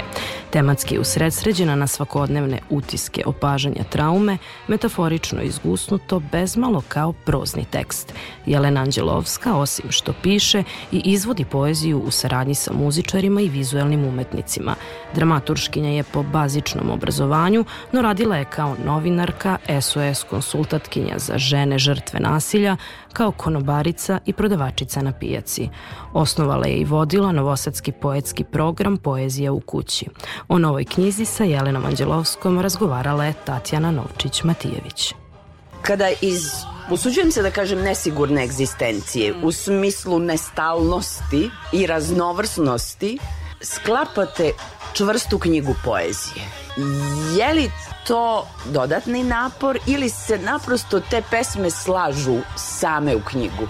Tematski 0.51 0.95
je 0.95 1.01
usredsređena 1.01 1.74
na 1.76 1.86
svakodnevne 1.86 2.59
utiske 2.70 3.22
opažanja 3.26 3.84
traume, 3.91 4.38
metaforično 4.68 5.43
izgusnuto, 5.43 6.20
bezmalo 6.32 6.82
kao 6.88 7.12
prozni 7.12 7.64
tekst. 7.70 8.14
Jelena 8.47 8.80
Anđelovska, 8.80 9.57
osim 9.57 9.91
što 9.91 10.12
piše, 10.22 10.62
i 10.93 11.03
izvodi 11.05 11.45
poeziju 11.45 11.99
u 12.01 12.11
saradnji 12.11 12.55
sa 12.55 12.72
muzičarima 12.72 13.41
i 13.41 13.49
vizuelnim 13.49 14.05
umetnicima. 14.05 14.74
Dramaturškinja 15.14 15.91
je 15.91 16.03
po 16.03 16.22
bazičnom 16.22 16.91
obrazovanju, 16.91 17.64
no 17.93 18.03
radila 18.03 18.36
je 18.36 18.45
kao 18.45 18.76
novinarka, 18.84 19.59
SOS 19.80 20.24
konsultatkinja 20.30 21.18
za 21.18 21.38
žene 21.38 21.78
žrtve 21.78 22.20
nasilja, 22.20 22.76
kao 23.12 23.32
konobarica 23.32 24.18
i 24.26 24.32
prodavačica 24.32 25.02
na 25.02 25.12
pijaci. 25.12 25.68
Osnovala 26.12 26.66
je 26.66 26.76
i 26.76 26.84
vodila 26.84 27.32
novosadski 27.32 27.92
poetski 27.92 28.44
program 28.44 28.96
Poezija 28.96 29.52
u 29.52 29.61
kući. 29.61 30.06
O 30.48 30.58
novoj 30.58 30.84
knjizi 30.84 31.24
sa 31.24 31.44
Jelenom 31.44 31.84
Anđelovskom 31.84 32.61
razgovarala 32.61 33.24
je 33.24 33.34
Tatjana 33.44 33.92
Novčić-Matijević. 33.92 35.14
Kada 35.82 36.08
iz, 36.20 36.42
usuđujem 36.90 37.32
se 37.32 37.42
da 37.42 37.50
kažem, 37.50 37.80
nesigurne 37.82 38.44
egzistencije, 38.44 39.34
u 39.42 39.52
smislu 39.52 40.18
nestalnosti 40.18 41.50
i 41.72 41.86
raznovrsnosti, 41.86 43.18
sklapate 43.61 44.52
čvrstu 44.92 45.38
knjigu 45.38 45.74
poezije. 45.84 46.44
Je 47.38 47.54
li 47.54 47.70
to 48.06 48.48
dodatni 48.64 49.24
napor 49.24 49.78
ili 49.86 50.08
se 50.08 50.38
naprosto 50.38 51.00
te 51.00 51.22
pesme 51.30 51.70
slažu 51.70 52.38
same 52.56 53.16
u 53.16 53.20
knjigu? 53.20 53.68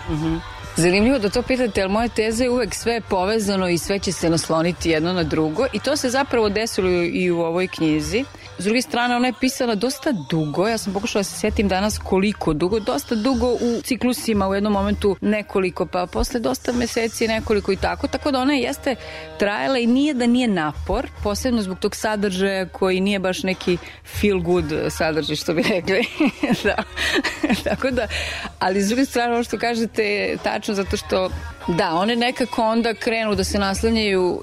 Zanimljivo 0.77 1.19
da 1.19 1.31
to 1.31 1.43
pitate, 1.43 1.83
ali 1.83 1.93
moja 1.93 2.09
teza 2.09 2.45
je 2.45 2.51
uvek 2.51 2.75
sve 2.75 3.01
povezano 3.01 3.69
i 3.69 3.79
sve 3.79 3.99
će 3.99 4.13
se 4.13 4.31
nasloniti 4.31 4.91
jedno 4.91 5.13
na 5.13 5.23
drugo 5.23 5.67
i 5.73 5.79
to 5.79 5.97
se 5.97 6.11
zapravo 6.11 6.49
desilo 6.49 6.91
i 6.91 7.31
u 7.31 7.41
ovoj 7.41 7.69
knjizi. 7.69 8.25
S 8.61 8.65
druge 8.65 8.83
strane, 8.83 9.17
ona 9.17 9.27
je 9.27 9.33
pisana 9.41 9.75
dosta 9.75 10.13
dugo, 10.13 10.69
ja 10.69 10.79
sam 10.79 10.93
pokušala 10.93 11.21
da 11.21 11.25
se 11.25 11.41
sjetim 11.41 11.69
danas 11.69 11.99
koliko 11.99 12.53
dugo, 12.53 12.81
dosta 12.81 13.15
dugo 13.15 13.47
u 13.47 13.81
ciklusima, 13.85 14.49
u 14.49 14.55
jednom 14.55 14.73
momentu 14.73 15.17
nekoliko, 15.21 15.87
pa 15.87 16.07
posle 16.07 16.41
dosta 16.41 16.73
meseci 16.73 17.29
nekoliko 17.29 17.73
i 17.73 17.77
tako, 17.77 18.07
tako 18.07 18.31
da 18.31 18.41
ona 18.41 18.55
jeste 18.55 18.97
trajala 19.39 19.79
i 19.79 19.87
nije 19.87 20.15
da 20.15 20.27
nije 20.27 20.49
napor, 20.49 21.09
posebno 21.23 21.63
zbog 21.63 21.79
tog 21.79 21.97
sadržaja 21.97 22.69
koji 22.69 23.01
nije 23.01 23.19
baš 23.19 23.43
neki 23.43 23.79
feel 24.21 24.41
good 24.41 24.73
sadržaj, 24.91 25.37
što 25.37 25.55
bi 25.55 25.63
rekli. 25.63 26.05
da. 26.65 26.77
tako 27.65 27.91
da, 27.91 28.07
ali 28.59 28.83
s 28.83 28.89
druge 28.89 29.05
strane, 29.05 29.35
ono 29.35 29.45
što 29.45 29.59
kažete 29.59 30.05
je 30.05 30.37
tačno 30.37 30.75
zato 30.75 30.97
što 30.97 31.31
Da, 31.77 31.95
one 31.95 32.17
nekako 32.17 32.63
onda 32.63 32.95
krenu 32.95 33.35
da 33.35 33.45
se 33.45 33.59
naslanjaju, 33.59 34.31
uh, 34.31 34.41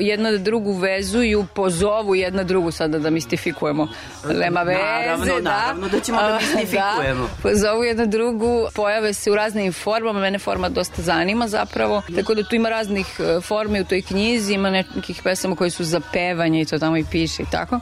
jedna 0.00 0.30
da 0.30 0.38
drugu 0.38 0.72
vezuju, 0.72 1.46
pozovu 1.54 2.14
jedna 2.14 2.42
drugu, 2.42 2.70
sada 2.70 2.98
da 2.98 3.10
mistifikujemo. 3.10 3.88
Nema 4.34 4.62
veze, 4.62 4.80
Naravno, 4.82 5.24
da. 5.40 5.40
naravno 5.40 5.88
da 5.88 6.00
ćemo 6.00 6.20
da 6.20 6.38
mistifikujemo. 6.40 7.22
Da, 7.22 7.42
pozovu 7.42 7.84
jedna 7.84 8.06
drugu, 8.06 8.68
pojave 8.74 9.12
se 9.12 9.30
u 9.30 9.34
raznim 9.34 9.72
formama, 9.72 10.20
mene 10.20 10.38
forma 10.38 10.68
dosta 10.68 11.02
zanima 11.02 11.48
zapravo, 11.48 12.02
tako 12.16 12.34
da 12.34 12.42
tu 12.42 12.56
ima 12.56 12.68
raznih 12.68 13.06
uh, 13.18 13.44
formi 13.44 13.80
u 13.80 13.84
toj 13.84 14.02
knjizi, 14.02 14.54
ima 14.54 14.70
nekih 14.70 15.20
pesama 15.24 15.56
koje 15.56 15.70
su 15.70 15.84
za 15.84 16.00
pevanje 16.12 16.60
i 16.60 16.64
to 16.64 16.78
tamo 16.78 16.96
i 16.96 17.04
piše 17.10 17.42
i 17.42 17.46
tako 17.50 17.80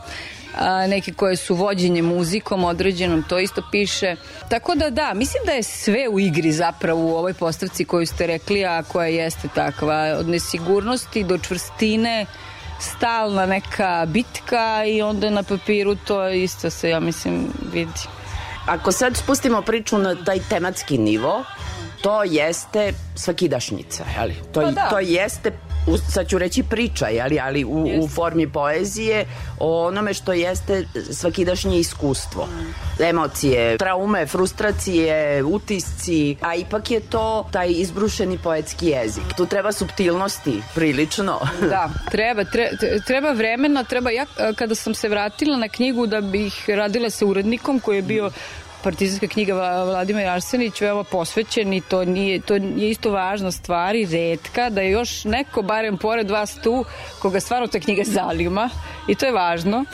a, 0.58 0.86
neke 0.86 1.12
koje 1.12 1.36
su 1.36 1.54
vođenje 1.54 2.02
muzikom 2.02 2.64
određenom, 2.64 3.22
to 3.22 3.38
isto 3.38 3.62
piše. 3.70 4.16
Tako 4.48 4.74
da 4.74 4.90
da, 4.90 5.14
mislim 5.14 5.42
da 5.46 5.52
je 5.52 5.62
sve 5.62 6.08
u 6.08 6.20
igri 6.20 6.52
zapravo 6.52 7.00
u 7.00 7.16
ovoj 7.16 7.34
postavci 7.34 7.84
koju 7.84 8.06
ste 8.06 8.26
rekli, 8.26 8.64
a 8.64 8.82
koja 8.82 9.06
jeste 9.06 9.48
takva, 9.54 10.16
od 10.18 10.28
nesigurnosti 10.28 11.24
do 11.24 11.38
čvrstine, 11.38 12.26
stalna 12.80 13.46
neka 13.46 14.06
bitka 14.08 14.84
i 14.84 15.02
onda 15.02 15.30
na 15.30 15.42
papiru 15.42 15.94
to 15.94 16.28
isto 16.28 16.70
se, 16.70 16.90
ja 16.90 17.00
mislim, 17.00 17.46
vidi. 17.72 18.00
Ako 18.66 18.92
sad 18.92 19.16
spustimo 19.16 19.62
priču 19.62 19.98
na 19.98 20.24
taj 20.24 20.38
tematski 20.48 20.98
nivo, 20.98 21.44
to 22.02 22.22
jeste 22.22 22.92
svakidašnjica, 23.14 24.04
jeli? 24.18 24.34
To, 24.52 24.60
Pa 24.60 24.70
da. 24.70 24.88
to 24.90 24.98
jeste 24.98 25.52
u, 25.88 25.98
sad 25.98 26.28
ću 26.28 26.38
reći 26.38 26.62
priča, 26.62 27.06
jeli, 27.06 27.40
ali 27.40 27.64
u, 27.64 27.88
u 28.00 28.08
formi 28.08 28.52
poezije 28.52 29.24
o 29.58 29.86
onome 29.86 30.14
što 30.14 30.32
jeste 30.32 30.84
svakidašnje 31.10 31.78
iskustvo. 31.78 32.48
Emocije, 33.00 33.78
traume, 33.78 34.26
frustracije, 34.26 35.44
utisci, 35.44 36.36
a 36.40 36.54
ipak 36.54 36.90
je 36.90 37.00
to 37.00 37.48
taj 37.52 37.70
izbrušeni 37.70 38.38
poetski 38.38 38.86
jezik. 38.86 39.24
Tu 39.36 39.46
treba 39.46 39.72
subtilnosti, 39.72 40.62
prilično. 40.74 41.38
Da, 41.68 41.90
treba, 42.10 42.44
tre, 42.44 42.70
treba 43.06 43.32
vremena, 43.32 43.84
treba 43.84 44.10
ja 44.10 44.26
kada 44.56 44.74
sam 44.74 44.94
se 44.94 45.08
vratila 45.08 45.56
na 45.56 45.68
knjigu 45.68 46.06
da 46.06 46.20
bih 46.20 46.64
radila 46.68 47.10
sa 47.10 47.26
urednikom 47.26 47.80
koji 47.80 47.96
je 47.96 48.02
bio 48.02 48.30
partizanska 48.82 49.28
knjiga 49.28 49.54
Vla- 49.54 49.84
Vladimir 49.84 50.26
Arsenić 50.26 50.80
veoma 50.80 51.04
posvećen 51.04 51.72
i 51.72 51.80
to 51.80 52.04
nije, 52.04 52.40
to 52.40 52.54
je 52.54 52.90
isto 52.90 53.10
važna 53.10 53.52
stvar 53.52 53.96
i 53.96 54.06
redka 54.06 54.70
da 54.70 54.80
je 54.80 54.90
još 54.90 55.24
neko 55.24 55.62
barem 55.62 55.98
pored 55.98 56.30
vas 56.30 56.54
tu 56.62 56.84
koga 57.18 57.40
stvarno 57.40 57.66
ta 57.66 57.80
knjiga 57.80 58.02
zanima 58.04 58.70
i 59.08 59.14
to 59.14 59.26
je 59.26 59.32
važno. 59.32 59.84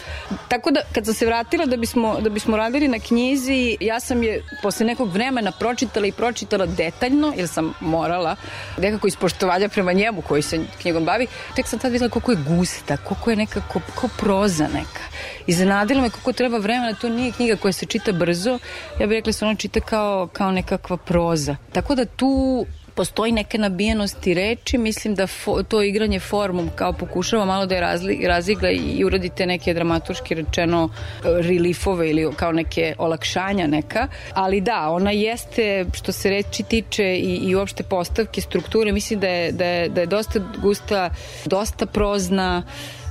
Tako 0.48 0.70
da 0.70 0.80
kad 0.92 1.04
sam 1.04 1.14
se 1.14 1.26
vratila 1.26 1.66
da 1.66 1.76
bismo, 1.76 2.16
da 2.20 2.30
bismo 2.30 2.56
radili 2.56 2.88
na 2.88 2.98
knjizi 2.98 3.76
ja 3.80 4.00
sam 4.00 4.22
je 4.22 4.42
posle 4.62 4.86
nekog 4.86 5.12
vremena 5.12 5.52
pročitala 5.52 6.06
i 6.06 6.12
pročitala 6.12 6.66
detaljno 6.66 7.32
jer 7.36 7.48
sam 7.48 7.74
morala 7.80 8.36
nekako 8.78 9.06
iz 9.06 9.16
poštovanja 9.16 9.68
prema 9.68 9.92
njemu 9.92 10.22
koji 10.22 10.42
se 10.42 10.60
knjigom 10.82 11.04
bavi 11.04 11.26
tek 11.56 11.66
sam 11.66 11.78
tad 11.78 11.92
videla 11.92 12.10
koliko 12.10 12.32
je 12.32 12.38
gusta 12.48 12.96
koliko 12.96 13.30
je 13.30 13.36
nekako 13.36 13.80
kao 14.00 14.10
proza 14.18 14.68
neka 14.74 15.00
iznenadilo 15.46 16.02
me 16.02 16.10
koliko 16.10 16.32
treba 16.32 16.58
vremena 16.58 16.94
to 16.94 17.08
nije 17.08 17.32
knjiga 17.32 17.56
koja 17.56 17.72
se 17.72 17.86
čita 17.86 18.12
brzo. 18.12 18.58
Ja 19.00 19.06
bih 19.06 19.16
rekla 19.16 19.28
da 19.28 19.32
se 19.32 19.44
ona 19.44 19.54
čita 19.54 19.80
kao, 19.80 20.28
kao 20.32 20.52
nekakva 20.52 20.96
proza. 20.96 21.56
Tako 21.72 21.94
da 21.94 22.04
tu 22.04 22.66
postoji 22.94 23.32
neke 23.32 23.58
nabijenosti 23.58 24.34
reči, 24.34 24.78
mislim 24.78 25.14
da 25.14 25.26
fo, 25.26 25.62
to 25.62 25.82
igranje 25.82 26.20
formom 26.20 26.70
kao 26.74 26.92
pokušava 26.92 27.44
malo 27.44 27.66
da 27.66 27.74
je 27.74 27.80
razli, 27.80 28.26
razigla 28.26 28.70
i 28.70 29.04
uradite 29.04 29.46
neke 29.46 29.74
dramaturški 29.74 30.34
rečeno 30.34 30.88
e, 30.88 31.42
reliefove 31.42 32.10
ili 32.10 32.34
kao 32.36 32.52
neke 32.52 32.94
olakšanja 32.98 33.66
neka, 33.66 34.08
ali 34.32 34.60
da, 34.60 34.90
ona 34.90 35.10
jeste 35.10 35.86
što 35.92 36.12
se 36.12 36.30
reči 36.30 36.62
tiče 36.62 37.04
i, 37.04 37.36
i 37.36 37.54
uopšte 37.54 37.82
postavke 37.82 38.40
strukture, 38.40 38.92
mislim 38.92 39.20
da 39.20 39.28
je, 39.28 39.52
da 39.52 39.64
je, 39.64 39.88
da 39.88 40.00
je 40.00 40.06
dosta 40.06 40.40
gusta, 40.62 41.10
dosta 41.44 41.86
prozna, 41.86 42.62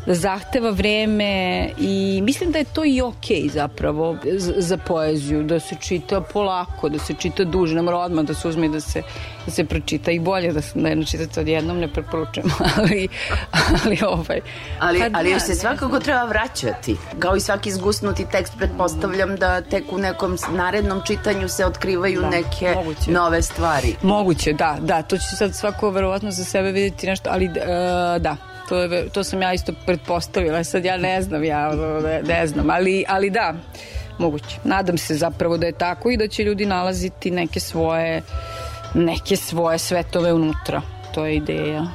da 0.05 0.13
zahteva 0.15 0.69
vreme 0.71 1.33
i 1.79 1.93
mislim 2.23 2.51
da 2.51 2.57
je 2.57 2.65
to 2.65 2.85
i 2.85 3.01
okej 3.01 3.49
zapravo 3.49 4.17
z- 4.29 4.53
za 4.57 4.77
poeziju, 4.77 5.43
da 5.43 5.59
se 5.59 5.75
čita 5.77 6.21
polako, 6.23 6.89
da 6.89 6.99
se 6.99 7.13
čita 7.15 7.43
duže, 7.45 7.75
ne 7.75 7.81
mora 7.81 7.97
odmah 7.99 8.25
da 8.25 8.33
se 8.33 8.47
uzme 8.47 8.65
i 8.65 8.69
da 8.69 8.79
se, 8.81 9.01
da 9.45 9.51
se 9.51 9.65
pročita 9.65 10.11
i 10.11 10.19
bolje 10.19 10.51
da, 10.51 10.61
se- 10.61 10.79
da 10.79 10.89
je 10.89 10.95
načitate 10.95 11.39
odjednom, 11.39 11.79
ne 11.79 11.87
preporučujem, 11.89 12.49
ali, 12.77 13.07
ali 13.77 13.97
ovaj... 14.07 14.41
Ali, 14.79 14.99
pa 15.01 15.05
ali 15.13 15.33
da, 15.33 15.39
se 15.39 15.49
ne 15.49 15.55
svakako 15.55 15.99
treba 15.99 16.23
vraćati. 16.23 16.95
Kao 17.19 17.35
i 17.35 17.41
svaki 17.41 17.71
zgusnuti 17.71 18.25
tekst, 18.25 18.53
pretpostavljam 18.57 19.35
da 19.35 19.61
tek 19.61 19.83
u 19.91 19.97
nekom 19.97 20.37
narednom 20.49 21.01
čitanju 21.03 21.49
se 21.49 21.65
otkrivaju 21.65 22.21
Da, 22.21 22.29
neke 22.29 22.73
moguće. 22.75 23.11
nove 23.11 23.41
stvari. 23.41 23.95
Moguće, 24.01 24.53
da, 24.53 24.77
da, 24.81 25.01
to 25.01 25.17
će 25.17 25.35
sad 25.37 25.55
svako 25.55 25.89
verovatno 25.89 26.31
za 26.31 26.43
sebe 26.43 26.71
vidjeti 26.71 27.07
nešto, 27.07 27.29
ali 27.31 27.45
e, 27.45 27.49
da, 28.19 28.35
to, 28.73 28.81
je, 28.81 29.09
to 29.09 29.23
sam 29.23 29.41
ja 29.41 29.53
isto 29.53 29.73
pretpostavila, 29.85 30.63
sad 30.63 30.85
ja 30.85 30.97
ne 30.97 31.21
znam, 31.21 31.43
ja 31.43 31.71
ne, 32.03 32.21
ne 32.23 32.47
znam, 32.47 32.69
ali, 32.69 33.05
ali 33.07 33.29
da, 33.29 33.53
moguće. 34.17 34.57
Nadam 34.63 34.97
se 34.97 35.15
zapravo 35.15 35.57
da 35.57 35.65
je 35.65 35.77
tako 35.77 36.11
i 36.11 36.17
da 36.17 36.27
će 36.27 36.43
ljudi 36.43 36.65
nalaziti 36.65 37.31
neke 37.31 37.59
svoje, 37.59 38.21
neke 38.93 39.35
svoje 39.35 39.79
svetove 39.79 40.33
unutra. 40.33 40.81
To 41.13 41.25
je 41.25 41.35
ideja. 41.35 41.85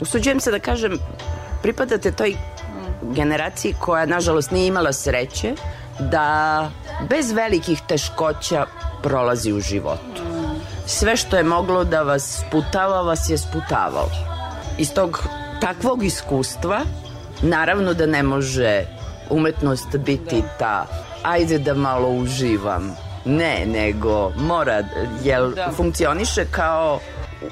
Usuđujem 0.00 0.40
se 0.40 0.50
da 0.50 0.58
kažem, 0.58 0.98
pripadate 1.62 2.12
toj 2.12 2.34
generaciji 3.02 3.74
koja, 3.80 4.06
nažalost, 4.06 4.50
nije 4.50 4.66
imala 4.66 4.92
sreće 4.92 5.54
da 6.00 6.70
bez 7.08 7.32
velikih 7.32 7.80
teškoća 7.88 8.66
prolazi 9.02 9.52
u 9.52 9.60
životu. 9.60 10.22
Sve 10.86 11.16
što 11.16 11.36
je 11.36 11.42
moglo 11.42 11.84
da 11.84 12.02
vas 12.02 12.44
sputava, 12.46 13.02
vas 13.02 13.30
je 13.30 13.38
sputavalo. 13.38 14.10
Iz 14.78 14.94
tog 14.94 15.28
takvog 15.60 16.04
iskustva, 16.04 16.80
naravno 17.42 17.94
da 17.94 18.06
ne 18.06 18.22
može 18.22 18.84
umetnost 19.30 19.96
biti 19.96 20.42
ta 20.58 20.86
ajde 21.22 21.58
da 21.58 21.74
malo 21.74 22.08
uživam. 22.08 22.96
Ne, 23.24 23.66
nego 23.66 24.32
mora, 24.36 24.82
jel 25.22 25.50
Da. 25.50 25.70
funkcioniše 25.76 26.44
kao 26.50 27.00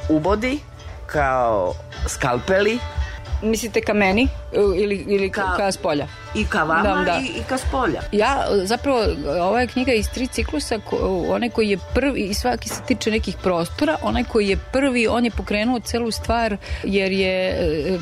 ubodi, 0.09 0.59
kao 1.07 1.75
skalpeli 2.07 2.79
Mislite 3.43 3.81
ka 3.81 3.93
meni 3.95 4.29
ili, 4.77 4.97
ili 4.97 5.31
ka, 5.31 5.43
Ka- 5.43 5.57
ka 5.57 5.73
s 5.73 5.77
polja? 5.77 6.07
I 6.35 6.45
ka 6.45 6.63
vama 6.63 6.83
Da, 6.83 7.05
da. 7.05 7.21
I, 7.21 7.41
i 7.41 7.43
ka 7.49 7.59
spolja. 7.59 8.01
Ja, 8.13 8.45
zapravo, 8.65 9.05
ova 9.41 9.61
je 9.61 9.67
knjiga 9.67 9.93
iz 9.93 10.09
tri 10.09 10.27
ciklusa, 10.27 10.79
ko, 10.79 11.25
onaj 11.29 11.51
koji 11.51 11.71
je 11.71 11.79
prvi, 11.95 12.21
i 12.21 12.35
svaki 12.35 12.69
se 12.69 12.83
tiče 12.87 13.11
nekih 13.11 13.37
prostora, 13.43 13.97
onaj 14.03 14.25
koji 14.25 14.49
je 14.49 14.57
prvi, 14.73 15.07
on 15.07 15.25
je 15.25 15.31
pokrenuo 15.31 15.81
celu 15.81 16.11
stvar, 16.11 16.57
jer 16.85 17.13
je, 17.13 17.49
e, 17.49 17.99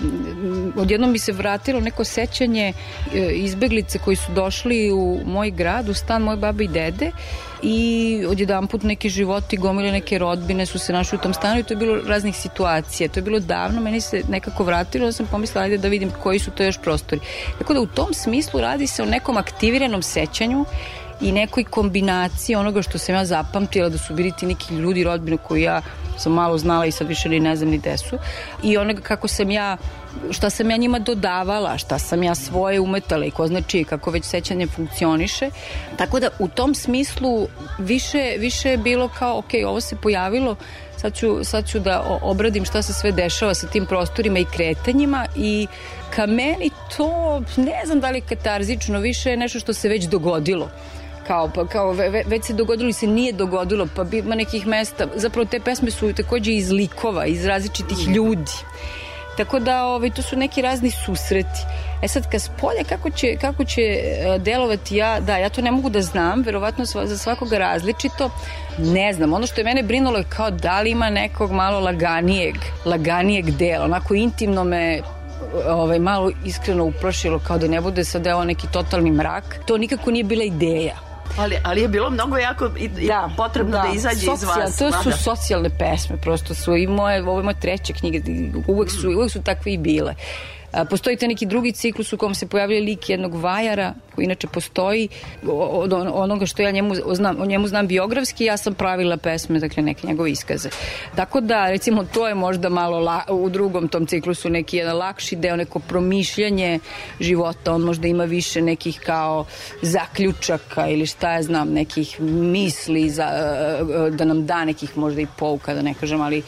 odjednom 0.77 1.13
bi 1.13 1.19
se 1.19 1.33
vratilo 1.33 1.81
neko 1.81 2.05
sećanje 2.05 2.73
e, 3.15 3.19
izbeglice 3.33 3.99
koji 3.99 4.17
su 4.17 4.33
došli 4.33 4.93
u 4.93 5.21
moj 5.25 5.51
grad, 5.51 5.89
u 5.89 5.95
stan 5.95 6.23
moje 6.23 6.37
babe 6.37 6.65
i 6.65 6.69
dede, 6.69 7.11
i 7.63 8.25
odjedan 8.29 8.67
put 8.67 8.83
neki 8.83 9.09
životi, 9.09 9.57
gomile 9.57 9.93
neke 9.93 10.19
rodbine 10.19 10.67
su 10.67 10.79
se 10.79 10.93
našli 10.93 11.19
u 11.19 11.21
tom 11.21 11.35
stanu 11.35 11.61
i 11.61 11.63
to 11.63 11.75
je 11.75 11.79
bilo 11.79 11.97
raznih 12.07 12.37
situacija. 12.37 13.09
To 13.09 13.19
je 13.19 13.25
bilo 13.25 13.41
davno, 13.41 13.81
meni 13.81 14.01
se 14.01 14.23
nekako 14.29 14.65
vratilo, 14.65 15.07
da 15.07 15.13
sam 15.13 15.27
pomislila 15.27 15.65
ajde 15.65 15.79
da 15.79 15.89
vidim 15.89 16.11
koji 16.23 16.39
su 16.39 16.51
to 16.51 16.63
još 16.63 16.79
prostori. 16.79 17.21
Tako 17.59 17.75
da 17.75 17.81
u 17.81 17.87
tom 17.87 18.15
smislu 18.15 18.61
radi 18.61 18.87
se 18.87 19.03
o 19.03 19.07
nekom 19.07 19.37
aktiviranom 19.37 20.03
sećanju 20.03 20.65
i 21.21 21.33
nekoj 21.33 21.65
kombinaciji 21.65 22.57
onoga 22.57 22.83
što 22.83 22.99
sam 22.99 23.15
ja 23.15 23.25
zapamtila 23.25 23.89
da 23.89 23.99
su 23.99 24.15
bili 24.15 24.33
ti 24.39 24.47
neki 24.47 24.75
ljudi 24.75 25.05
rodbine 25.05 25.37
koji 25.37 25.63
ja 25.63 25.83
sam 26.19 26.33
malo 26.33 26.59
znala 26.59 26.87
i 26.87 26.93
sad 26.93 27.09
više 27.09 27.29
ni 27.29 27.41
ne 27.41 27.57
znam 27.57 27.71
ni 27.71 27.79
gde 27.79 27.99
su. 27.99 28.19
I 28.63 28.77
onoga 28.77 29.01
kako 29.01 29.29
sam 29.29 29.51
ja, 29.51 29.77
šta 30.31 30.51
sam 30.51 30.71
ja 30.71 30.77
njima 30.77 30.99
dodavala, 30.99 31.79
šta 31.79 31.99
sam 31.99 32.23
ja 32.23 32.35
svoje 32.35 32.81
umetala 32.81 33.25
i 33.25 33.31
ko 33.31 33.47
znači 33.47 33.85
kako 33.85 34.11
već 34.11 34.25
sećanje 34.25 34.67
funkcioniše. 34.67 35.51
Tako 35.97 36.21
da 36.21 36.29
u 36.39 36.49
tom 36.49 36.75
smislu 36.75 37.49
više, 37.79 38.35
više 38.39 38.71
je 38.71 38.77
bilo 38.77 39.09
kao, 39.09 39.39
ok, 39.39 39.51
ovo 39.67 39.81
se 39.81 39.97
pojavilo, 39.97 40.57
sad 40.97 41.15
ću, 41.15 41.45
sad 41.45 41.69
ću 41.69 41.79
da 41.79 42.19
obradim 42.23 42.65
šta 42.65 42.83
se 42.83 42.93
sve 42.93 43.13
dešava 43.13 43.55
sa 43.55 43.67
tim 43.67 43.87
prostorima 43.87 44.39
i 44.39 44.45
kretanjima 44.45 45.27
i 45.37 45.67
ka 46.11 46.27
meni 46.27 46.71
to, 46.97 47.43
ne 47.57 47.83
znam 47.87 48.01
da 48.01 48.11
li 48.11 48.21
katarzično, 48.21 49.01
više 49.01 49.31
je 49.31 49.37
nešto 49.37 49.61
što 49.61 49.73
se 49.73 49.89
već 49.89 50.05
dogodilo 50.05 50.71
kao, 51.27 51.51
pa, 51.55 51.67
kao 51.67 51.93
ve, 51.93 52.09
ve- 52.09 52.25
već 52.27 52.45
se 52.45 52.53
dogodilo 52.53 52.89
i 52.89 52.93
se 52.93 53.07
nije 53.07 53.33
dogodilo, 53.33 53.89
pa 53.97 54.05
ima 54.13 54.35
nekih 54.35 54.67
mesta, 54.67 55.07
zapravo 55.15 55.45
te 55.45 55.61
pesme 55.61 55.91
su 55.91 56.13
takođe 56.13 56.53
iz 56.53 56.71
likova, 56.71 57.27
iz 57.27 57.45
različitih 57.45 58.09
ljudi. 58.09 58.53
Tako 59.37 59.59
da 59.59 59.85
ovaj, 59.85 60.11
to 60.11 60.23
su 60.23 60.37
neki 60.37 60.63
razni 60.63 60.91
susreti. 60.91 61.61
E 62.03 62.09
sad, 62.09 62.31
ka 62.31 62.39
spolja, 62.39 62.85
kako 62.89 63.11
će, 63.11 63.37
kako 63.41 63.65
će 63.65 63.81
e, 63.83 64.39
delovati 64.39 64.97
ja, 64.97 65.21
da, 65.21 65.37
ja 65.37 65.49
to 65.49 65.61
ne 65.63 65.71
mogu 65.71 65.91
da 65.91 66.03
znam, 66.03 66.43
verovatno 66.43 66.85
za 66.85 67.19
svakoga 67.19 67.59
različito, 67.59 68.31
ne 68.79 69.13
znam, 69.13 69.33
ono 69.33 69.47
što 69.47 69.61
je 69.61 69.65
mene 69.65 69.83
brinulo 69.83 70.19
je 70.19 70.25
kao 70.29 70.51
da 70.51 70.81
li 70.81 70.91
ima 70.91 71.11
nekog 71.11 71.53
malo 71.53 71.81
laganijeg, 71.81 72.55
laganijeg 72.85 73.51
dela, 73.51 73.85
onako 73.85 74.15
intimno 74.15 74.65
me 74.65 75.01
ovaj, 75.69 75.99
malo 75.99 76.31
iskreno 76.45 76.85
uplašilo 76.85 77.39
kao 77.39 77.59
da 77.59 77.69
ne 77.69 77.81
bude 77.81 78.05
sad 78.05 78.27
evo 78.27 78.45
neki 78.45 78.67
totalni 78.73 79.11
mrak. 79.11 79.59
To 79.67 79.79
nikako 79.79 80.11
nije 80.11 80.25
bila 80.25 80.45
ideja. 80.45 81.06
Ali, 81.39 81.57
ali 81.65 81.81
je 81.81 81.89
bilo 81.89 82.11
mnogo 82.11 82.37
jako 82.37 82.71
i, 82.79 82.85
i 82.85 83.09
potrebno 83.37 83.73
da, 83.73 83.93
izađe 83.95 84.17
iz 84.17 84.29
socijal- 84.29 84.61
vas. 84.61 84.77
To 84.79 84.93
su 84.93 85.09
mada. 85.09 85.17
socijalne 85.17 85.71
pesme, 85.79 86.17
prosto 86.17 86.55
su 86.55 86.77
i 86.77 86.87
moje, 86.87 87.23
ovo 87.23 87.39
je 87.39 87.43
moja 87.43 87.61
treća 87.61 87.93
knjiga, 87.93 88.19
uvek 88.69 88.91
su, 88.91 89.09
uvek 89.09 89.31
su 89.33 89.43
takve 89.43 89.73
i 89.73 89.79
bile. 89.79 90.15
A, 90.73 90.85
postoji 90.85 91.17
te 91.17 91.29
neki 91.29 91.47
drugi 91.47 91.73
ciklus 91.73 92.13
u 92.13 92.19
kom 92.19 92.35
se 92.35 92.47
pojavlja 92.47 92.81
lik 92.81 93.09
jednog 93.11 93.35
vajara, 93.35 93.95
koji 94.17 94.25
inače 94.25 94.47
postoji, 94.47 95.09
od 95.49 95.93
on- 95.93 96.11
onoga 96.15 96.47
što 96.47 96.63
ja 96.63 96.71
njemu, 96.71 96.95
znam, 97.13 97.41
o 97.41 97.47
njemu 97.47 97.67
znam 97.69 97.87
biografski, 97.87 98.45
ja 98.45 98.57
sam 98.57 98.75
pravila 98.75 99.17
pesme, 99.17 99.59
dakle 99.59 99.83
neke 99.83 100.07
njegove 100.07 100.31
iskaze. 100.31 100.69
Tako 101.17 101.41
da, 101.41 101.71
recimo, 101.71 102.05
to 102.05 102.29
je 102.29 102.35
možda 102.35 102.69
malo 102.69 102.99
la, 102.99 103.23
u 103.29 103.49
drugom 103.51 103.89
tom 103.89 104.07
ciklusu 104.07 104.51
neki 104.51 104.77
jedan 104.77 104.97
lakši 104.97 105.37
deo, 105.37 105.57
neko 105.57 105.79
promišljanje 105.79 106.79
života, 107.21 107.73
on 107.75 107.81
možda 107.83 108.09
ima 108.09 108.25
više 108.25 108.63
nekih 108.63 109.01
kao 109.07 109.45
zaključaka 109.83 110.87
ili 110.89 111.07
šta 111.07 111.33
ja 111.33 111.43
znam, 111.43 111.73
nekih 111.73 112.21
misli 112.21 113.11
za, 113.11 113.29
e, 114.07 114.11
da 114.11 114.25
nam 114.25 114.47
da 114.47 114.65
nekih 114.65 114.97
možda 114.99 115.21
i 115.21 115.27
pouka, 115.39 115.75
da 115.75 115.83
ne 115.83 115.95
kažem, 115.95 116.21
ali 116.21 116.43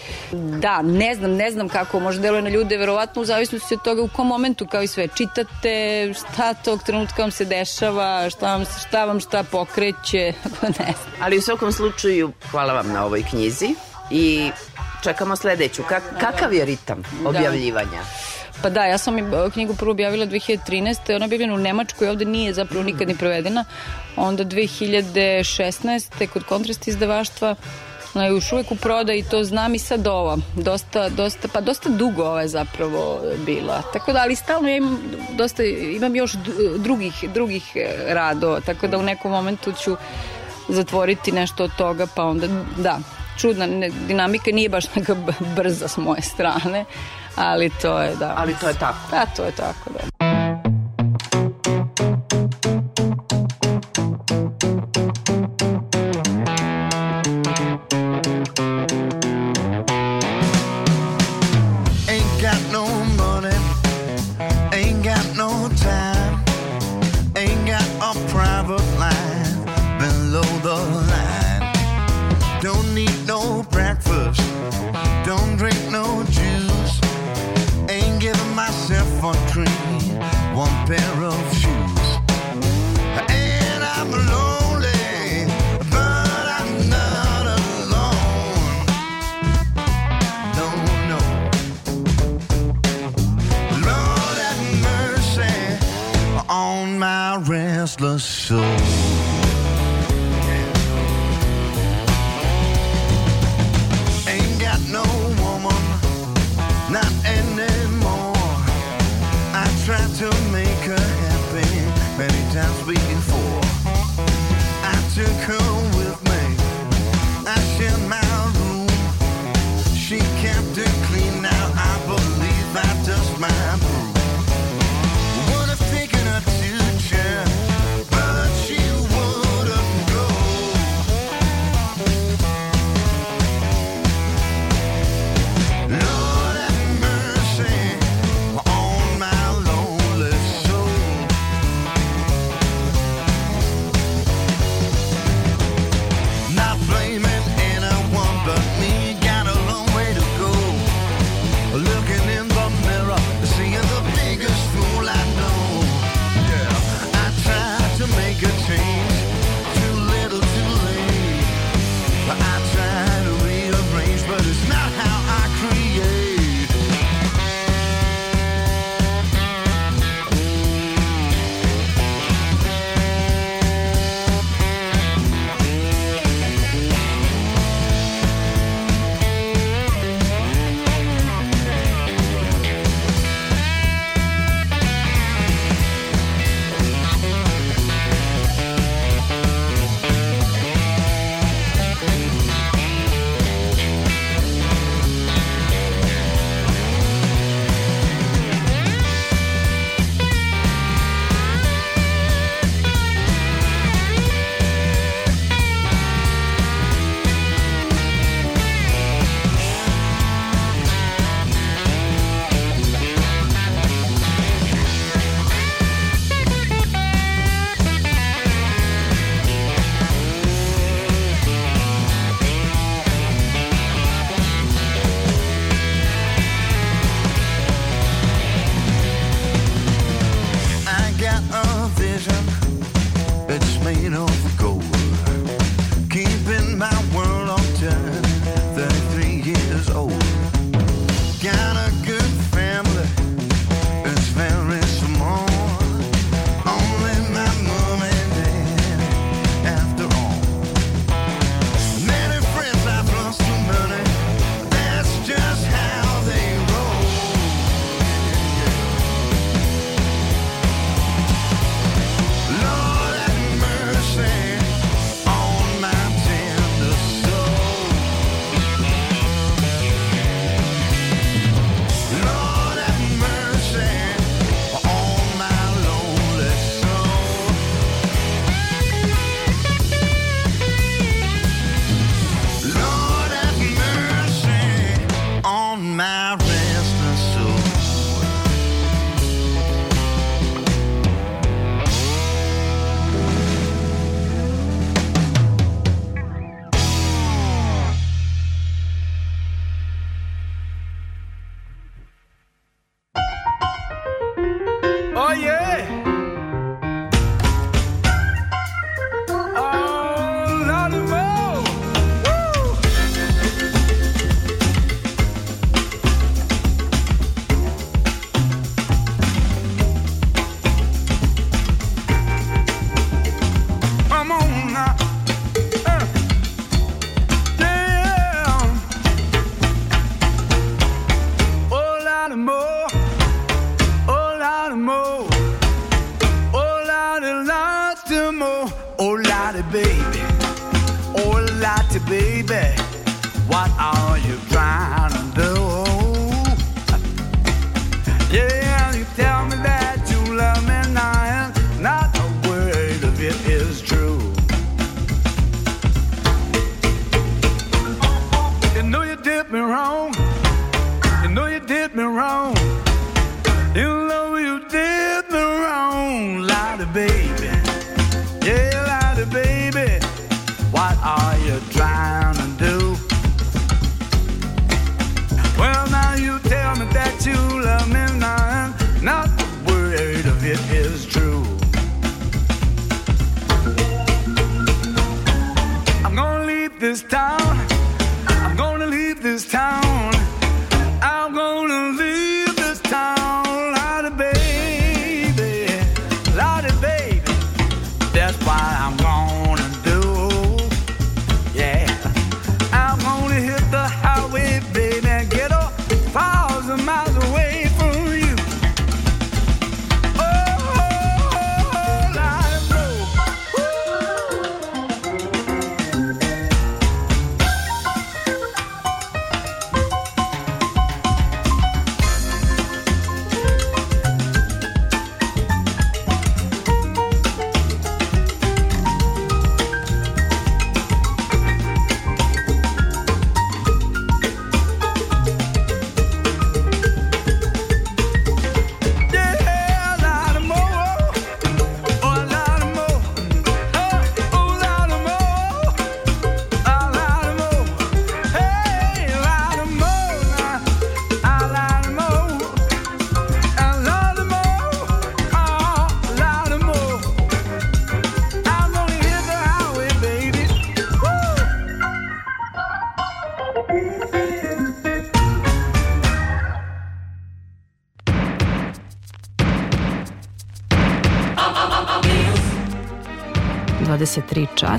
da, 0.61 0.83
ne 0.83 1.15
znam, 1.15 1.31
ne 1.31 1.51
znam 1.51 1.69
kako 1.69 2.01
može 2.01 2.21
deluje 2.21 2.43
na 2.43 2.49
ljude, 2.51 2.77
verovatno 2.77 3.23
u 3.23 3.25
zavisnosti 3.25 3.75
od 3.75 3.83
toga 3.83 4.03
u 4.03 4.09
kom 4.09 4.27
momentu, 4.27 4.67
kao 4.67 4.83
i 4.83 4.87
sve, 4.87 5.09
čitate 5.17 6.13
šta 6.15 6.55
tog 6.55 6.83
trenutka 6.83 7.23
vam 7.23 7.31
se 7.31 7.45
dešava, 7.59 8.31
šta 8.31 8.55
vam, 8.55 8.65
šta 8.89 9.05
vam 9.05 9.21
šta 9.21 9.43
pokreće, 9.43 10.33
ne 10.79 10.93
znam. 11.01 11.15
Ali 11.21 11.39
u 11.39 11.43
svakom 11.43 11.73
slučaju, 11.73 12.33
hvala 12.51 12.73
vam 12.73 12.93
na 12.93 13.05
ovoj 13.05 13.23
knjizi 13.31 13.75
i 14.11 14.51
čekamo 15.03 15.37
sledeću. 15.37 15.83
Kak, 15.89 16.03
kakav 16.21 16.53
je 16.53 16.65
ritam 16.65 17.03
objavljivanja? 17.27 18.03
Pa 18.63 18.71
da, 18.71 18.85
ja 18.85 18.99
sam 18.99 19.19
e, 19.19 19.51
knjigu 19.53 19.75
prvo 19.75 19.91
objavila 19.91 20.27
2013. 20.27 21.15
Ona 21.15 21.25
je 21.25 21.27
objavljena 21.27 21.55
u 21.55 21.59
Nemačkoj, 21.59 22.09
ovde 22.09 22.25
nije 22.25 22.55
zapravo 22.55 22.85
nikad 22.85 23.09
ni 23.09 23.17
prevedena. 23.17 23.65
Onda 24.17 24.45
2016. 24.45 26.27
kod 26.27 26.45
kontrast 26.45 26.89
izdavaštva 26.89 27.55
ona 28.15 28.25
je 28.25 28.31
još 28.31 28.53
uvek 28.53 28.73
u 28.73 28.77
prodaji, 28.77 29.25
to 29.31 29.45
znam 29.45 29.75
i 29.75 29.79
sad 29.79 30.07
ova. 30.07 30.39
Dosta, 30.57 31.09
dosta, 31.09 31.49
pa 31.53 31.61
dosta 31.61 31.89
dugo 31.89 32.25
ova 32.25 32.43
je 32.43 32.49
zapravo 32.49 33.21
bila. 33.47 33.83
Tako 33.93 34.13
da, 34.13 34.21
ali 34.23 34.37
stalno 34.37 34.69
ja 34.69 34.77
imam, 34.77 34.99
dosta, 35.37 35.65
imam 35.65 36.17
još 36.17 36.33
drugih, 36.79 37.25
drugih 37.35 37.73
e, 37.75 38.15
radova, 38.15 38.61
tako 38.61 38.87
da 38.87 38.99
u 38.99 39.03
nekom 39.03 39.31
momentu 39.31 39.73
ću 39.73 39.97
zatvoriti 40.69 41.33
nešto 41.33 41.65
od 41.65 41.71
toga, 41.77 42.07
pa 42.15 42.25
onda, 42.25 42.47
da, 42.77 42.99
čudna 43.39 43.67
ne, 43.67 43.91
dinamika 44.07 44.51
nije 44.51 44.69
baš 44.69 44.95
neka 44.95 45.17
brza 45.57 45.89
s 45.89 45.97
moje 45.97 46.23
strane, 46.23 46.85
ali 47.37 47.71
to 47.83 48.01
je, 48.01 48.17
da. 48.17 48.35
Ali 48.37 48.55
to 48.61 48.69
je 48.69 48.75
tako. 48.75 48.99
Da, 49.11 49.27
to 49.37 49.45
je 49.45 49.53
tako, 49.53 49.91
da. 49.91 50.18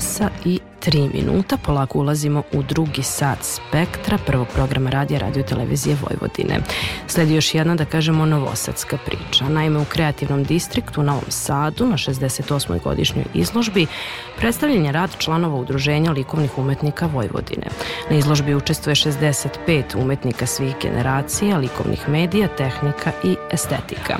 časa 0.00 0.30
i 0.44 0.69
3 0.80 1.14
minuta. 1.14 1.56
Polako 1.56 1.98
ulazimo 1.98 2.42
u 2.52 2.62
drugi 2.62 3.02
sat 3.02 3.38
spektra 3.42 4.18
prvog 4.26 4.48
programa 4.54 4.90
radija 4.90 5.20
Radio 5.20 5.42
Televizije 5.42 5.96
Vojvodine. 6.02 6.60
Sledi 7.06 7.34
još 7.34 7.54
jedna, 7.54 7.74
da 7.74 7.84
kažemo, 7.84 8.26
novosadska 8.26 8.98
priča. 9.06 9.48
Naime, 9.48 9.78
u 9.78 9.84
kreativnom 9.84 10.44
distriktu 10.44 11.00
u 11.00 11.04
Novom 11.04 11.24
Sadu 11.28 11.86
na 11.86 11.96
68. 11.96 12.82
godišnjoj 12.82 13.24
izložbi 13.34 13.86
predstavljen 14.38 14.86
je 14.86 14.92
rad 14.92 15.10
članova 15.18 15.56
Udruženja 15.56 16.12
likovnih 16.12 16.58
umetnika 16.58 17.06
Vojvodine. 17.06 17.66
Na 18.10 18.16
izložbi 18.16 18.54
učestvuje 18.54 18.94
65 18.94 20.02
umetnika 20.02 20.46
svih 20.46 20.74
generacija, 20.82 21.58
likovnih 21.58 22.08
medija, 22.08 22.48
tehnika 22.48 23.12
i 23.24 23.36
estetika. 23.52 24.18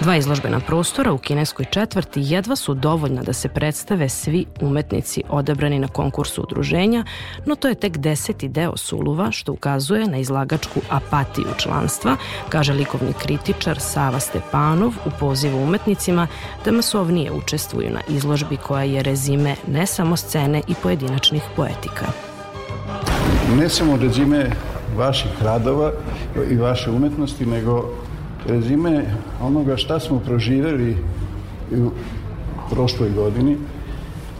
Dva 0.00 0.16
izložbena 0.16 0.60
prostora 0.60 1.12
u 1.12 1.18
kineskoj 1.18 1.64
četvrti 1.70 2.20
jedva 2.24 2.56
su 2.56 2.74
dovoljna 2.74 3.22
da 3.22 3.32
se 3.32 3.48
predstave 3.48 4.08
svi 4.08 4.46
umetnici 4.60 5.22
odabrani 5.28 5.78
na 5.78 5.88
konkursu 5.88 6.02
udruženja, 6.38 7.04
no 7.46 7.54
to 7.54 7.68
je 7.68 7.74
tek 7.74 7.96
deseti 7.96 8.48
deo 8.48 8.76
Suluva 8.76 9.30
što 9.30 9.52
ukazuje 9.52 10.06
na 10.06 10.18
izlagačku 10.18 10.80
apatiju 10.90 11.46
članstva, 11.56 12.16
kaže 12.48 12.72
likovni 12.72 13.12
kritičar 13.12 13.80
Sava 13.80 14.20
Stepanov 14.20 14.92
u 15.06 15.10
pozivu 15.20 15.62
umetnicima 15.62 16.26
da 16.64 16.72
masovnije 16.72 17.32
učestvuju 17.32 17.90
na 17.90 18.00
izložbi 18.08 18.56
koja 18.56 18.82
je 18.82 19.02
rezime 19.02 19.56
ne 19.66 19.86
samo 19.86 20.16
scene 20.16 20.62
i 20.68 20.74
pojedinačnih 20.82 21.42
poetika. 21.56 22.06
ne 23.58 23.68
samo 23.68 23.96
rezime 23.96 24.50
vaših 24.96 25.30
radova 25.42 25.92
i 26.50 26.56
vaše 26.56 26.90
umetnosti, 26.90 27.46
nego 27.46 27.88
rezime 28.46 29.04
onoga 29.40 29.76
šta 29.76 30.00
smo 30.00 30.18
proživeli 30.18 30.96
u 31.70 31.90
prošloj 32.70 33.10
godini 33.10 33.56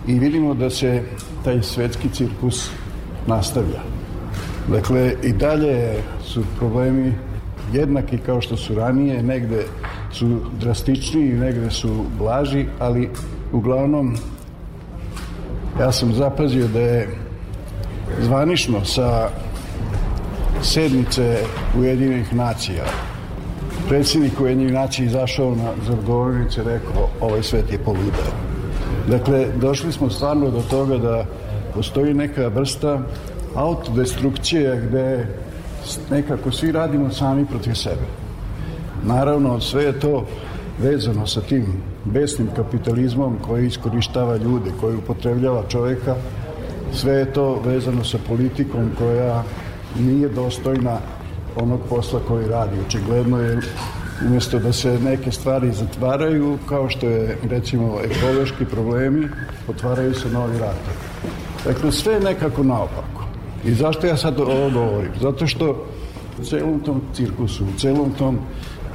i 0.06 0.18
vidimo 0.18 0.54
da 0.54 0.70
se 0.70 1.02
taj 1.44 1.62
svetski 1.62 2.08
cirkus 2.08 2.70
nastavlja. 3.26 3.80
Dakle, 4.68 5.14
i 5.22 5.32
dalje 5.32 5.94
su 6.24 6.42
problemi 6.58 7.14
jednaki 7.72 8.18
kao 8.18 8.40
što 8.40 8.56
su 8.56 8.74
ranije, 8.74 9.22
negde 9.22 9.64
su 10.12 10.40
drastičniji, 10.60 11.32
negde 11.32 11.70
su 11.70 12.04
blaži, 12.18 12.66
ali 12.78 13.10
uglavnom 13.52 14.16
ja 15.80 15.92
sam 15.92 16.14
zapazio 16.14 16.68
da 16.68 16.80
je 16.80 17.08
zvanično 18.20 18.84
sa 18.84 19.28
sednice 20.62 21.38
Ujedinjenih 21.78 22.34
nacija 22.34 22.84
predsjednik 23.88 24.40
Ujedinjenih 24.40 24.74
nacija 24.74 25.06
izašao 25.06 25.54
na 25.54 25.72
za 25.86 25.96
govornicu 26.06 26.60
i 26.60 26.64
rekao 26.64 27.08
ovaj 27.20 27.42
svet 27.42 27.72
je 27.72 27.78
poludeo. 27.78 28.51
Dakle, 29.08 29.46
došli 29.60 29.92
smo 29.92 30.10
stvarno 30.10 30.50
do 30.50 30.62
toga 30.70 30.98
da 30.98 31.24
postoji 31.74 32.14
neka 32.14 32.48
vrsta 32.48 33.00
autodestrukcije 33.54 34.80
gde 34.88 35.26
nekako 36.10 36.52
svi 36.52 36.72
radimo 36.72 37.10
sami 37.10 37.46
protiv 37.46 37.74
sebe. 37.74 38.06
Naravno, 39.04 39.60
sve 39.60 39.84
je 39.84 40.00
to 40.00 40.26
vezano 40.78 41.26
sa 41.26 41.40
tim 41.40 41.66
besnim 42.04 42.48
kapitalizmom 42.56 43.38
koji 43.46 43.66
iskorištava 43.66 44.36
ljude, 44.36 44.70
koji 44.80 44.96
upotrebljava 44.96 45.62
čoveka. 45.68 46.14
Sve 46.92 47.12
je 47.14 47.32
to 47.32 47.60
vezano 47.64 48.04
sa 48.04 48.18
politikom 48.28 48.90
koja 48.98 49.42
nije 49.98 50.28
dostojna 50.28 50.98
onog 51.56 51.80
posla 51.88 52.20
koji 52.28 52.48
radi. 52.48 52.76
Očigledno 52.86 53.40
je 53.40 53.60
umjesto 54.26 54.58
da 54.58 54.72
se 54.72 54.98
neke 55.04 55.30
stvari 55.32 55.72
zatvaraju, 55.72 56.58
kao 56.68 56.88
što 56.88 57.06
je 57.06 57.36
recimo 57.50 57.98
ekološki 58.04 58.64
problemi, 58.64 59.28
otvaraju 59.68 60.14
se 60.14 60.28
novi 60.28 60.58
ratovi. 60.58 60.96
Dakle, 61.64 61.92
sve 61.92 62.14
je 62.14 62.20
nekako 62.20 62.62
naopako. 62.62 63.24
I 63.64 63.74
zašto 63.74 64.06
ja 64.06 64.16
sad 64.16 64.40
ovo 64.40 64.70
govorim? 64.70 65.10
Zato 65.20 65.46
što 65.46 65.86
u 66.40 66.44
celom 66.44 66.80
tom 66.80 67.00
cirkusu, 67.14 67.64
u 67.64 67.78
celom 67.78 68.10
tom 68.18 68.38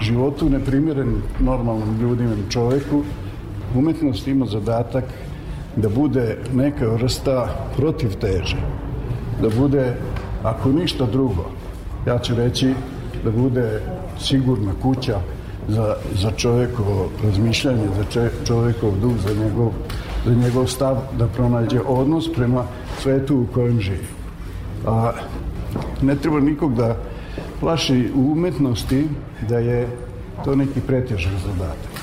životu 0.01 0.49
neprimjeren 0.49 1.21
normalnom 1.39 1.99
ljudima 2.01 2.36
čoveku, 2.49 3.03
umetnost 3.75 4.28
ima 4.28 4.45
zadatak 4.45 5.03
da 5.75 5.89
bude 5.89 6.38
neka 6.53 6.88
vrsta 6.88 7.47
protiv 7.78 8.15
teže. 8.21 8.57
Da 9.41 9.49
bude, 9.49 9.93
ako 10.43 10.69
ništa 10.69 11.05
drugo, 11.05 11.45
ja 12.07 12.19
ću 12.19 12.36
reći 12.36 12.73
da 13.23 13.32
bude 13.32 13.82
sigurna 14.20 14.72
kuća 14.82 15.20
za, 15.68 15.95
za 16.15 16.32
čovekovo 16.32 17.09
razmišljanje, 17.24 17.88
za 18.13 18.30
čovekov 18.45 18.91
duh, 19.01 19.13
za 19.28 19.43
njegov, 19.43 19.72
za 20.26 20.34
njegov 20.34 20.68
stav 20.68 20.97
da 21.18 21.28
pronađe 21.28 21.80
odnos 21.88 22.34
prema 22.34 22.63
svetu 23.01 23.38
u 23.38 23.53
kojem 23.53 23.80
živi. 23.80 24.07
A 24.86 25.11
ne 26.01 26.15
treba 26.15 26.39
nikog 26.39 26.76
da 26.76 26.97
plaši 27.59 28.09
u 28.15 28.32
umetnosti 28.32 29.07
da 29.49 29.57
je 29.57 29.88
to 30.45 30.55
neki 30.55 30.82
pretežan 30.82 31.34
zadatak. 31.45 31.97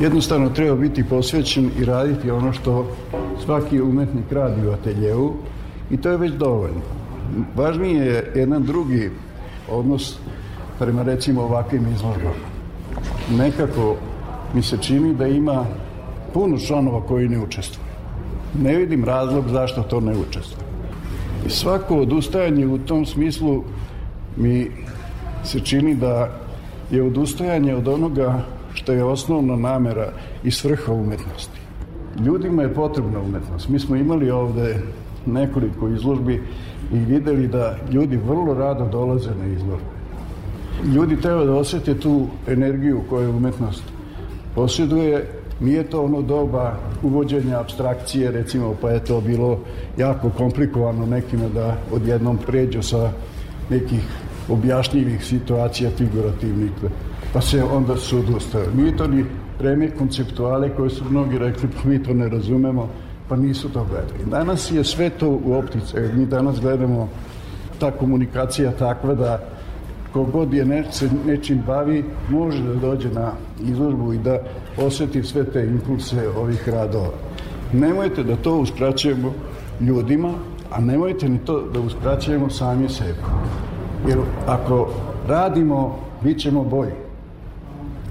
Jednostavno 0.00 0.50
treba 0.50 0.76
biti 0.76 1.04
posvećen 1.04 1.70
i 1.78 1.84
raditi 1.84 2.30
ono 2.30 2.52
što 2.52 2.96
svaki 3.44 3.80
umetnik 3.80 4.32
radi 4.32 4.66
u 4.66 4.70
ateljevu 4.70 5.34
i 5.90 5.96
to 5.96 6.10
je 6.10 6.16
već 6.16 6.32
dovoljno. 6.32 6.80
Važniji 7.56 7.96
je 7.96 8.32
jedan 8.34 8.62
drugi 8.62 9.10
odnos 9.70 10.18
prema 10.78 11.02
recimo 11.02 11.42
ovakvim 11.42 11.86
izložbama. 11.94 12.34
Nekako 13.30 13.96
mi 14.54 14.62
se 14.62 14.76
čini 14.76 15.14
da 15.14 15.26
ima 15.26 15.64
puno 16.34 16.58
članova 16.58 17.06
koji 17.06 17.28
ne 17.28 17.38
učestvuju. 17.38 17.84
Ne 18.62 18.76
vidim 18.76 19.04
razlog 19.04 19.48
zašto 19.48 19.82
to 19.82 20.00
ne 20.00 20.16
učestvuje. 20.16 20.64
I 21.46 21.50
svako 21.50 21.96
odustajanje 21.96 22.66
u 22.66 22.78
tom 22.78 23.06
smislu 23.06 23.64
mi 24.36 24.70
se 25.44 25.60
čini 25.60 25.94
da 25.94 26.30
je 26.90 27.02
odustajanje 27.02 27.74
od 27.74 27.88
onoga 27.88 28.42
što 28.74 28.92
je 28.92 29.04
osnovna 29.04 29.56
namera 29.56 30.12
i 30.44 30.50
svrha 30.50 30.92
umetnosti. 30.92 31.60
Ljudima 32.24 32.62
je 32.62 32.74
potrebna 32.74 33.20
umetnost. 33.20 33.68
Mi 33.68 33.78
smo 33.78 33.96
imali 33.96 34.30
ovde 34.30 34.82
nekoliko 35.26 35.88
izložbi 35.88 36.42
i 36.92 36.98
videli 36.98 37.48
da 37.48 37.76
ljudi 37.92 38.16
vrlo 38.16 38.54
rado 38.54 38.88
dolaze 38.88 39.30
na 39.30 39.46
izložbe. 39.46 39.93
Ljudi 40.94 41.20
treba 41.20 41.44
da 41.44 41.54
osjete 41.54 41.94
tu 42.00 42.26
energiju 42.46 43.02
koju 43.08 43.30
umetnost 43.30 43.82
posjeduje 44.54 45.26
Nije 45.60 45.82
to 45.90 46.02
ono 46.04 46.22
doba 46.22 46.74
uvođenja 47.02 47.60
abstrakcije, 47.60 48.30
recimo, 48.30 48.74
pa 48.80 48.90
je 48.90 49.04
to 49.04 49.20
bilo 49.20 49.58
jako 49.96 50.30
komplikovano 50.30 51.06
nekima 51.06 51.48
da 51.48 51.76
odjednom 51.92 52.38
pređu 52.46 52.82
sa 52.82 53.10
nekih 53.70 54.02
objašnjivih 54.48 55.24
situacija 55.24 55.90
figurativnih, 55.90 56.70
pa 57.32 57.40
se 57.40 57.62
onda 57.62 57.96
su 57.96 58.18
odustali. 58.18 58.66
Nije 58.76 58.96
to 58.96 59.06
ni 59.06 59.24
vreme 59.58 59.90
konceptuale 59.90 60.70
koje 60.76 60.90
su 60.90 61.04
mnogi 61.10 61.38
rekli, 61.38 61.68
pa 61.68 61.88
mi 61.88 62.02
to 62.02 62.14
ne 62.14 62.28
razumemo, 62.28 62.88
pa 63.28 63.36
nisu 63.36 63.68
to 63.68 63.86
gledali. 63.90 64.30
Danas 64.30 64.70
je 64.70 64.84
sve 64.84 65.10
to 65.10 65.40
u 65.44 65.54
optice. 65.54 66.10
Mi 66.14 66.26
danas 66.26 66.60
gledamo 66.60 67.08
ta 67.78 67.90
komunikacija 67.90 68.72
takva 68.72 69.14
da 69.14 69.40
kogod 70.14 70.54
je 70.54 70.64
ne, 70.64 70.84
se 70.92 71.08
nečim 71.26 71.62
bavi, 71.66 72.04
može 72.30 72.62
da 72.62 72.74
dođe 72.74 73.08
na 73.10 73.32
izložbu 73.62 74.12
i 74.12 74.18
da 74.18 74.38
osjeti 74.78 75.22
sve 75.22 75.44
te 75.44 75.66
impulse 75.66 76.28
ovih 76.36 76.68
radova. 76.68 77.10
Nemojte 77.72 78.22
da 78.22 78.36
to 78.36 78.58
uskraćujemo 78.58 79.32
ljudima, 79.80 80.32
a 80.70 80.80
nemojte 80.80 81.28
ni 81.28 81.38
to 81.38 81.60
da 81.72 81.80
uskraćujemo 81.80 82.50
sami 82.50 82.88
sebi. 82.88 83.18
Jer 84.08 84.18
ako 84.46 84.88
radimo, 85.28 85.98
bit 86.22 86.38
ćemo 86.40 86.64
bolji. 86.64 86.94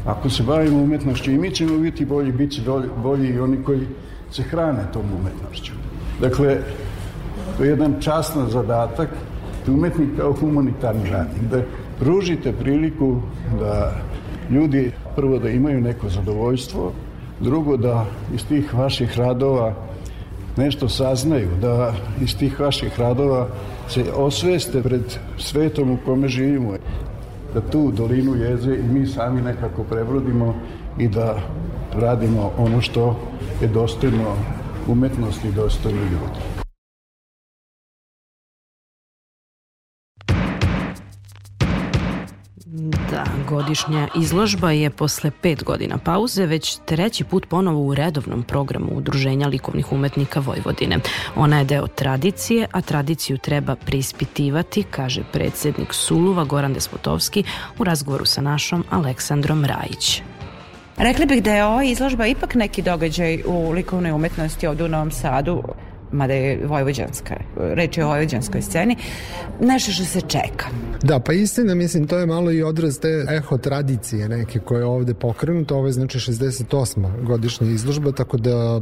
Ako 0.06 0.30
se 0.30 0.44
bavimo 0.44 0.84
umetnošću 0.84 1.32
i 1.32 1.38
mi 1.38 1.52
ćemo 1.52 1.78
biti 1.78 2.06
bolji, 2.06 2.32
bit 2.32 2.52
će 2.52 2.62
bolji, 3.04 3.30
i 3.30 3.40
oni 3.40 3.64
koji 3.64 3.88
se 4.32 4.44
hrane 4.44 4.84
tom 4.94 5.06
umetnošću. 5.20 5.74
Dakle, 6.22 6.58
to 7.58 7.64
je 7.64 7.70
jedan 7.70 7.96
častan 8.02 8.50
zadatak 8.50 9.10
da 9.66 9.72
umetnik 9.72 10.10
kao 10.18 10.34
humanitarni 10.34 11.10
radnik, 11.10 11.44
da 11.52 11.62
pružite 12.00 12.52
priliku 12.52 13.22
da 13.60 13.92
ljudi 14.50 14.92
prvo 15.16 15.40
da 15.40 15.50
imaju 15.50 15.82
neko 15.82 16.10
zadovoljstvo, 16.10 16.92
drugo 17.40 17.78
da 17.78 18.06
iz 18.36 18.46
tih 18.48 18.74
vaših 18.74 19.18
radova 19.18 19.74
nešto 20.58 20.90
saznaju, 20.90 21.50
da 21.62 21.94
iz 22.22 22.38
tih 22.38 22.60
vaših 22.60 23.00
radova 23.00 23.48
se 23.90 24.04
osveste 24.16 24.82
pred 24.82 25.18
svetom 25.38 25.92
u 25.92 25.98
kome 26.06 26.28
živimo, 26.28 26.74
da 27.54 27.62
tu 27.62 27.92
dolinu 27.92 28.36
jeze 28.36 28.76
i 28.76 28.94
mi 28.94 29.08
sami 29.08 29.42
nekako 29.42 29.84
prebrodimo 29.84 30.56
i 30.98 31.08
da 31.08 31.38
radimo 31.96 32.52
ono 32.58 32.82
što 32.82 33.20
je 33.62 33.68
dostojno 33.68 34.36
umetnosti 34.88 35.48
i 35.48 35.52
dostojno 35.52 36.02
ljudi. 36.02 36.63
Da, 43.54 43.58
godišnja 43.58 44.08
izložba 44.16 44.72
je 44.72 44.90
posle 44.90 45.32
pet 45.42 45.64
godina 45.64 45.98
pauze 45.98 46.46
već 46.46 46.78
treći 46.86 47.24
put 47.24 47.46
ponovo 47.50 47.80
u 47.80 47.96
redovnom 47.96 48.44
programu 48.44 48.88
Udruženja 48.92 49.48
likovnih 49.48 49.92
umetnika 49.92 50.40
Vojvodine. 50.40 50.98
Ona 51.36 51.58
je 51.60 51.66
deo 51.66 51.88
tradicije, 51.88 52.68
a 52.72 52.82
tradiciju 52.82 53.38
treba 53.38 53.76
preispitivati, 53.76 54.84
kaže 54.84 55.24
predsednik 55.34 55.94
Suluva 55.94 56.44
Goran 56.44 56.74
Despotovski 56.74 57.44
u 57.80 57.84
razgovoru 57.84 58.26
sa 58.26 58.42
našom 58.42 58.84
Aleksandrom 58.90 59.66
Rajić. 59.66 60.22
Rekli 60.98 61.26
bih 61.26 61.44
da 61.44 61.54
je 61.54 61.66
ova 61.66 61.84
izložba 61.84 62.26
ipak 62.26 62.56
neki 62.56 62.82
događaj 62.82 63.44
u 63.46 63.72
likovnoj 63.72 64.12
umetnosti 64.12 64.68
ovde 64.68 64.84
u 64.84 64.88
Novom 64.88 65.12
Sadu, 65.12 65.64
mada 66.14 66.34
je 66.34 66.68
vojvođanska, 66.68 67.36
reč 67.58 67.98
je 67.98 68.06
o 68.06 68.08
vojvođanskoj 68.08 68.62
sceni, 68.62 68.96
nešto 69.62 69.92
što 69.92 70.06
se 70.06 70.22
čeka. 70.22 70.66
Da, 71.04 71.20
pa 71.20 71.34
istina, 71.34 71.76
mislim, 71.76 72.08
to 72.08 72.18
je 72.18 72.26
malo 72.26 72.52
i 72.52 72.64
odraz 72.64 73.00
te 73.00 73.26
eho 73.30 73.58
tradicije 73.58 74.30
neke 74.30 74.60
koje 74.60 74.80
je 74.80 74.86
ovde 74.86 75.14
pokrenuto. 75.14 75.76
Ovo 75.76 75.88
je 75.88 75.94
znači 75.94 76.20
68. 76.20 77.24
godišnja 77.24 77.68
izložba, 77.68 78.12
tako 78.12 78.38
da 78.38 78.82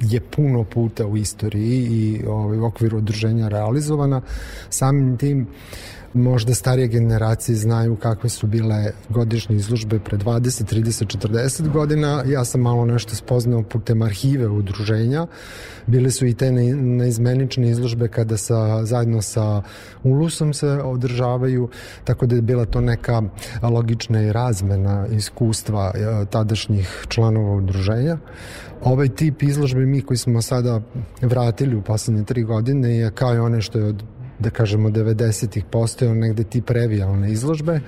je 0.00 0.20
puno 0.20 0.64
puta 0.64 1.06
u 1.06 1.16
istoriji 1.16 1.86
i 1.90 2.24
ovaj, 2.26 2.58
u 2.58 2.64
okviru 2.64 2.98
udruženja 2.98 3.48
realizovana. 3.48 4.20
Samim 4.70 5.16
tim 5.16 5.46
možda 6.14 6.54
starije 6.54 6.88
generacije 6.88 7.56
znaju 7.56 7.96
kakve 7.96 8.30
su 8.30 8.46
bile 8.46 8.90
godišnje 9.08 9.56
izložbe 9.56 9.98
pre 9.98 10.18
20, 10.18 10.74
30, 10.74 11.18
40 11.28 11.68
godina. 11.72 12.22
Ja 12.26 12.44
sam 12.44 12.60
malo 12.60 12.84
nešto 12.84 13.14
spoznao 13.14 13.62
putem 13.62 14.02
arhive 14.02 14.48
udruženja. 14.48 15.26
Bile 15.86 16.10
su 16.10 16.26
i 16.26 16.34
te 16.34 16.52
ne- 16.52 16.74
neizmenične 16.74 17.70
izložbe 17.70 18.08
kada 18.08 18.36
sa, 18.36 18.84
zajedno 18.84 19.22
sa 19.22 19.62
Ulusom 20.02 20.54
se 20.54 20.68
održavaju, 20.68 21.68
tako 22.04 22.26
da 22.26 22.36
je 22.36 22.42
bila 22.42 22.64
to 22.64 22.80
neka 22.80 23.22
logična 23.62 24.22
i 24.22 24.32
razmena 24.32 25.06
iskustva 25.06 25.92
e, 25.94 26.24
tadašnjih 26.30 27.04
članova 27.08 27.56
udruženja. 27.56 28.18
Ovaj 28.84 29.08
tip 29.08 29.42
izložbe 29.42 29.86
mi 29.88 30.02
koji 30.02 30.18
smo 30.18 30.42
sada 30.42 30.80
vratili 31.22 31.76
u 31.76 31.82
poslednje 31.82 32.24
tri 32.24 32.42
godine 32.42 32.96
je 32.96 33.10
kao 33.10 33.34
i 33.34 33.38
one 33.38 33.60
što 33.60 33.78
je 33.78 33.84
od 33.84 34.02
da 34.38 34.50
kažemo 34.50 34.88
90-ih 34.88 35.64
postojao 35.64 36.14
negde 36.14 36.44
tip 36.44 36.70
revijalne 36.70 37.32
izložbe. 37.32 37.80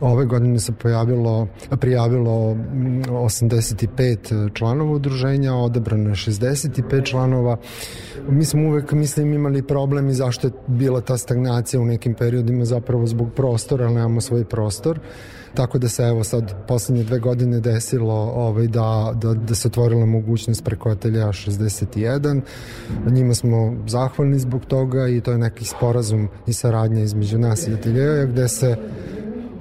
Ove 0.00 0.24
godine 0.24 0.58
se 0.58 0.72
pojavilo, 0.72 1.48
prijavilo 1.80 2.54
mm, 2.54 3.02
85 3.02 4.54
članova 4.54 4.92
udruženja, 4.92 5.54
odabrano 5.54 6.08
je 6.08 6.14
65 6.14 7.04
članova. 7.04 7.56
Mi 8.28 8.44
smo 8.44 8.68
uvek, 8.68 8.92
mislim, 8.92 9.32
imali 9.32 9.62
problem 9.62 10.08
i 10.08 10.14
zašto 10.14 10.46
je 10.46 10.52
bila 10.66 11.00
ta 11.00 11.16
stagnacija 11.16 11.80
u 11.80 11.84
nekim 11.84 12.14
periodima 12.14 12.64
zapravo 12.64 13.06
zbog 13.06 13.32
prostora, 13.36 13.88
nemamo 13.88 14.20
svoj 14.20 14.44
prostor. 14.44 15.00
Tako 15.54 15.78
da 15.78 15.88
se 15.88 16.02
evo 16.02 16.24
sad 16.24 16.66
poslednje 16.66 17.04
dve 17.04 17.18
godine 17.18 17.60
desilo 17.60 18.14
ovaj, 18.14 18.66
da, 18.66 19.12
da, 19.14 19.34
da 19.34 19.54
se 19.54 19.68
otvorila 19.68 20.06
mogućnost 20.06 20.64
preko 20.64 20.90
atelja 20.90 21.26
61. 21.26 22.40
Njima 23.10 23.34
smo 23.34 23.76
zahvalni 23.86 24.38
zbog 24.38 24.64
toga 24.64 25.08
i 25.08 25.20
to 25.20 25.32
je 25.32 25.38
neki 25.38 25.64
sporazum 25.64 26.28
i 26.46 26.52
saradnja 26.52 27.02
između 27.02 27.38
nas 27.38 27.68
i 27.68 27.74
ateljeja 27.74 28.24
gde 28.24 28.48
se 28.48 28.76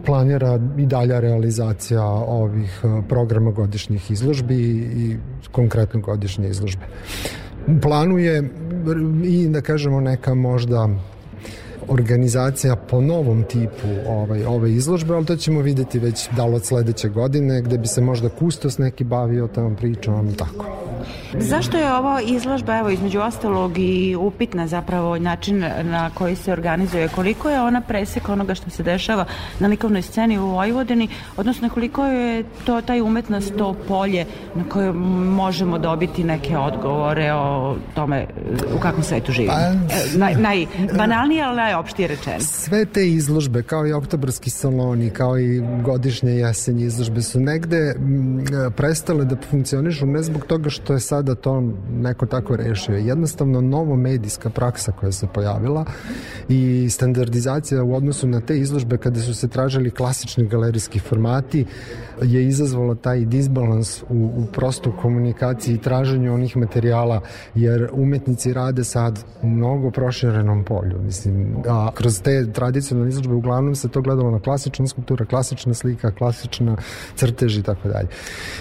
planira 0.06 0.60
i 0.78 0.86
dalja 0.86 1.20
realizacija 1.20 2.04
ovih 2.06 2.82
eh, 2.84 3.02
programa 3.10 3.52
godišnjih 3.52 4.12
izložbi 4.12 4.56
i 4.96 5.18
konkretno 5.52 6.00
godišnje 6.00 6.50
izložbe. 6.50 6.86
U 7.68 7.82
planu 7.82 8.18
je 8.18 8.50
i 9.24 9.48
da 9.48 9.62
kažemo 9.62 10.02
neka 10.02 10.34
možda 10.34 10.90
organizacija 11.88 12.76
po 12.76 13.02
novom 13.02 13.44
tipu 13.44 13.88
ovaj, 14.08 14.46
ove 14.46 14.72
izložbe, 14.72 15.14
ali 15.14 15.26
to 15.26 15.36
ćemo 15.36 15.62
videti 15.62 16.00
već 16.00 16.30
da 16.36 16.46
li 16.46 16.56
od 16.56 16.66
sledeće 16.66 17.10
godine, 17.10 17.62
gde 17.62 17.78
bi 17.78 17.88
se 17.88 18.02
možda 18.02 18.30
kustos 18.30 18.78
neki 18.78 19.04
bavio 19.04 19.48
tom 19.48 19.76
pričom 19.76 20.34
tako. 20.34 20.66
Zašto 21.34 21.78
je 21.78 21.94
ovo 21.94 22.20
izložba, 22.22 22.78
evo, 22.78 22.90
između 22.90 23.20
ostalog 23.20 23.78
i 23.78 24.16
upitna 24.18 24.68
zapravo 24.68 25.20
način 25.20 25.60
na 25.84 26.10
koji 26.10 26.36
se 26.36 26.52
organizuje? 26.52 27.08
Koliko 27.08 27.50
je 27.50 27.62
ona 27.62 27.82
presek 27.82 28.30
onoga 28.30 28.56
što 28.56 28.70
se 28.70 28.84
dešava 28.84 29.26
na 29.60 29.68
likovnoj 29.68 30.02
sceni 30.02 30.38
u 30.38 30.48
Vojvodini, 30.48 31.08
odnosno 31.38 31.70
koliko 31.70 32.06
je 32.06 32.44
to 32.66 32.82
taj 32.82 33.02
umetnost, 33.02 33.54
to 33.58 33.76
polje 33.88 34.26
na 34.56 34.64
koje 34.64 34.92
možemo 34.94 35.78
dobiti 35.78 36.24
neke 36.24 36.58
odgovore 36.58 37.34
o 37.34 37.76
tome 37.96 38.26
u 38.76 38.80
kakvom 38.80 39.04
svetu 39.04 39.32
živimo? 39.32 39.54
Pa- 39.54 39.96
E, 39.96 40.18
Naj, 40.18 40.36
najbanalnije, 40.36 41.44
ali 41.44 41.56
najopštije 41.56 42.08
rečeno. 42.08 42.40
Sve 42.40 42.86
te 42.86 43.08
izložbe, 43.08 43.64
kao 43.64 43.88
i 43.88 43.94
oktobarski 43.94 44.50
saloni, 44.50 45.10
kao 45.10 45.40
i 45.40 45.62
godišnje 45.84 46.32
jesenje 46.32 46.86
izložbe 46.86 47.22
su 47.22 47.40
negde 47.40 47.94
m, 47.98 48.46
prestale 48.76 49.26
da 49.26 49.36
funkcionišu 49.50 50.06
ne 50.06 50.24
zbog 50.24 50.46
toga 50.46 50.70
što 50.70 50.94
je 50.94 51.00
sada 51.18 51.36
to 51.36 51.64
neko 51.92 52.26
tako 52.26 52.56
rešio. 52.56 52.96
Jednostavno 52.96 53.62
novo 53.62 53.96
medijska 53.96 54.50
praksa 54.50 54.92
koja 54.92 55.12
se 55.12 55.28
pojavila 55.34 55.86
i 56.50 56.90
standardizacija 56.90 57.84
u 57.84 57.96
odnosu 57.96 58.28
na 58.28 58.42
te 58.42 58.58
izložbe 58.58 58.98
kada 58.98 59.20
su 59.20 59.34
se 59.34 59.48
tražili 59.48 59.92
klasični 59.92 60.48
galerijski 60.48 61.00
formati 61.00 61.66
je 62.22 62.48
izazvala 62.48 62.96
taj 62.96 63.26
disbalans 63.26 64.04
u, 64.10 64.32
u 64.38 64.46
prosto 64.54 64.92
komunikaciji 65.02 65.76
i 65.76 65.82
traženju 65.82 66.34
onih 66.34 66.58
materijala 66.58 67.22
jer 67.56 67.90
umetnici 67.94 68.54
rade 68.54 68.84
sad 68.84 69.20
u 69.42 69.48
mnogo 69.50 69.92
proširenom 69.92 70.64
polju. 70.64 71.02
Mislim, 71.02 71.56
a 71.68 71.92
kroz 71.94 72.22
te 72.22 72.52
tradicionalne 72.54 73.10
izložbe 73.10 73.34
uglavnom 73.34 73.76
se 73.76 73.90
to 73.90 74.02
gledalo 74.02 74.32
na 74.32 74.40
klasična 74.40 74.88
skulptura, 74.88 75.26
klasična 75.26 75.74
slika, 75.74 76.12
klasična 76.12 76.78
crtež 77.16 77.58
i 77.58 77.64
tako 77.64 77.88
dalje. 77.88 78.08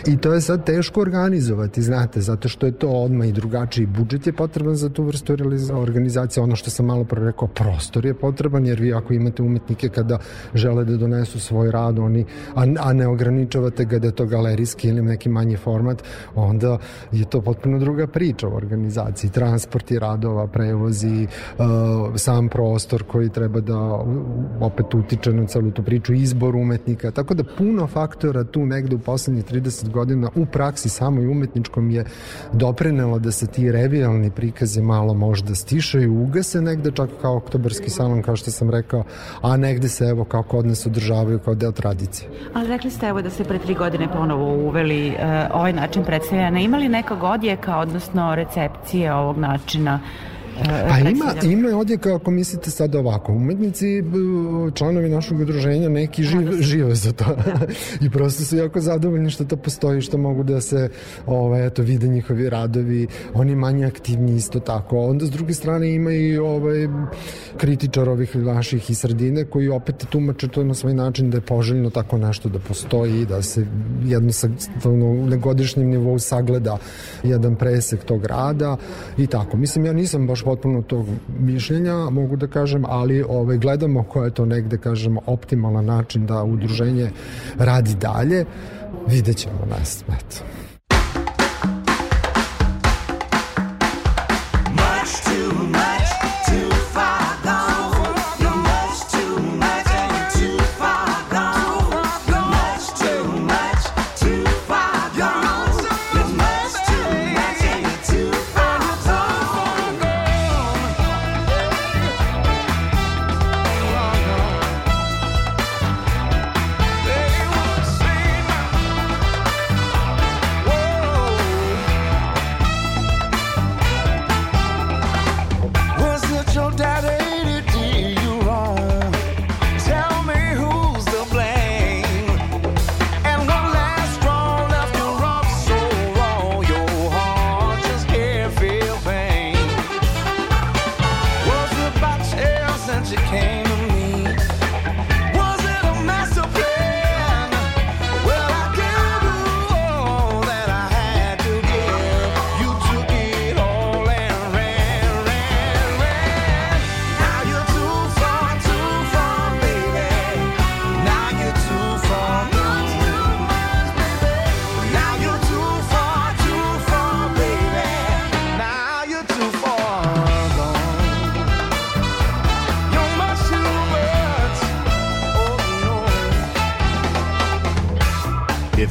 I 0.07 0.16
to 0.16 0.32
je 0.32 0.40
sad 0.40 0.66
teško 0.66 1.00
organizovati, 1.00 1.82
znate, 1.82 2.20
zato 2.20 2.45
zato 2.47 2.53
što 2.53 2.66
je 2.66 2.72
to 2.72 2.88
odmah 2.88 3.28
i 3.28 3.32
drugačiji 3.32 3.86
budžet 3.86 4.26
je 4.26 4.32
potreban 4.32 4.76
za 4.76 4.88
tu 4.88 5.03
vrstu 5.03 5.34
organizacije, 5.72 6.42
ono 6.42 6.57
što 6.57 6.70
sam 6.70 6.86
malo 6.86 7.05
pre 7.05 7.24
rekao, 7.24 7.49
prostor 7.49 8.07
je 8.07 8.14
potreban, 8.14 8.66
jer 8.66 8.80
vi 8.80 8.94
ako 8.94 9.14
imate 9.14 9.42
umetnike 9.42 9.88
kada 9.88 10.18
žele 10.55 10.84
da 10.84 10.97
donesu 10.97 11.40
svoj 11.40 11.70
rad, 11.70 11.99
oni, 11.99 12.24
a, 12.55 12.66
a 12.80 12.92
ne 12.92 13.07
ograničavate 13.07 13.84
ga 13.84 13.99
da 13.99 14.07
je 14.07 14.14
to 14.14 14.26
galerijski 14.26 14.88
ili 14.88 15.03
neki 15.03 15.28
manji 15.28 15.57
format, 15.57 16.03
onda 16.34 16.78
je 17.12 17.24
to 17.24 17.40
potpuno 17.40 17.78
druga 17.78 18.07
priča 18.07 18.49
u 18.49 18.55
organizaciji. 18.55 19.30
Transporti 19.30 19.99
radova, 19.99 20.47
prevozi, 20.47 21.26
uh, 21.26 21.66
sam 22.16 22.49
prostor 22.49 23.03
koji 23.03 23.28
treba 23.28 23.61
da 23.61 23.78
opet 24.61 24.94
utiče 24.94 25.32
na 25.32 25.47
celu 25.47 25.70
tu 25.70 25.82
priču, 25.82 26.14
izbor 26.14 26.57
umetnika, 26.57 27.11
tako 27.11 27.34
da 27.34 27.44
puno 27.59 27.86
faktora 27.86 28.44
tu 28.44 28.66
negde 28.66 28.97
u 28.97 28.99
poslednjih 28.99 29.44
30 29.44 29.90
godina 29.90 30.30
u 30.34 30.47
praksi 30.47 30.88
samoj 30.88 31.26
umetničkom 31.26 31.90
je 31.90 32.05
doprinelo 32.53 33.18
da 33.18 33.32
se 33.32 33.47
ti 33.47 33.72
revijalni 33.72 34.30
prikazi 34.30 34.82
malo 34.82 35.14
možda 35.14 35.55
stišaju, 35.55 36.22
ugase 36.22 36.61
negde 36.61 36.91
čak 36.91 37.11
kao 37.22 37.37
oktobarski 37.37 37.91
salon 37.91 38.22
kao 38.22 38.37
što 38.37 38.51
sam 38.51 38.70
rekao, 38.70 39.05
a 39.43 39.57
negde 39.57 39.89
se 39.89 40.05
evo 40.05 40.24
kao 40.24 40.43
kod 40.43 40.66
nas 40.66 40.87
održavaju 40.87 41.39
kao 41.39 41.55
deo 41.55 41.72
tradicije. 41.72 42.30
Ali 42.55 42.68
rekli 42.68 42.91
ste 42.91 43.07
evo 43.07 43.22
da 43.22 43.30
ste 43.30 43.45
pre 43.45 43.59
tri 43.59 43.74
godine 43.74 44.09
ponovo 44.12 44.55
uveli 44.68 45.09
e, 45.09 45.49
ovaj 45.53 45.72
način 45.72 46.05
predstavljanja. 46.05 46.61
Ima 46.61 46.76
li 46.76 46.89
nekog 46.89 47.22
odjeka, 47.22 47.78
odnosno 47.78 48.34
recepcije 48.34 49.14
ovog 49.14 49.39
načina 49.39 50.01
Pa 50.64 50.98
ima, 50.98 51.34
ima 51.42 51.78
odjeka 51.78 52.14
ako 52.14 52.30
mislite 52.30 52.70
sad 52.70 52.94
ovako. 52.94 53.32
Umetnici, 53.32 54.02
članovi 54.74 55.09
našeg 55.09 55.40
udruženja, 55.40 55.88
neki 55.88 56.22
žive, 56.22 56.62
žive 56.62 56.94
za 56.94 57.12
to. 57.12 57.24
I 58.04 58.11
prosto 58.11 58.44
su 58.44 58.57
jako 58.57 58.80
zadovoljni 58.80 59.30
što 59.30 59.44
to 59.44 59.57
postoji, 59.57 60.00
što 60.00 60.18
mogu 60.18 60.42
da 60.42 60.61
se 60.61 60.88
ovaj, 61.26 61.66
eto, 61.66 61.82
vide 61.82 62.09
njihovi 62.09 62.50
radovi. 62.50 63.07
Oni 63.34 63.57
manje 63.57 63.86
aktivni 63.86 64.36
isto 64.36 64.61
tako. 64.61 64.98
Onda 64.98 65.26
s 65.26 65.30
druge 65.30 65.54
strane 65.54 65.94
ima 65.94 66.12
i 66.12 66.38
ovaj, 66.38 66.88
kritičar 67.57 68.09
ovih 68.09 68.36
naših 68.36 68.90
iz 68.90 68.98
sredine 68.98 69.44
koji 69.44 69.68
opet 69.68 70.07
tumače 70.11 70.48
to 70.48 70.64
na 70.64 70.74
svoj 70.74 70.94
način 70.94 71.30
da 71.30 71.36
je 71.36 71.40
poželjno 71.40 71.90
tako 71.90 72.18
nešto 72.18 72.48
da 72.48 72.59
postoji, 72.59 73.26
da 73.26 73.42
se 73.42 73.66
jednostavno 74.04 75.26
na 75.26 75.36
godišnjem 75.36 75.88
nivou 75.88 76.18
sagleda 76.18 76.78
jedan 77.22 77.57
presek 77.57 78.04
tog 78.04 78.24
rada 78.24 78.76
i 79.18 79.26
tako. 79.26 79.57
Mislim, 79.57 79.84
ja 79.84 79.92
nisam 79.92 80.26
baš 80.26 80.45
potpuno 80.47 80.82
tog 80.82 81.07
mišljenja, 81.38 81.94
mogu 82.11 82.36
da 82.36 82.47
kažem, 82.47 82.84
ali 82.88 83.22
ovaj, 83.22 83.59
gledamo 83.59 84.03
ko 84.03 84.24
je 84.24 84.30
to 84.30 84.47
negde, 84.47 84.78
kažemo, 84.78 85.20
optimalan 85.26 85.84
način 85.84 86.26
da 86.26 86.44
udruženje 86.44 87.11
radi 87.59 87.94
dalje. 88.01 88.44
Vidjet 89.09 89.36
ćemo 89.36 89.66
nas, 89.70 90.05
eto. 90.09 90.65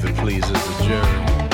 If 0.05 0.11
it 0.11 0.17
pleases 0.17 0.51
the 0.51 0.83
jury. 0.83 1.44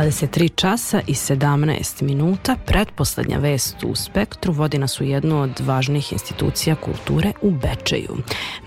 23 0.00 0.54
časa 0.54 1.00
i 1.06 1.14
17 1.14 2.02
minuta, 2.02 2.56
pretposlednja 2.66 3.38
vest 3.38 3.84
u 3.84 3.94
Spektru 3.94 4.52
vodi 4.52 4.78
nas 4.78 5.00
u 5.00 5.04
jednu 5.04 5.42
od 5.42 5.60
važnih 5.60 6.12
institucija 6.12 6.74
kulture 6.74 7.32
u 7.42 7.50
Bečeju. 7.50 8.16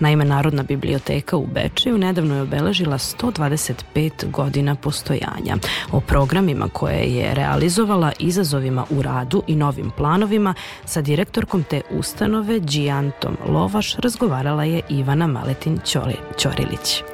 Naime, 0.00 0.24
Narodna 0.24 0.62
biblioteka 0.62 1.36
u 1.36 1.46
Bečeju 1.46 1.98
nedavno 1.98 2.34
je 2.34 2.42
obeležila 2.42 2.98
125 2.98 4.30
godina 4.30 4.74
postojanja. 4.74 5.56
O 5.92 6.00
programima 6.00 6.68
koje 6.68 7.04
je 7.04 7.34
realizovala, 7.34 8.12
izazovima 8.18 8.86
u 8.90 9.02
radu 9.02 9.42
i 9.46 9.56
novim 9.56 9.90
planovima 9.96 10.54
sa 10.84 11.00
direktorkom 11.00 11.62
te 11.62 11.80
ustanove 11.90 12.60
Đijantom 12.60 13.36
Lovaš 13.48 13.96
razgovarala 13.96 14.64
je 14.64 14.80
Ivana 14.88 15.26
Maletin 15.26 15.78
Ćori- 15.84 16.38
Ćorilić. 16.38 17.13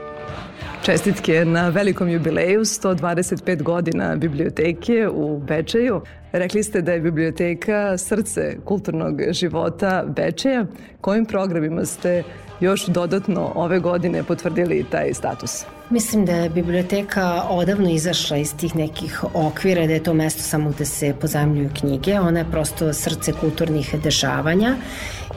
Čestitke 0.83 1.45
na 1.45 1.68
velikom 1.68 2.09
jubileju 2.09 2.61
125 2.61 3.62
godina 3.62 4.16
biblioteke 4.16 5.09
u 5.09 5.39
Bečeju. 5.39 6.01
Rekli 6.33 6.62
ste 6.62 6.83
da 6.83 6.93
je 6.93 7.01
biblioteka 7.01 7.99
srce 7.99 8.57
kulturnog 8.64 9.20
života 9.31 10.05
Bečeja. 10.07 10.66
Kojim 11.01 11.24
programima 11.24 11.85
ste 11.85 12.22
još 12.61 12.87
dodatno 12.87 13.53
ove 13.55 13.78
godine 13.78 14.22
potvrdili 14.22 14.85
taj 14.91 15.14
status? 15.14 15.64
Mislim 15.91 16.26
da 16.26 16.33
je 16.33 16.51
biblioteka 16.51 17.43
odavno 17.49 17.91
izašla 17.91 18.37
iz 18.37 18.57
tih 18.57 18.76
nekih 18.76 19.24
okvira, 19.35 19.87
da 19.87 19.93
je 19.93 20.03
to 20.03 20.14
mesto 20.14 20.43
samo 20.43 20.70
gde 20.70 20.85
se 20.85 21.14
pozajemljuju 21.20 21.70
knjige. 21.81 22.20
Ona 22.20 22.39
je 22.39 22.51
prosto 22.51 22.93
srce 22.93 23.33
kulturnih 23.33 23.95
dešavanja 24.03 24.76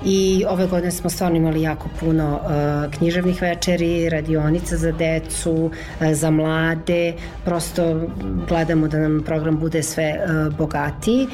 i 0.05 0.45
ove 0.49 0.67
godine 0.67 0.91
smo 0.91 1.09
stvarno 1.09 1.37
imali 1.37 1.61
jako 1.61 1.89
puno 1.99 2.39
uh, 2.43 2.93
književnih 2.93 3.41
večeri, 3.41 4.09
radionica 4.09 4.77
za 4.77 4.91
decu, 4.91 5.53
uh, 5.53 5.71
za 6.13 6.31
mlade, 6.31 7.13
prosto 7.45 8.01
gledamo 8.47 8.87
da 8.87 8.99
nam 8.99 9.23
program 9.25 9.59
bude 9.59 9.83
sve 9.83 10.13
uh, 10.13 10.55
bogatiji 10.57 11.27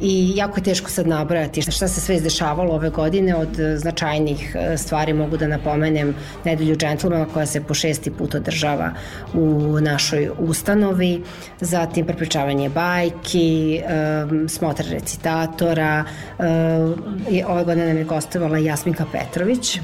i 0.00 0.32
jako 0.36 0.58
je 0.58 0.62
teško 0.64 0.90
sad 0.90 1.06
nabrojati 1.06 1.62
šta 1.62 1.88
se 1.88 2.00
sve 2.00 2.16
izdešavalo 2.16 2.74
ove 2.74 2.90
godine. 2.90 3.36
Od 3.36 3.60
e, 3.60 3.76
značajnih 3.78 4.56
e, 4.56 4.76
stvari 4.78 5.12
mogu 5.12 5.36
da 5.36 5.46
napomenem. 5.46 6.14
Nedelju 6.44 6.76
džentlmana 6.76 7.26
koja 7.34 7.46
se 7.46 7.60
po 7.60 7.74
šesti 7.74 8.10
put 8.10 8.34
održava 8.34 8.90
u 9.34 9.78
našoj 9.80 10.30
ustanovi, 10.38 11.22
zatim 11.60 12.06
prepričavanje 12.06 12.68
bajki, 12.68 13.80
um, 14.30 14.48
smotra 14.48 14.86
recitatora, 14.90 16.04
ove 17.48 17.64
godine 17.64 17.86
nam 17.86 17.96
je 17.96 18.04
gostovala 18.04 18.58
Jasminka 18.58 19.04
Petrović, 19.12 19.76
e, 19.76 19.80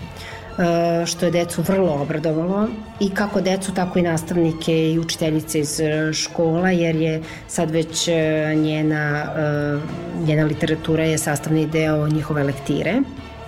što 1.07 1.27
je 1.27 1.33
decu 1.33 1.63
vrlo 1.63 1.93
obradovalo 2.03 2.69
i 3.01 3.11
kako 3.11 3.41
decu, 3.41 3.75
tako 3.75 3.99
i 3.99 4.03
nastavnike 4.03 4.93
i 4.93 4.99
učiteljice 4.99 5.61
iz 5.61 5.81
e, 5.81 6.13
škola, 6.13 6.71
jer 6.71 6.97
je 6.97 7.23
sad 7.49 7.71
već 7.71 8.09
e, 8.09 8.13
njena, 8.57 9.27
njena 10.27 10.45
literatura 10.45 11.05
je 11.05 11.19
sastavni 11.19 11.67
deo 11.67 12.09
njihove 12.09 12.43
lektire. 12.43 12.95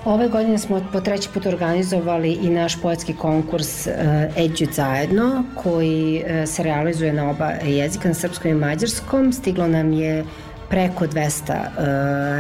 Ove 0.04 0.28
godine 0.28 0.58
smo 0.58 0.80
po 0.92 1.00
treći 1.00 1.28
put 1.34 1.46
organizovali 1.46 2.32
i 2.32 2.50
naš 2.50 2.82
poetski 2.82 3.14
konkurs 3.14 3.88
Eđut 4.36 4.72
zajedno, 4.72 5.44
koji 5.62 6.24
se 6.46 6.62
realizuje 6.62 7.12
na 7.12 7.30
oba 7.30 7.50
jezika, 7.64 8.08
na 8.08 8.14
srpskom 8.14 8.50
i 8.50 8.54
mađarskom. 8.54 9.32
Stiglo 9.32 9.68
nam 9.68 9.92
je 9.92 10.24
preko 10.72 11.06
200 11.06 11.52
uh, 11.52 11.84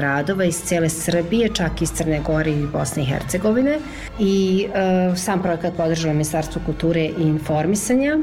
radova 0.00 0.44
iz 0.44 0.62
cele 0.64 0.88
Srbije, 0.88 1.48
čak 1.54 1.82
iz 1.82 1.90
Crne 1.92 2.20
Gore 2.20 2.50
i 2.50 2.66
Bosne 2.66 3.02
i 3.02 3.06
Hercegovine. 3.06 3.78
I 4.18 4.66
uh, 4.68 5.18
sam 5.18 5.42
projekat 5.42 5.76
podržalo 5.76 6.14
Ministarstvo 6.14 6.62
kulture 6.66 7.00
i 7.00 7.22
informisanja. 7.22 8.18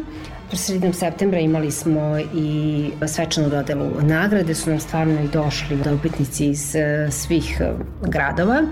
Sredinom 0.54 0.94
septembra 0.94 1.40
imali 1.40 1.72
smo 1.72 2.18
i 2.34 2.92
svečanu 3.08 3.50
dodelu 3.50 3.92
nagrade, 4.02 4.56
su 4.56 4.70
nam 4.70 4.80
stvarno 4.80 5.22
i 5.22 5.28
došli 5.28 5.78
dobitnici 5.78 6.46
iz 6.46 6.76
uh, 6.76 7.14
svih 7.14 7.62
gradova. 8.02 8.64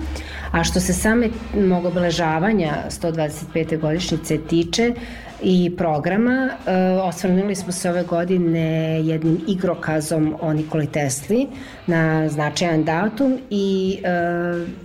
A 0.51 0.63
što 0.63 0.79
se 0.79 0.93
same 0.93 1.29
mog 1.55 1.85
obeležavanja 1.85 2.73
125. 2.89 3.79
godišnjice 3.79 4.37
tiče, 4.37 4.93
i 5.41 5.75
programa. 5.77 6.49
E, 6.67 6.73
osvrnuli 7.01 7.55
smo 7.55 7.71
se 7.71 7.89
ove 7.89 8.03
godine 8.03 8.59
jednim 9.03 9.41
igrokazom 9.47 10.35
o 10.41 10.53
Nikoli 10.53 10.87
Tesli 10.87 11.47
na 11.87 12.29
značajan 12.29 12.83
datum 12.83 13.37
i 13.49 13.97
e, 14.03 14.09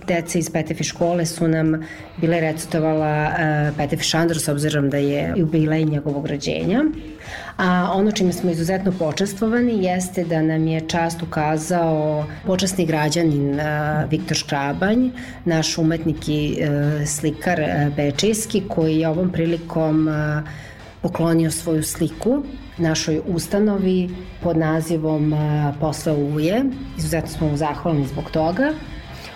deca 0.07 0.39
iz 0.39 0.49
Petefi 0.49 0.83
škole 0.83 1.25
su 1.25 1.47
nam 1.47 1.85
bile 2.17 2.39
recitovala 2.39 3.25
e, 3.25 3.71
Petefi 3.77 4.03
Šandor 4.03 4.39
s 4.39 4.47
obzirom 4.47 4.89
da 4.89 4.97
je 4.97 5.33
jubilej 5.35 5.85
njegovog 5.85 6.27
rođenja. 6.27 6.83
A 7.57 7.91
ono 7.93 8.11
čime 8.11 8.33
smo 8.33 8.51
izuzetno 8.51 8.91
počestvovani 8.99 9.83
jeste 9.83 10.23
da 10.23 10.41
nam 10.41 10.67
je 10.67 10.87
čast 10.87 11.21
ukazao 11.21 12.25
počasni 12.45 12.85
građanin 12.85 13.59
Viktor 14.09 14.37
Škrabanj, 14.37 15.09
naš 15.45 15.77
umetnik 15.77 16.17
i 16.27 16.57
slikar 17.05 17.61
Bečejski, 17.95 18.63
koji 18.67 18.97
je 18.97 19.09
ovom 19.09 19.31
prilikom 19.31 20.09
poklonio 21.01 21.51
svoju 21.51 21.83
sliku 21.83 22.43
našoj 22.77 23.21
ustanovi 23.27 24.09
pod 24.43 24.57
nazivom 24.57 25.33
Posle 25.79 26.13
uje. 26.13 26.63
Izuzetno 26.97 27.29
smo 27.29 27.47
mu 27.47 27.57
zahvalni 27.57 28.07
zbog 28.07 28.31
toga. 28.31 28.73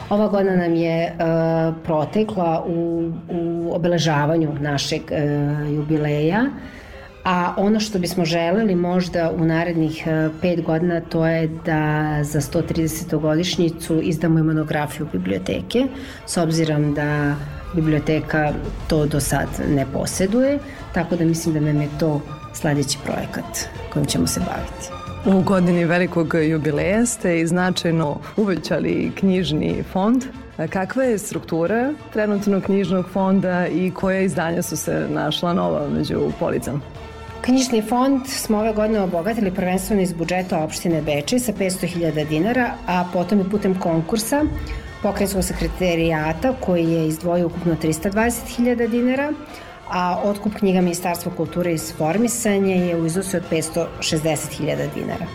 Ova 0.10 0.28
godina 0.28 0.56
nam 0.56 0.76
je 0.76 1.14
uh, 1.14 1.76
protekla 1.84 2.66
u, 2.68 3.12
u 3.30 3.72
obeležavanju 3.76 4.54
našeg 4.60 5.02
uh, 5.02 5.74
jubileja 5.76 6.46
a 7.28 7.54
ono 7.58 7.80
što 7.80 8.00
bismo 8.00 8.26
želeli 8.26 8.76
možda 8.76 9.32
u 9.32 9.46
narednih 9.46 10.08
e, 10.08 10.30
pet 10.42 10.62
godina 10.62 11.02
to 11.02 11.28
je 11.28 11.48
da 11.66 12.20
za 12.24 12.42
130. 12.42 13.20
godišnjicu 13.20 14.02
izdamo 14.02 14.40
i 14.40 14.44
monografiju 14.44 15.08
biblioteke, 15.12 15.88
s 16.26 16.38
obzirom 16.38 16.94
da 16.94 17.36
biblioteka 17.76 18.54
to 18.88 19.06
do 19.06 19.20
sad 19.20 19.48
ne 19.70 19.86
poseduje, 19.94 20.60
tako 20.98 21.16
da 21.16 21.26
mislim 21.26 21.54
da 21.54 21.60
nam 21.60 21.82
je 21.82 21.90
to 22.00 22.22
sledeći 22.54 22.98
projekat 23.06 23.70
kojim 23.94 24.06
ćemo 24.06 24.28
se 24.28 24.40
baviti. 24.40 24.90
U 25.38 25.42
godini 25.42 25.86
velikog 25.86 26.34
jubileja 26.50 27.06
ste 27.06 27.40
i 27.40 27.48
značajno 27.48 28.18
uvećali 28.38 29.12
knjižni 29.16 29.84
fond. 29.94 30.24
Kakva 30.70 31.04
je 31.04 31.18
struktura 31.18 31.94
trenutno 32.14 32.62
knjižnog 32.62 33.06
fonda 33.14 33.68
i 33.68 33.92
koje 33.92 34.26
izdanja 34.26 34.62
su 34.62 34.78
se 34.78 35.08
našla 35.10 35.54
nova 35.54 35.90
među 35.90 36.32
policama? 36.40 36.80
Knjižni 37.42 37.82
fond 37.82 38.28
smo 38.28 38.58
ove 38.58 38.74
godine 38.74 39.02
obogatili 39.02 39.52
prvenstveno 39.52 40.02
iz 40.02 40.14
budžeta 40.14 40.64
opštine 40.64 41.02
Bečej 41.02 41.40
sa 41.40 41.54
500.000 41.54 42.28
dinara, 42.28 42.72
a 42.88 43.06
potom 43.14 43.42
i 43.42 43.50
putem 43.50 43.80
konkursa 43.80 44.44
pokrajinskog 45.04 45.44
sekretarijata 45.44 46.54
koji 46.60 46.92
je 46.92 47.08
izdvojio 47.08 47.46
ukupno 47.46 47.76
320.000 47.84 48.90
dinara, 48.90 49.34
a 49.92 50.22
otkup 50.24 50.54
knjiga 50.54 50.82
Ministarstva 50.82 51.32
kulture 51.38 51.72
i 51.72 51.74
informisanja 51.74 52.76
je 52.76 52.96
u 52.96 53.06
iznosu 53.06 53.38
od 53.38 53.44
560.000 53.52 54.94
dinara. 54.96 55.26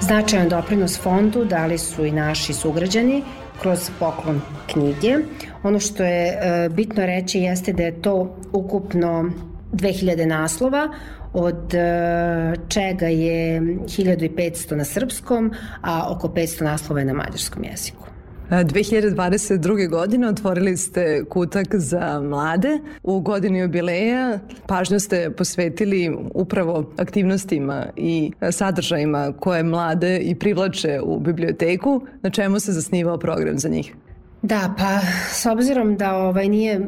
Značajan 0.00 0.48
doprinos 0.48 0.98
fondu 1.00 1.44
dali 1.44 1.78
su 1.78 2.04
i 2.04 2.12
naši 2.12 2.52
sugrađani 2.52 3.22
kroz 3.60 3.90
poklon 3.98 4.40
knjige. 4.66 5.16
Ono 5.62 5.80
što 5.80 6.04
je 6.04 6.28
e, 6.28 6.68
bitno 6.68 7.06
reći 7.06 7.38
jeste 7.38 7.72
da 7.72 7.82
je 7.82 8.02
to 8.02 8.36
ukupno 8.52 9.30
2000 9.72 10.26
naslova, 10.26 10.88
od 11.32 11.74
e, 11.74 12.54
čega 12.68 13.06
je 13.06 13.60
1500 13.60 14.74
na 14.74 14.84
srpskom, 14.84 15.52
a 15.82 16.06
oko 16.10 16.28
500 16.28 16.62
naslova 16.62 17.00
je 17.00 17.04
na 17.04 17.12
mađarskom 17.12 17.64
jeziku. 17.64 18.13
2022. 18.50 19.88
godine 19.88 20.28
otvorili 20.28 20.76
ste 20.76 21.24
kutak 21.24 21.66
za 21.74 22.20
mlade. 22.20 22.78
U 23.02 23.20
godini 23.20 23.58
jubileja 23.58 24.38
pažnju 24.66 25.00
ste 25.00 25.30
posvetili 25.30 26.16
upravo 26.34 26.92
aktivnostima 26.98 27.86
i 27.96 28.32
sadržajima 28.50 29.32
koje 29.40 29.62
mlade 29.62 30.18
i 30.18 30.34
privlače 30.34 31.00
u 31.04 31.20
biblioteku. 31.20 32.06
Na 32.22 32.30
čemu 32.30 32.60
se 32.60 32.72
zasnivao 32.72 33.18
program 33.18 33.58
za 33.58 33.68
njih? 33.68 33.94
Da, 34.42 34.74
pa 34.78 35.00
s 35.32 35.46
obzirom 35.46 35.96
da 35.96 36.16
ovaj 36.16 36.48
nije 36.48 36.80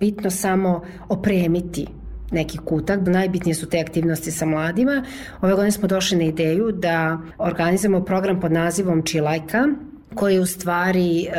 bitno 0.00 0.30
samo 0.30 0.82
opremiti 1.08 1.86
neki 2.30 2.58
kutak. 2.58 3.00
Najbitnije 3.06 3.54
su 3.54 3.68
te 3.68 3.80
aktivnosti 3.80 4.30
sa 4.30 4.46
mladima. 4.46 5.04
Ove 5.40 5.52
godine 5.52 5.70
smo 5.70 5.88
došli 5.88 6.18
na 6.18 6.24
ideju 6.24 6.72
da 6.72 7.18
organizujemo 7.38 8.04
program 8.04 8.40
pod 8.40 8.52
nazivom 8.52 9.02
Čilajka, 9.02 9.66
koji 10.14 10.38
u 10.38 10.46
stvari 10.46 11.22
e, 11.22 11.30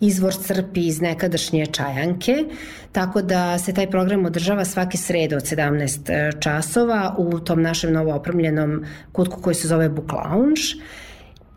izvor 0.00 0.34
crpi 0.34 0.86
iz 0.86 1.00
nekadašnje 1.00 1.66
čajanke, 1.66 2.44
tako 2.92 3.22
da 3.22 3.58
se 3.58 3.74
taj 3.74 3.90
program 3.90 4.24
održava 4.24 4.64
svake 4.64 4.98
srede 4.98 5.36
od 5.36 5.42
17 5.42 6.12
e, 6.12 6.40
časova 6.40 7.14
u 7.18 7.40
tom 7.40 7.62
našem 7.62 7.92
novo 7.92 8.14
opremljenom 8.14 8.84
kutku 9.12 9.40
koji 9.42 9.54
se 9.54 9.68
zove 9.68 9.88
Book 9.88 10.12
Lounge 10.12 10.60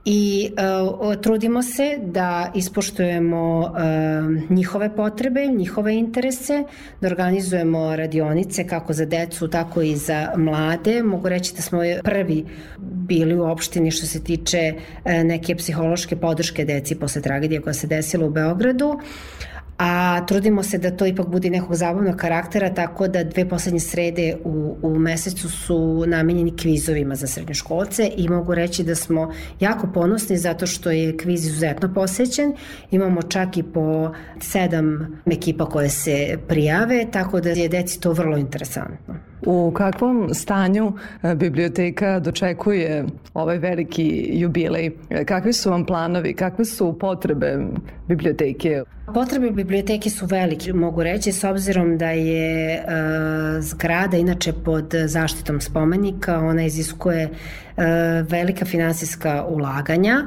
i 0.06 0.52
uh, 1.00 1.16
trudimo 1.22 1.64
se 1.64 1.98
da 2.02 2.52
ispoštujemo 2.56 3.60
uh, 3.60 4.50
njihove 4.50 4.96
potrebe, 4.96 5.48
njihove 5.48 5.96
interese, 5.96 6.64
da 7.02 7.08
organizujemo 7.08 7.96
radionice 7.96 8.68
kako 8.68 8.94
za 8.94 9.06
decu, 9.06 9.48
tako 9.48 9.82
i 9.82 9.96
za 9.96 10.34
mlade. 10.38 11.04
Mogu 11.04 11.30
reći 11.30 11.56
da 11.56 11.62
smo 11.62 11.80
prvi 12.04 12.46
bili 12.80 13.36
u 13.36 13.44
opštini 13.44 13.92
što 13.92 14.06
se 14.06 14.24
tiče 14.24 14.74
uh, 14.76 15.12
neke 15.12 15.56
psihološke 15.56 16.16
podrške 16.16 16.66
deci 16.66 16.96
posle 16.96 17.22
tragedije 17.22 17.62
koja 17.62 17.74
se 17.74 17.88
desila 17.88 18.26
u 18.26 18.30
Beogradu. 18.30 18.88
Uh, 18.88 19.02
a 19.78 20.26
trudimo 20.26 20.64
se 20.64 20.78
da 20.78 20.92
to 20.92 21.06
ipak 21.06 21.28
bude 21.28 21.50
nekog 21.50 21.76
zabavnog 21.76 22.16
karaktera, 22.16 22.74
tako 22.74 23.08
da 23.08 23.24
dve 23.24 23.50
poslednje 23.50 23.80
srede 23.80 24.36
u, 24.44 24.78
u 24.82 25.00
mesecu 25.00 25.50
su 25.50 26.04
namenjeni 26.08 26.58
kvizovima 26.58 27.16
za 27.16 27.28
srednjoškolce 27.28 28.12
i 28.18 28.30
mogu 28.30 28.56
reći 28.56 28.84
da 28.84 28.96
smo 28.96 29.32
jako 29.60 29.88
ponosni 29.94 30.38
zato 30.38 30.68
što 30.68 30.92
je 30.92 31.18
kviz 31.18 31.46
izuzetno 31.46 31.94
posećen. 31.94 32.54
Imamo 32.92 33.22
čak 33.22 33.58
i 33.58 33.64
po 33.64 34.12
sedam 34.40 35.22
ekipa 35.26 35.66
koje 35.66 35.90
se 35.90 36.38
prijave, 36.48 37.06
tako 37.12 37.42
da 37.42 37.50
je 37.50 37.70
deci 37.70 38.02
to 38.02 38.12
vrlo 38.12 38.38
interesantno. 38.38 39.16
U 39.46 39.72
kakvom 39.72 40.34
stanju 40.34 40.94
e, 41.24 41.36
biblioteka 41.36 42.20
dočekuje 42.20 43.06
ovaj 43.34 43.58
veliki 43.58 44.30
jubilej? 44.34 44.92
E, 45.10 45.26
Kakvi 45.26 45.54
su 45.54 45.70
vam 45.70 45.86
planovi? 45.86 46.34
Kakve 46.34 46.66
su 46.66 47.00
potrebe 47.00 47.58
biblioteke? 48.08 48.84
Potrebe 49.14 49.52
biblioteke 49.64 50.10
su 50.10 50.26
velike, 50.26 50.74
mogu 50.74 51.04
reći, 51.04 51.32
s 51.32 51.44
obzirom 51.44 51.98
da 51.98 52.10
je 52.10 52.74
e, 52.74 52.82
zgrada 53.60 54.18
inače 54.18 54.54
pod 54.54 54.94
zaštitom 55.06 55.62
spomenika, 55.62 56.40
ona 56.40 56.66
iziskuje 56.66 57.22
e, 57.24 57.32
velika 58.30 58.66
finansijska 58.66 59.46
ulaganja 59.50 60.26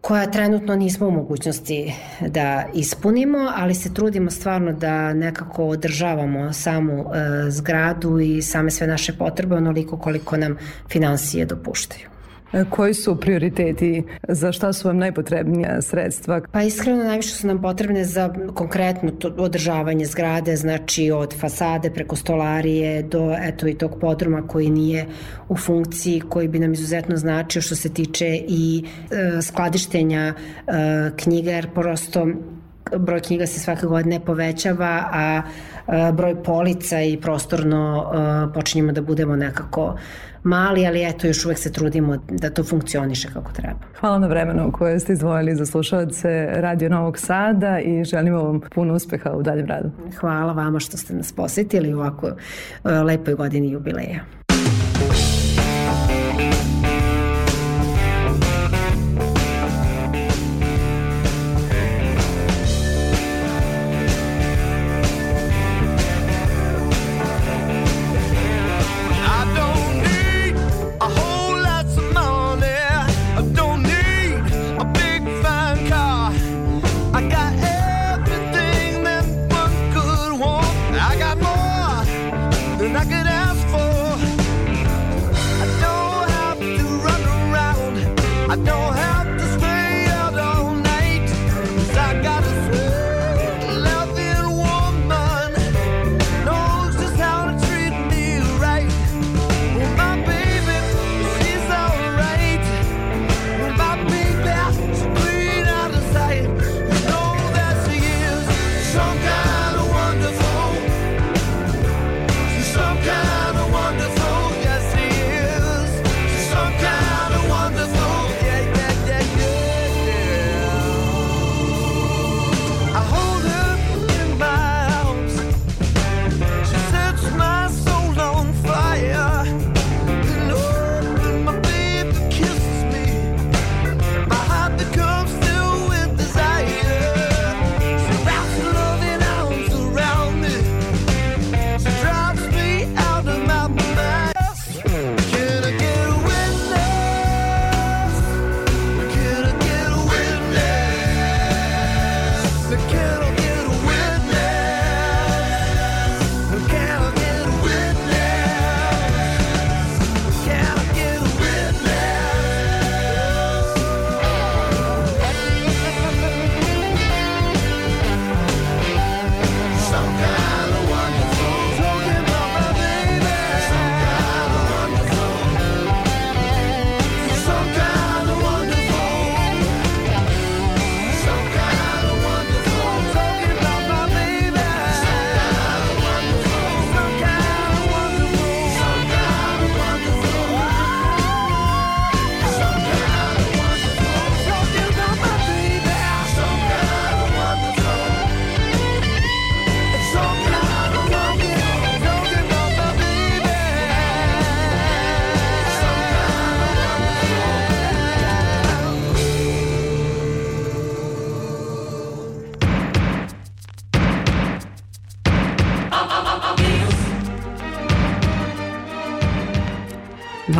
koja 0.00 0.30
trenutno 0.30 0.76
nismo 0.76 1.06
u 1.08 1.10
mogućnosti 1.10 1.94
da 2.20 2.64
ispunimo, 2.74 3.52
ali 3.56 3.74
se 3.74 3.94
trudimo 3.94 4.30
stvarno 4.30 4.72
da 4.72 5.12
nekako 5.12 5.64
održavamo 5.64 6.52
samu 6.52 7.00
e, 7.00 7.50
zgradu 7.50 8.20
i 8.20 8.42
same 8.42 8.70
sve 8.70 8.86
naše 8.86 9.12
potrebe 9.12 9.54
onoliko 9.54 9.98
koliko 9.98 10.36
nam 10.36 10.56
finansije 10.88 11.44
dopuštaju. 11.44 12.13
E, 12.54 12.64
Koji 12.70 12.94
su 12.94 13.16
prioriteti? 13.20 14.02
Za 14.28 14.52
šta 14.52 14.72
su 14.72 14.88
vam 14.88 14.98
najpotrebnija 14.98 15.82
sredstva? 15.82 16.40
Pa 16.52 16.62
iskreno 16.62 17.04
najviše 17.04 17.34
su 17.34 17.46
nam 17.46 17.62
potrebne 17.62 18.04
za 18.04 18.34
konkretno 18.54 19.10
to 19.10 19.34
održavanje 19.38 20.06
zgrade, 20.06 20.56
znači 20.56 21.10
od 21.10 21.40
fasade 21.40 21.90
preko 21.90 22.16
stolarije 22.16 23.02
do 23.02 23.36
eto 23.42 23.68
i 23.68 23.74
tog 23.74 23.98
podruma 24.00 24.46
koji 24.46 24.70
nije 24.70 25.06
u 25.48 25.56
funkciji, 25.56 26.20
koji 26.20 26.48
bi 26.48 26.58
nam 26.58 26.72
izuzetno 26.72 27.16
značio 27.16 27.62
što 27.62 27.74
se 27.74 27.88
tiče 27.88 28.26
i 28.48 28.84
e, 29.10 29.42
skladištenja 29.42 30.34
e, 30.34 30.34
knjiga, 31.16 31.50
jer 31.50 31.74
prosto 31.74 32.26
broj 32.98 33.20
knjiga 33.20 33.46
se 33.46 33.60
svake 33.60 33.86
godine 33.86 34.20
povećava, 34.20 35.08
a 35.12 35.42
e, 35.42 36.12
broj 36.12 36.42
polica 36.42 37.02
i 37.02 37.16
prostorno 37.20 38.04
e, 38.04 38.54
počinjemo 38.54 38.92
da 38.92 39.02
budemo 39.02 39.36
nekako 39.36 39.96
mali, 40.44 40.86
ali 40.86 41.08
eto 41.08 41.26
još 41.26 41.44
uvek 41.44 41.58
se 41.58 41.72
trudimo 41.72 42.16
da 42.30 42.50
to 42.50 42.64
funkcioniše 42.64 43.28
kako 43.32 43.52
treba. 43.52 43.78
Hvala 44.00 44.18
na 44.18 44.26
vremenu 44.26 44.72
koje 44.72 45.00
ste 45.00 45.12
izdvojili 45.12 45.56
za 45.56 45.66
slušalce 45.66 46.48
Radio 46.52 46.88
Novog 46.88 47.18
Sada 47.18 47.80
i 47.80 48.04
želimo 48.04 48.42
vam 48.42 48.60
puno 48.74 48.94
uspeha 48.94 49.30
u 49.30 49.42
daljem 49.42 49.66
radu. 49.66 49.90
Hvala 50.20 50.52
vama 50.52 50.80
što 50.80 50.96
ste 50.96 51.14
nas 51.14 51.32
posetili 51.32 51.94
u 51.94 51.98
ovako 51.98 52.26
e, 52.26 52.34
lepoj 52.90 53.34
godini 53.34 53.70
jubileja. 53.70 54.43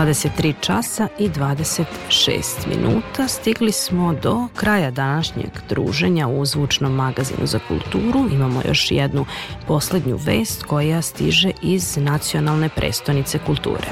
23 0.04 0.54
časa 0.60 1.08
i 1.18 1.28
26 1.28 2.66
minuta 2.68 3.28
stigli 3.28 3.72
smo 3.72 4.14
do 4.22 4.48
kraja 4.56 4.90
današnjeg 4.90 5.50
druženja 5.68 6.28
u 6.28 6.44
zvučnom 6.44 6.92
magazinu 6.92 7.46
za 7.46 7.58
kulturu. 7.68 8.28
Imamo 8.32 8.62
još 8.68 8.90
jednu 8.90 9.26
poslednju 9.66 10.16
vest 10.16 10.62
koja 10.62 11.02
stiže 11.02 11.50
iz 11.62 11.96
Nacionalne 11.96 12.68
prestonice 12.68 13.38
kulture. 13.46 13.86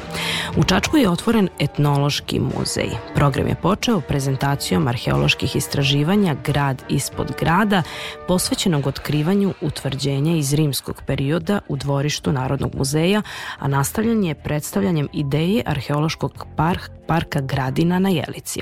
U 0.57 0.65
Čačku 0.65 0.97
je 0.97 1.11
otvoren 1.11 1.49
etnološki 1.59 2.41
muzej. 2.41 2.91
Program 3.15 3.47
je 3.47 3.55
počeo 3.55 4.01
prezentacijom 4.01 4.89
arheoloških 4.89 5.57
istraživanja 5.57 6.37
Grad 6.45 6.83
ispod 6.89 7.33
grada, 7.41 7.83
posvećenog 8.29 8.87
otkrivanju 8.87 9.55
utvrđenja 9.61 10.37
iz 10.37 10.55
rimskog 10.55 11.03
perioda 11.07 11.61
u 11.69 11.77
dvorištu 11.77 12.33
Narodnog 12.33 12.75
muzeja, 12.75 13.23
a 13.59 13.69
nastavljen 13.69 14.25
je 14.25 14.35
predstavljanjem 14.35 15.09
ideje 15.13 15.63
arheološkog 16.03 16.47
par 16.63 16.79
parka 17.07 17.41
Gradina 17.41 17.99
na 17.99 18.09
Jelici. 18.09 18.61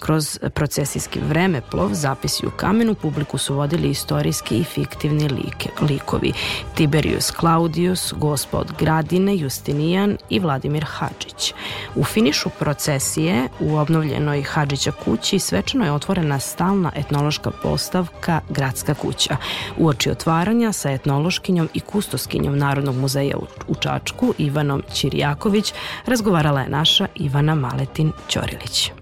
Kroz 0.00 0.38
procesijski 0.54 1.20
vremeplov, 1.28 1.94
zapisi 1.94 2.46
u 2.46 2.50
kamenu, 2.50 2.94
publiku 2.94 3.38
su 3.38 3.54
vodili 3.54 3.90
istorijski 3.90 4.58
i 4.58 4.64
fiktivni 4.64 5.28
like, 5.28 5.68
likovi 5.88 6.32
Tiberius 6.74 7.32
Claudius, 7.40 8.12
gospod 8.16 8.72
Gradine, 8.78 9.36
Justinijan 9.36 10.16
i 10.30 10.38
Vladimir 10.38 10.84
Hadžić. 10.88 11.54
U 11.94 12.04
finišu 12.04 12.50
procesije 12.58 13.48
u 13.60 13.76
obnovljenoj 13.76 14.42
Hadžića 14.42 14.92
kući 15.04 15.38
svečano 15.38 15.84
je 15.84 15.92
otvorena 15.92 16.38
stalna 16.38 16.92
etnološka 16.96 17.50
postavka 17.62 18.40
Gradska 18.48 18.94
kuća. 18.94 19.36
U 19.78 19.88
oči 19.88 20.10
otvaranja 20.10 20.72
sa 20.72 20.90
etnološkinjom 20.90 21.68
i 21.74 21.80
kustoskinjom 21.80 22.58
Narodnog 22.58 22.96
muzeja 22.96 23.36
u- 23.36 23.46
u 23.68 23.74
Čačku 23.74 24.34
Ivanom 24.38 24.82
Ćirijaković 24.92 25.72
razgovarala 26.06 26.60
je 26.60 26.68
naša 26.68 27.06
Ivana 27.14 27.35
Maletin 27.42 28.12
Ćorilić. 28.28 28.92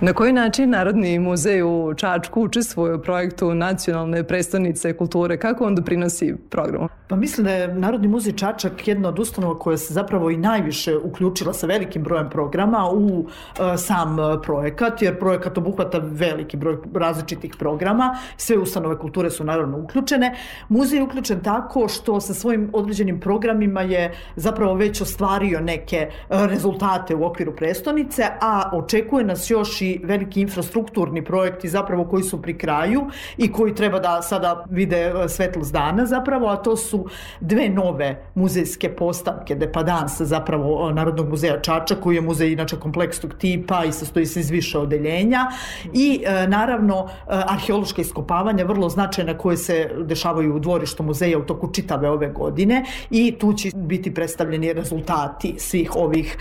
Na 0.00 0.12
koji 0.12 0.32
način 0.32 0.70
Narodni 0.70 1.18
muzej 1.18 1.62
u 1.62 1.94
Čačku 1.94 2.42
učestvuje 2.42 2.94
u 2.94 3.02
projektu 3.02 3.54
Nacionalne 3.54 4.24
prestonice 4.24 4.96
kulture? 4.96 5.38
Kako 5.38 5.64
on 5.64 5.74
doprinosi 5.74 6.34
programu? 6.50 6.88
Pa 7.08 7.16
mislim 7.16 7.44
da 7.44 7.52
je 7.52 7.74
Narodni 7.74 8.08
muzej 8.08 8.32
Čačak 8.32 8.88
jedna 8.88 9.08
od 9.08 9.18
ustanova 9.18 9.58
koja 9.58 9.76
se 9.76 9.94
zapravo 9.94 10.30
i 10.30 10.36
najviše 10.36 10.96
uključila 10.96 11.52
sa 11.52 11.66
velikim 11.66 12.02
brojem 12.02 12.30
programa 12.30 12.90
u 12.92 13.26
e, 13.28 13.78
sam 13.78 14.16
projekat, 14.42 15.02
jer 15.02 15.18
projekat 15.18 15.58
obuhvata 15.58 16.00
veliki 16.02 16.56
broj 16.56 16.76
različitih 16.94 17.54
programa. 17.58 18.18
Sve 18.36 18.58
ustanove 18.58 18.98
kulture 18.98 19.30
su 19.30 19.44
naravno 19.44 19.78
uključene. 19.78 20.34
Muzej 20.68 20.98
je 20.98 21.02
uključen 21.02 21.40
tako 21.40 21.88
što 21.88 22.20
sa 22.20 22.34
svojim 22.34 22.70
određenim 22.72 23.20
programima 23.20 23.80
je 23.80 24.14
zapravo 24.36 24.74
već 24.74 25.00
ostvario 25.00 25.60
neke 25.60 25.96
e, 25.96 26.10
rezultate 26.28 27.14
u 27.14 27.24
okviru 27.24 27.56
prestonice, 27.56 28.24
a 28.40 28.70
očekuje 28.72 29.24
nas 29.24 29.50
još 29.50 29.85
veliki 30.04 30.40
infrastrukturni 30.40 31.24
projekti 31.24 31.68
zapravo 31.68 32.04
koji 32.04 32.22
su 32.22 32.42
pri 32.42 32.58
kraju 32.58 33.06
i 33.38 33.52
koji 33.52 33.74
treba 33.74 33.98
da 33.98 34.22
sada 34.22 34.64
vide 34.70 34.96
e, 34.96 35.28
svetlost 35.28 35.72
dana 35.72 36.06
zapravo, 36.06 36.48
a 36.48 36.56
to 36.56 36.76
su 36.76 37.06
dve 37.40 37.68
nove 37.68 38.16
muzejske 38.34 38.88
postavke 38.96 39.54
Depadans 39.54 40.20
zapravo 40.20 40.90
e, 40.90 40.94
Narodnog 40.94 41.28
muzeja 41.28 41.60
Čača 41.60 41.94
koji 41.94 42.14
je 42.14 42.20
muzej 42.20 42.52
inače 42.52 42.76
kompleksnog 42.76 43.34
tipa 43.38 43.84
i 43.84 43.92
sastoji 43.92 44.26
se 44.26 44.40
iz 44.40 44.50
više 44.50 44.78
odeljenja 44.78 45.46
i 45.92 46.22
e, 46.24 46.48
naravno 46.48 47.08
e, 47.08 47.20
arheološka 47.28 48.02
iskopavanja 48.02 48.64
vrlo 48.64 48.88
značajna 48.88 49.38
koje 49.38 49.56
se 49.56 49.90
dešavaju 50.04 50.54
u 50.54 50.58
dvorištu 50.58 51.02
muzeja 51.02 51.38
u 51.38 51.42
toku 51.42 51.72
čitave 51.72 52.10
ove 52.10 52.28
godine 52.28 52.84
i 53.10 53.34
tu 53.38 53.52
će 53.52 53.70
biti 53.74 54.14
predstavljeni 54.14 54.72
rezultati 54.72 55.54
svih 55.58 55.96
ovih 55.96 56.36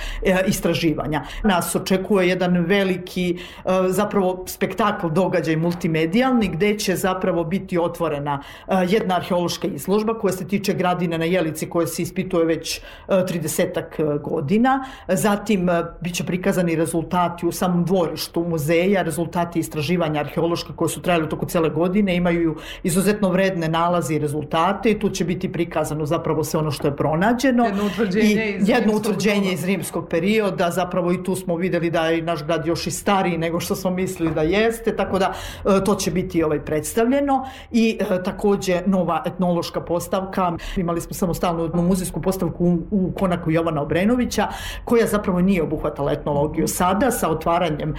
istraživanja. 0.47 1.23
Nas 1.43 1.75
očekuje 1.75 2.27
jedan 2.29 2.65
veliki 2.65 3.34
e, 3.35 3.69
zapravo 3.87 4.43
spektakl 4.47 5.07
događaj 5.07 5.55
multimedijalni 5.55 6.47
gde 6.47 6.79
će 6.79 6.95
zapravo 6.95 7.43
biti 7.43 7.79
otvorena 7.79 8.41
e, 8.67 8.73
jedna 8.89 9.15
arheološka 9.15 9.67
izložba 9.67 10.19
koja 10.19 10.31
se 10.31 10.47
tiče 10.47 10.73
gradine 10.73 11.17
na 11.17 11.25
Jelici 11.25 11.69
koja 11.69 11.87
se 11.87 12.01
ispituje 12.01 12.45
već 12.45 12.81
30 13.07 14.21
godina. 14.21 14.85
Zatim 15.07 15.69
e, 15.69 15.83
biće 16.01 16.23
prikazani 16.23 16.75
rezultati 16.75 17.45
u 17.45 17.51
samom 17.51 17.85
dvorištu 17.85 18.43
muzeja, 18.43 19.01
rezultati 19.01 19.59
istraživanja 19.59 20.19
arheološka 20.19 20.73
koje 20.75 20.89
su 20.89 21.01
trajali 21.01 21.25
u 21.25 21.29
toku 21.29 21.45
cele 21.45 21.69
godine, 21.69 22.15
imaju 22.15 22.55
izuzetno 22.83 23.29
vredne 23.29 23.67
nalaze 23.67 24.15
i 24.15 24.19
rezultate 24.19 24.91
i 24.91 24.99
tu 24.99 25.09
će 25.09 25.25
biti 25.25 25.51
prikazano 25.51 26.05
zapravo 26.05 26.43
sve 26.43 26.59
ono 26.59 26.71
što 26.71 26.87
je 26.87 26.95
pronađeno. 26.95 27.65
Jedno 27.65 27.85
utvrđenje 27.85 28.25
I 28.25 28.55
iz 28.55 28.69
jedno 28.69 28.91
rimskog 28.91 28.95
utvrđenje 28.95 29.53
iz 29.53 29.65
rimskog 29.65 30.07
perioda, 30.09 30.71
zapravo 30.71 31.11
i 31.11 31.23
tu 31.23 31.35
smo 31.35 31.55
videli 31.55 31.91
da 31.91 32.07
je 32.07 32.21
naš 32.21 32.43
grad 32.43 32.65
još 32.65 32.87
i 32.87 32.91
stariji 33.25 33.37
nego 33.37 33.59
što 33.59 33.75
smo 33.75 33.91
mislili 33.91 34.33
da 34.33 34.41
jeste, 34.41 34.95
tako 34.95 35.19
da 35.19 35.33
e, 35.65 35.83
to 35.83 35.95
će 35.95 36.11
biti 36.11 36.43
ovaj 36.43 36.59
predstavljeno 36.59 37.45
i 37.71 37.97
e, 37.99 38.23
takođe 38.23 38.81
nova 38.85 39.23
etnološka 39.25 39.81
postavka. 39.81 40.53
Imali 40.75 41.01
smo 41.01 41.13
samostalnu 41.13 41.81
muzejsku 41.81 42.21
postavku 42.21 42.65
u, 42.65 42.77
u 42.91 43.11
konaku 43.11 43.51
Jovana 43.51 43.81
Obrenovića 43.81 44.47
koja 44.85 45.07
zapravo 45.07 45.41
nije 45.41 45.63
obuhvatala 45.63 46.11
etnologiju. 46.11 46.67
Sada 46.67 47.11
sa 47.11 47.29
otvaranjem 47.29 47.93
e, 47.93 47.95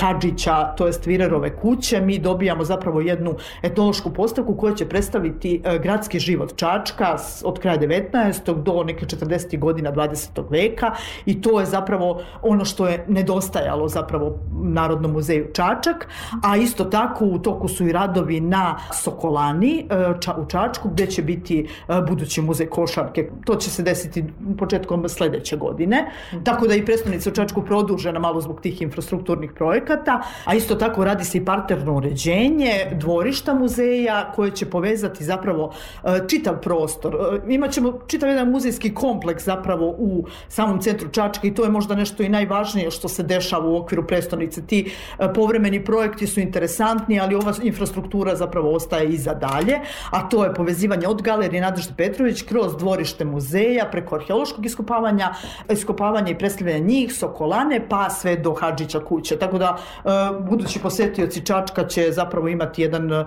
Hadžića, 0.00 0.74
to 0.76 0.86
jest 0.86 1.06
Virerove 1.06 1.56
kuće, 1.56 2.00
mi 2.00 2.18
dobijamo 2.18 2.64
zapravo 2.64 3.00
jednu 3.00 3.34
etnološku 3.62 4.10
postavku 4.10 4.56
koja 4.56 4.74
će 4.74 4.88
predstaviti 4.88 5.62
gradski 5.82 6.18
život 6.18 6.56
Čačka 6.56 7.16
od 7.44 7.58
kraja 7.58 7.78
19. 7.78 8.62
do 8.62 8.84
neke 8.84 9.06
40. 9.06 9.58
godina 9.58 9.92
20. 9.92 10.44
veka 10.50 10.92
i 11.26 11.40
to 11.42 11.60
je 11.60 11.66
zapravo 11.66 12.22
ono 12.42 12.64
što 12.64 12.88
je 12.88 13.04
nedostajalo 13.08 13.88
zapravo 13.88 14.38
Narodnom 14.74 15.12
muzeju 15.12 15.46
Čačak, 15.52 16.08
a 16.42 16.56
isto 16.56 16.84
tako 16.84 17.24
u 17.24 17.38
toku 17.38 17.68
su 17.68 17.86
i 17.86 17.92
radovi 17.92 18.40
na 18.40 18.78
Sokolani 19.02 19.86
e, 19.90 20.40
u 20.40 20.46
Čačku 20.48 20.88
gde 20.88 21.06
će 21.06 21.22
biti 21.22 21.68
e, 21.88 22.00
budući 22.08 22.42
muzej 22.42 22.66
košarke. 22.66 23.30
To 23.44 23.56
će 23.56 23.70
se 23.70 23.82
desiti 23.82 24.24
početkom 24.58 25.08
sledeće 25.08 25.56
godine. 25.56 26.10
Tako 26.44 26.66
da 26.66 26.74
i 26.74 26.84
predstavnica 26.84 27.30
u 27.30 27.32
Čačku 27.32 27.62
produžena 27.62 28.18
malo 28.18 28.40
zbog 28.40 28.60
tih 28.60 28.82
infrastrukturnih 28.82 29.52
projekata, 29.52 30.22
a 30.44 30.54
isto 30.54 30.74
tako 30.74 31.04
radi 31.04 31.24
se 31.24 31.38
i 31.38 31.44
parterno 31.44 31.96
uređenje 31.96 32.72
dvorišta 32.92 33.54
muzeja 33.54 34.32
koje 34.34 34.50
će 34.50 34.66
povezati 34.66 35.24
zapravo 35.24 35.72
e, 36.04 36.20
čitav 36.28 36.60
prostor. 36.60 37.40
Imaćemo 37.48 37.98
čitav 38.06 38.28
jedan 38.28 38.50
muzejski 38.50 38.94
kompleks 38.94 39.44
zapravo 39.44 39.94
u 39.98 40.24
samom 40.48 40.80
centru 40.80 41.08
Čačka 41.08 41.46
i 41.46 41.54
to 41.54 41.64
je 41.64 41.70
možda 41.70 41.94
nešto 41.94 42.22
i 42.22 42.28
najvažnije 42.28 42.90
što 42.90 43.08
se 43.08 43.22
dešava 43.22 43.68
u 43.68 43.76
okviru 43.76 44.06
prestonice. 44.06 44.57
Ti 44.66 44.90
e, 45.18 45.32
povremeni 45.34 45.84
projekti 45.84 46.26
su 46.26 46.40
interesantni, 46.40 47.20
ali 47.20 47.34
ova 47.34 47.52
infrastruktura 47.62 48.36
zapravo 48.36 48.72
ostaje 48.74 49.08
i 49.08 49.18
za 49.18 49.34
dalje, 49.34 49.80
a 50.10 50.28
to 50.28 50.44
je 50.44 50.54
povezivanje 50.54 51.08
od 51.08 51.22
galerije 51.22 51.62
Nadežde 51.62 51.94
Petrović 51.96 52.42
kroz 52.42 52.76
dvorište 52.76 53.24
muzeja, 53.24 53.88
preko 53.92 54.16
arheološkog 54.16 54.66
iskopavanja, 54.66 55.34
iskopavanja 55.72 56.30
i 56.30 56.38
predstavljanja 56.38 56.78
njih, 56.78 57.14
Sokolane, 57.14 57.88
pa 57.88 58.10
sve 58.10 58.36
do 58.36 58.54
Hadžića 58.54 59.00
kuće. 59.00 59.38
Tako 59.38 59.58
da 59.58 59.76
e, 59.76 60.08
budući 60.40 60.78
posetioci 60.78 61.44
Čačka 61.46 61.86
će 61.86 62.12
zapravo 62.12 62.48
imati 62.48 62.82
jedan 62.82 63.12
e, 63.12 63.24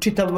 čitav 0.00 0.28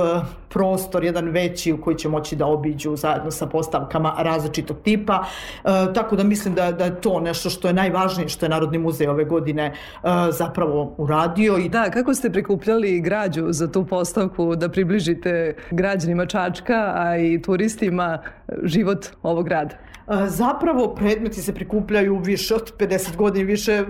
prostor, 0.48 1.04
jedan 1.04 1.28
veći 1.28 1.72
u 1.72 1.80
koji 1.80 1.96
će 1.96 2.08
moći 2.08 2.36
da 2.36 2.46
obiđu 2.46 2.96
zajedno 2.96 3.30
sa 3.30 3.46
postavkama 3.46 4.14
različitog 4.18 4.76
tipa. 4.82 5.24
E, 5.64 5.68
tako 5.94 6.16
da 6.16 6.24
mislim 6.24 6.54
da, 6.54 6.72
da 6.72 6.84
je 6.84 7.00
to 7.00 7.20
nešto 7.20 7.50
što 7.50 7.68
je 7.68 7.74
najvažnije 7.74 8.28
što 8.28 8.46
je 8.46 8.50
Narodni 8.50 8.78
muzej 8.78 9.08
ove 9.08 9.24
godine 9.24 9.64
e, 9.64 10.08
zapravo 10.30 10.94
uradio. 10.96 11.56
I 11.58 11.68
Da, 11.68 11.90
kako 11.90 12.14
ste 12.14 12.30
prikupljali 12.30 13.00
građu 13.00 13.46
za 13.50 13.72
tu 13.72 13.84
postavku 13.84 14.56
da 14.56 14.68
približite 14.68 15.56
građanima 15.70 16.26
Čačka, 16.26 16.92
a 16.96 17.16
i 17.16 17.42
turistima 17.42 18.18
život 18.62 19.06
ovog 19.22 19.44
grada? 19.44 19.87
Zapravo 20.26 20.94
predmeti 20.94 21.42
se 21.42 21.54
prikupljaju 21.54 22.18
više 22.18 22.54
od 22.54 22.72
50 22.78 23.16
godina, 23.16 23.46
više 23.46 23.84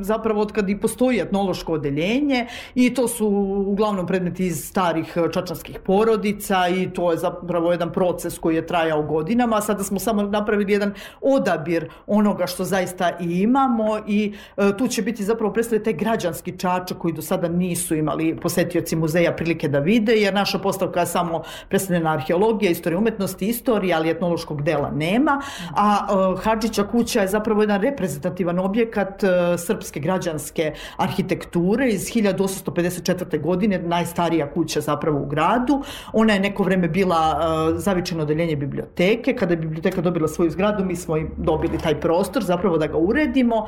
zapravo 0.00 0.40
od 0.40 0.52
kad 0.52 0.70
i 0.70 0.80
postoji 0.80 1.20
etnološko 1.20 1.72
odeljenje 1.72 2.46
i 2.74 2.94
to 2.94 3.08
su 3.08 3.28
uglavnom 3.66 4.06
predmeti 4.06 4.46
iz 4.46 4.64
starih 4.68 5.16
e, 5.16 5.32
čačanskih 5.32 5.78
porodica 5.78 6.68
i 6.68 6.90
to 6.90 7.10
je 7.10 7.18
zapravo 7.18 7.72
jedan 7.72 7.92
proces 7.92 8.38
koji 8.38 8.56
je 8.56 8.66
trajao 8.66 9.02
godinama, 9.02 9.60
sada 9.60 9.84
smo 9.84 9.98
samo 9.98 10.22
napravili 10.22 10.72
jedan 10.72 10.94
odabir 11.20 11.90
onoga 12.06 12.46
što 12.46 12.64
zaista 12.64 13.12
i 13.20 13.40
imamo 13.40 13.98
i 14.06 14.34
e, 14.56 14.76
tu 14.78 14.88
će 14.88 15.02
biti 15.02 15.24
zapravo 15.24 15.52
predstavljati 15.52 15.84
taj 15.84 15.92
građanski 15.92 16.58
čačak 16.58 16.98
koji 16.98 17.14
do 17.14 17.22
sada 17.22 17.48
nisu 17.48 17.94
imali 17.94 18.36
posetioci 18.36 18.96
muzeja 18.96 19.32
prilike 19.32 19.68
da 19.68 19.78
vide, 19.78 20.12
jer 20.12 20.34
naša 20.34 20.58
postavka 20.58 21.00
je 21.00 21.06
samo 21.06 21.42
predstavljena 21.68 22.12
arheologija, 22.12 22.70
istorija 22.70 22.98
umetnosti, 22.98 23.48
istorija, 23.48 23.96
ali 23.96 24.10
etnološkog 24.10 24.62
dela 24.62 24.90
nema, 24.90 25.43
a 25.76 26.06
uh, 26.32 26.40
Hadžića 26.42 26.84
kuća 26.84 27.20
je 27.20 27.28
zapravo 27.28 27.60
jedan 27.60 27.82
reprezentativan 27.82 28.58
objekat 28.58 29.22
uh, 29.22 29.28
srpske 29.58 30.00
građanske 30.00 30.72
arhitekture 30.96 31.88
iz 31.88 32.00
1854. 32.00 33.40
godine, 33.40 33.78
najstarija 33.78 34.50
kuća 34.50 34.80
zapravo 34.80 35.20
u 35.20 35.26
gradu. 35.26 35.82
Ona 36.12 36.32
je 36.32 36.40
neko 36.40 36.62
vreme 36.62 36.88
bila 36.88 37.38
uh, 37.38 37.78
zavičeno 37.78 38.22
odeljenje 38.22 38.56
biblioteke. 38.56 39.34
Kada 39.36 39.52
je 39.52 39.56
biblioteka 39.56 40.00
dobila 40.00 40.28
svoju 40.28 40.50
zgradu, 40.50 40.84
mi 40.84 40.96
smo 40.96 41.16
im 41.16 41.30
dobili 41.36 41.78
taj 41.78 42.00
prostor 42.00 42.42
zapravo 42.42 42.78
da 42.78 42.86
ga 42.86 42.96
uredimo. 42.96 43.66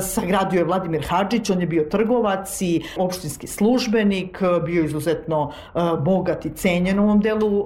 Sagradio 0.00 0.58
je 0.58 0.64
Vladimir 0.64 1.04
Hadžić, 1.08 1.50
on 1.50 1.60
je 1.60 1.66
bio 1.66 1.84
trgovac 1.90 2.60
i 2.62 2.82
opštinski 2.96 3.46
službenik, 3.46 4.42
bio 4.64 4.84
izuzetno 4.84 5.52
bogat 6.00 6.44
i 6.44 6.50
cenjen 6.50 6.98
u 6.98 7.02
ovom 7.02 7.20
delu 7.20 7.64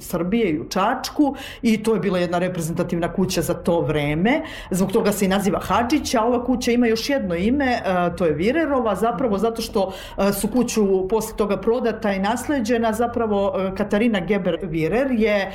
Srbije 0.00 0.50
i 0.50 0.60
u 0.60 0.68
Čačku 0.68 1.34
i 1.62 1.82
to 1.82 1.94
je 1.94 2.00
bila 2.00 2.18
jedna 2.18 2.38
reprezentativna 2.38 2.75
kuća 3.16 3.42
za 3.42 3.54
to 3.54 3.80
vreme. 3.80 4.42
Zbog 4.70 4.92
toga 4.92 5.12
se 5.12 5.24
i 5.24 5.28
naziva 5.28 5.60
Hadžić, 5.62 6.14
a 6.14 6.24
ova 6.24 6.44
kuća 6.44 6.72
ima 6.72 6.86
još 6.86 7.10
jedno 7.10 7.34
ime, 7.34 7.78
uh, 7.80 8.16
to 8.16 8.24
je 8.24 8.32
Virerova, 8.32 8.94
zapravo 8.94 9.38
zato 9.38 9.62
što 9.62 9.86
uh, 9.86 10.24
su 10.34 10.48
kuću 10.48 11.08
posle 11.08 11.36
toga 11.36 11.56
prodata 11.56 12.12
i 12.12 12.18
nasleđena, 12.18 12.92
zapravo 12.92 13.48
uh, 13.48 13.74
Katarina 13.76 14.20
Geber 14.20 14.58
Virer 14.62 15.10
je 15.10 15.52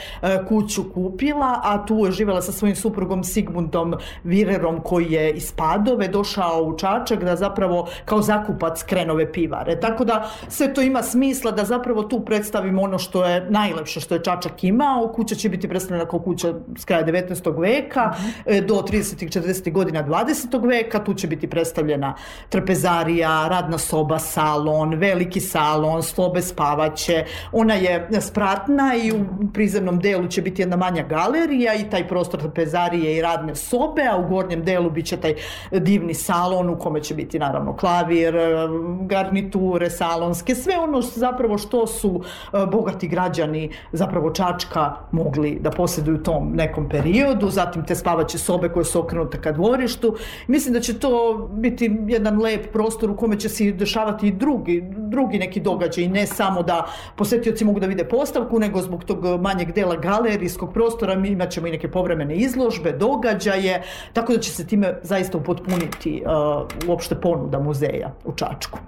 kuću 0.47 0.83
kupila, 0.93 1.61
a 1.63 1.85
tu 1.85 2.05
je 2.05 2.11
živela 2.11 2.41
sa 2.41 2.51
svojim 2.51 2.75
suprugom 2.75 3.23
Sigmundom 3.23 3.95
Virerom 4.23 4.81
koji 4.81 5.11
je 5.11 5.31
iz 5.31 5.51
Padove 5.51 6.07
došao 6.07 6.63
u 6.63 6.77
Čačak 6.77 7.23
da 7.23 7.35
zapravo 7.35 7.87
kao 8.05 8.21
zakupac 8.21 8.83
krenove 8.83 9.31
pivare. 9.31 9.79
Tako 9.79 10.05
da 10.05 10.29
sve 10.47 10.73
to 10.73 10.81
ima 10.81 11.03
smisla 11.03 11.51
da 11.51 11.63
zapravo 11.63 12.03
tu 12.03 12.25
predstavimo 12.25 12.81
ono 12.81 12.97
što 12.97 13.25
je 13.25 13.45
najlepše 13.49 13.99
što 13.99 14.15
je 14.15 14.23
Čačak 14.23 14.63
imao. 14.63 15.11
Kuća 15.15 15.35
će 15.35 15.49
biti 15.49 15.69
predstavljena 15.69 16.09
kao 16.09 16.19
kuća 16.19 16.53
s 16.77 16.85
kraja 16.85 17.03
19. 17.11 17.59
veka 17.59 18.13
e, 18.45 18.61
do 18.61 18.75
30. 18.75 19.23
i 19.23 19.29
40. 19.29 19.71
godina 19.71 20.03
20. 20.03 20.67
veka. 20.67 21.03
Tu 21.03 21.13
će 21.13 21.27
biti 21.27 21.49
predstavljena 21.49 22.15
trpezarija, 22.49 23.47
radna 23.47 23.77
soba, 23.77 24.19
salon, 24.19 24.95
veliki 24.95 25.39
salon, 25.39 26.03
slobe 26.03 26.41
spavaće. 26.41 27.25
Ona 27.51 27.73
je 27.73 28.09
spratna 28.21 28.95
i 29.03 29.11
u 29.11 29.25
prizemnom 29.53 29.99
delu 29.99 30.27
će 30.27 30.41
biti 30.41 30.61
jedna 30.61 30.75
manja 30.75 31.03
galerija 31.03 31.73
i 31.75 31.89
taj 31.89 32.07
prostor 32.07 32.39
trpezarije 32.39 33.17
i 33.17 33.21
radne 33.21 33.55
sobe, 33.55 34.01
a 34.11 34.17
u 34.17 34.27
gornjem 34.27 34.63
delu 34.65 34.89
biće 34.89 35.17
taj 35.17 35.35
divni 35.71 36.13
salon 36.13 36.69
u 36.69 36.79
kome 36.79 37.03
će 37.03 37.15
biti 37.15 37.39
naravno 37.39 37.75
klavir, 37.75 38.35
e, 38.35 38.67
garniture 39.01 39.89
salonske, 39.89 40.55
sve 40.55 40.77
ono 40.77 41.01
što 41.01 41.19
zapravo 41.19 41.57
što 41.57 41.87
su 41.87 42.23
e, 42.23 42.65
bogati 42.71 43.07
građani 43.07 43.71
zapravo 43.91 44.31
Čačka 44.31 44.95
mogli 45.11 45.57
da 45.59 45.69
posjeduju 45.69 46.23
tom 46.23 46.51
nekom 46.53 46.89
periodu, 46.91 47.49
zatim 47.49 47.85
te 47.85 47.95
spavaće 47.95 48.37
sobe 48.37 48.69
koje 48.69 48.85
su 48.85 48.99
okrenute 48.99 49.41
ka 49.41 49.51
dvorištu. 49.51 50.15
Mislim 50.47 50.73
da 50.73 50.79
će 50.79 50.99
to 50.99 51.37
biti 51.53 51.91
jedan 52.07 52.41
lep 52.41 52.71
prostor 52.71 53.09
u 53.09 53.15
kome 53.17 53.39
će 53.39 53.49
se 53.49 53.71
dešavati 53.71 54.27
i 54.27 54.31
drugi, 54.31 54.83
drugi 54.97 55.37
neki 55.37 55.59
događaj, 55.59 56.07
ne 56.07 56.27
samo 56.27 56.63
da 56.63 56.85
posetioci 57.15 57.65
mogu 57.65 57.79
da 57.79 57.87
vide 57.87 58.03
postavku, 58.03 58.59
nego 58.59 58.81
zbog 58.81 59.03
tog 59.03 59.41
manjeg 59.41 59.71
dela 59.71 59.95
galerijskog 59.95 60.73
prostora 60.73 61.15
mi 61.15 61.29
imat 61.29 61.49
ćemo 61.49 61.67
i 61.67 61.71
neke 61.71 61.91
povremene 61.91 62.35
izložbe, 62.35 62.91
događaje, 62.91 63.83
tako 64.13 64.33
da 64.33 64.39
će 64.39 64.51
se 64.51 64.67
time 64.67 64.99
zaista 65.03 65.37
upotpuniti 65.37 66.23
uh, 66.25 66.89
uopšte 66.89 67.15
ponuda 67.15 67.59
muzeja 67.59 68.13
u 68.25 68.31
Čačku. 68.35 68.79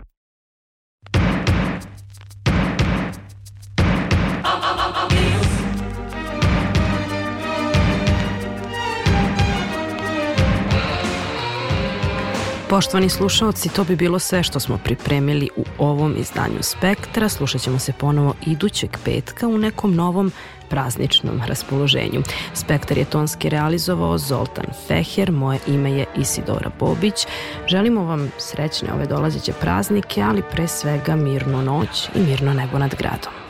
Poštovani 12.74 13.10
slušaoci, 13.10 13.70
to 13.70 13.84
bi 13.84 13.96
bilo 13.96 14.20
sve 14.20 14.44
što 14.44 14.60
smo 14.60 14.78
pripremili 14.78 15.50
u 15.58 15.64
ovom 15.78 16.16
izdanju 16.18 16.62
Spektra. 16.62 17.30
Slušat 17.30 17.62
ćemo 17.62 17.80
se 17.80 17.94
ponovo 17.94 18.34
idućeg 18.46 18.98
petka 19.06 19.48
u 19.48 19.58
nekom 19.58 19.96
novom 19.96 20.32
prazničnom 20.70 21.42
raspoloženju. 21.48 22.22
Spektar 22.54 22.98
je 22.98 23.06
tonski 23.06 23.50
realizovao 23.50 24.18
Zoltan 24.18 24.66
Feher, 24.88 25.32
moje 25.32 25.60
ime 25.68 25.92
je 25.92 26.06
Isidora 26.18 26.72
Bobić. 26.80 27.28
Želimo 27.68 28.06
vam 28.06 28.32
srećne 28.38 28.94
ove 28.94 29.06
dolazeće 29.06 29.54
praznike, 29.54 30.22
ali 30.22 30.44
pre 30.52 30.68
svega 30.68 31.16
mirnu 31.16 31.62
noć 31.62 32.10
i 32.16 32.20
mirno 32.20 32.54
nebo 32.54 32.78
nad 32.78 32.96
gradom. 32.96 33.43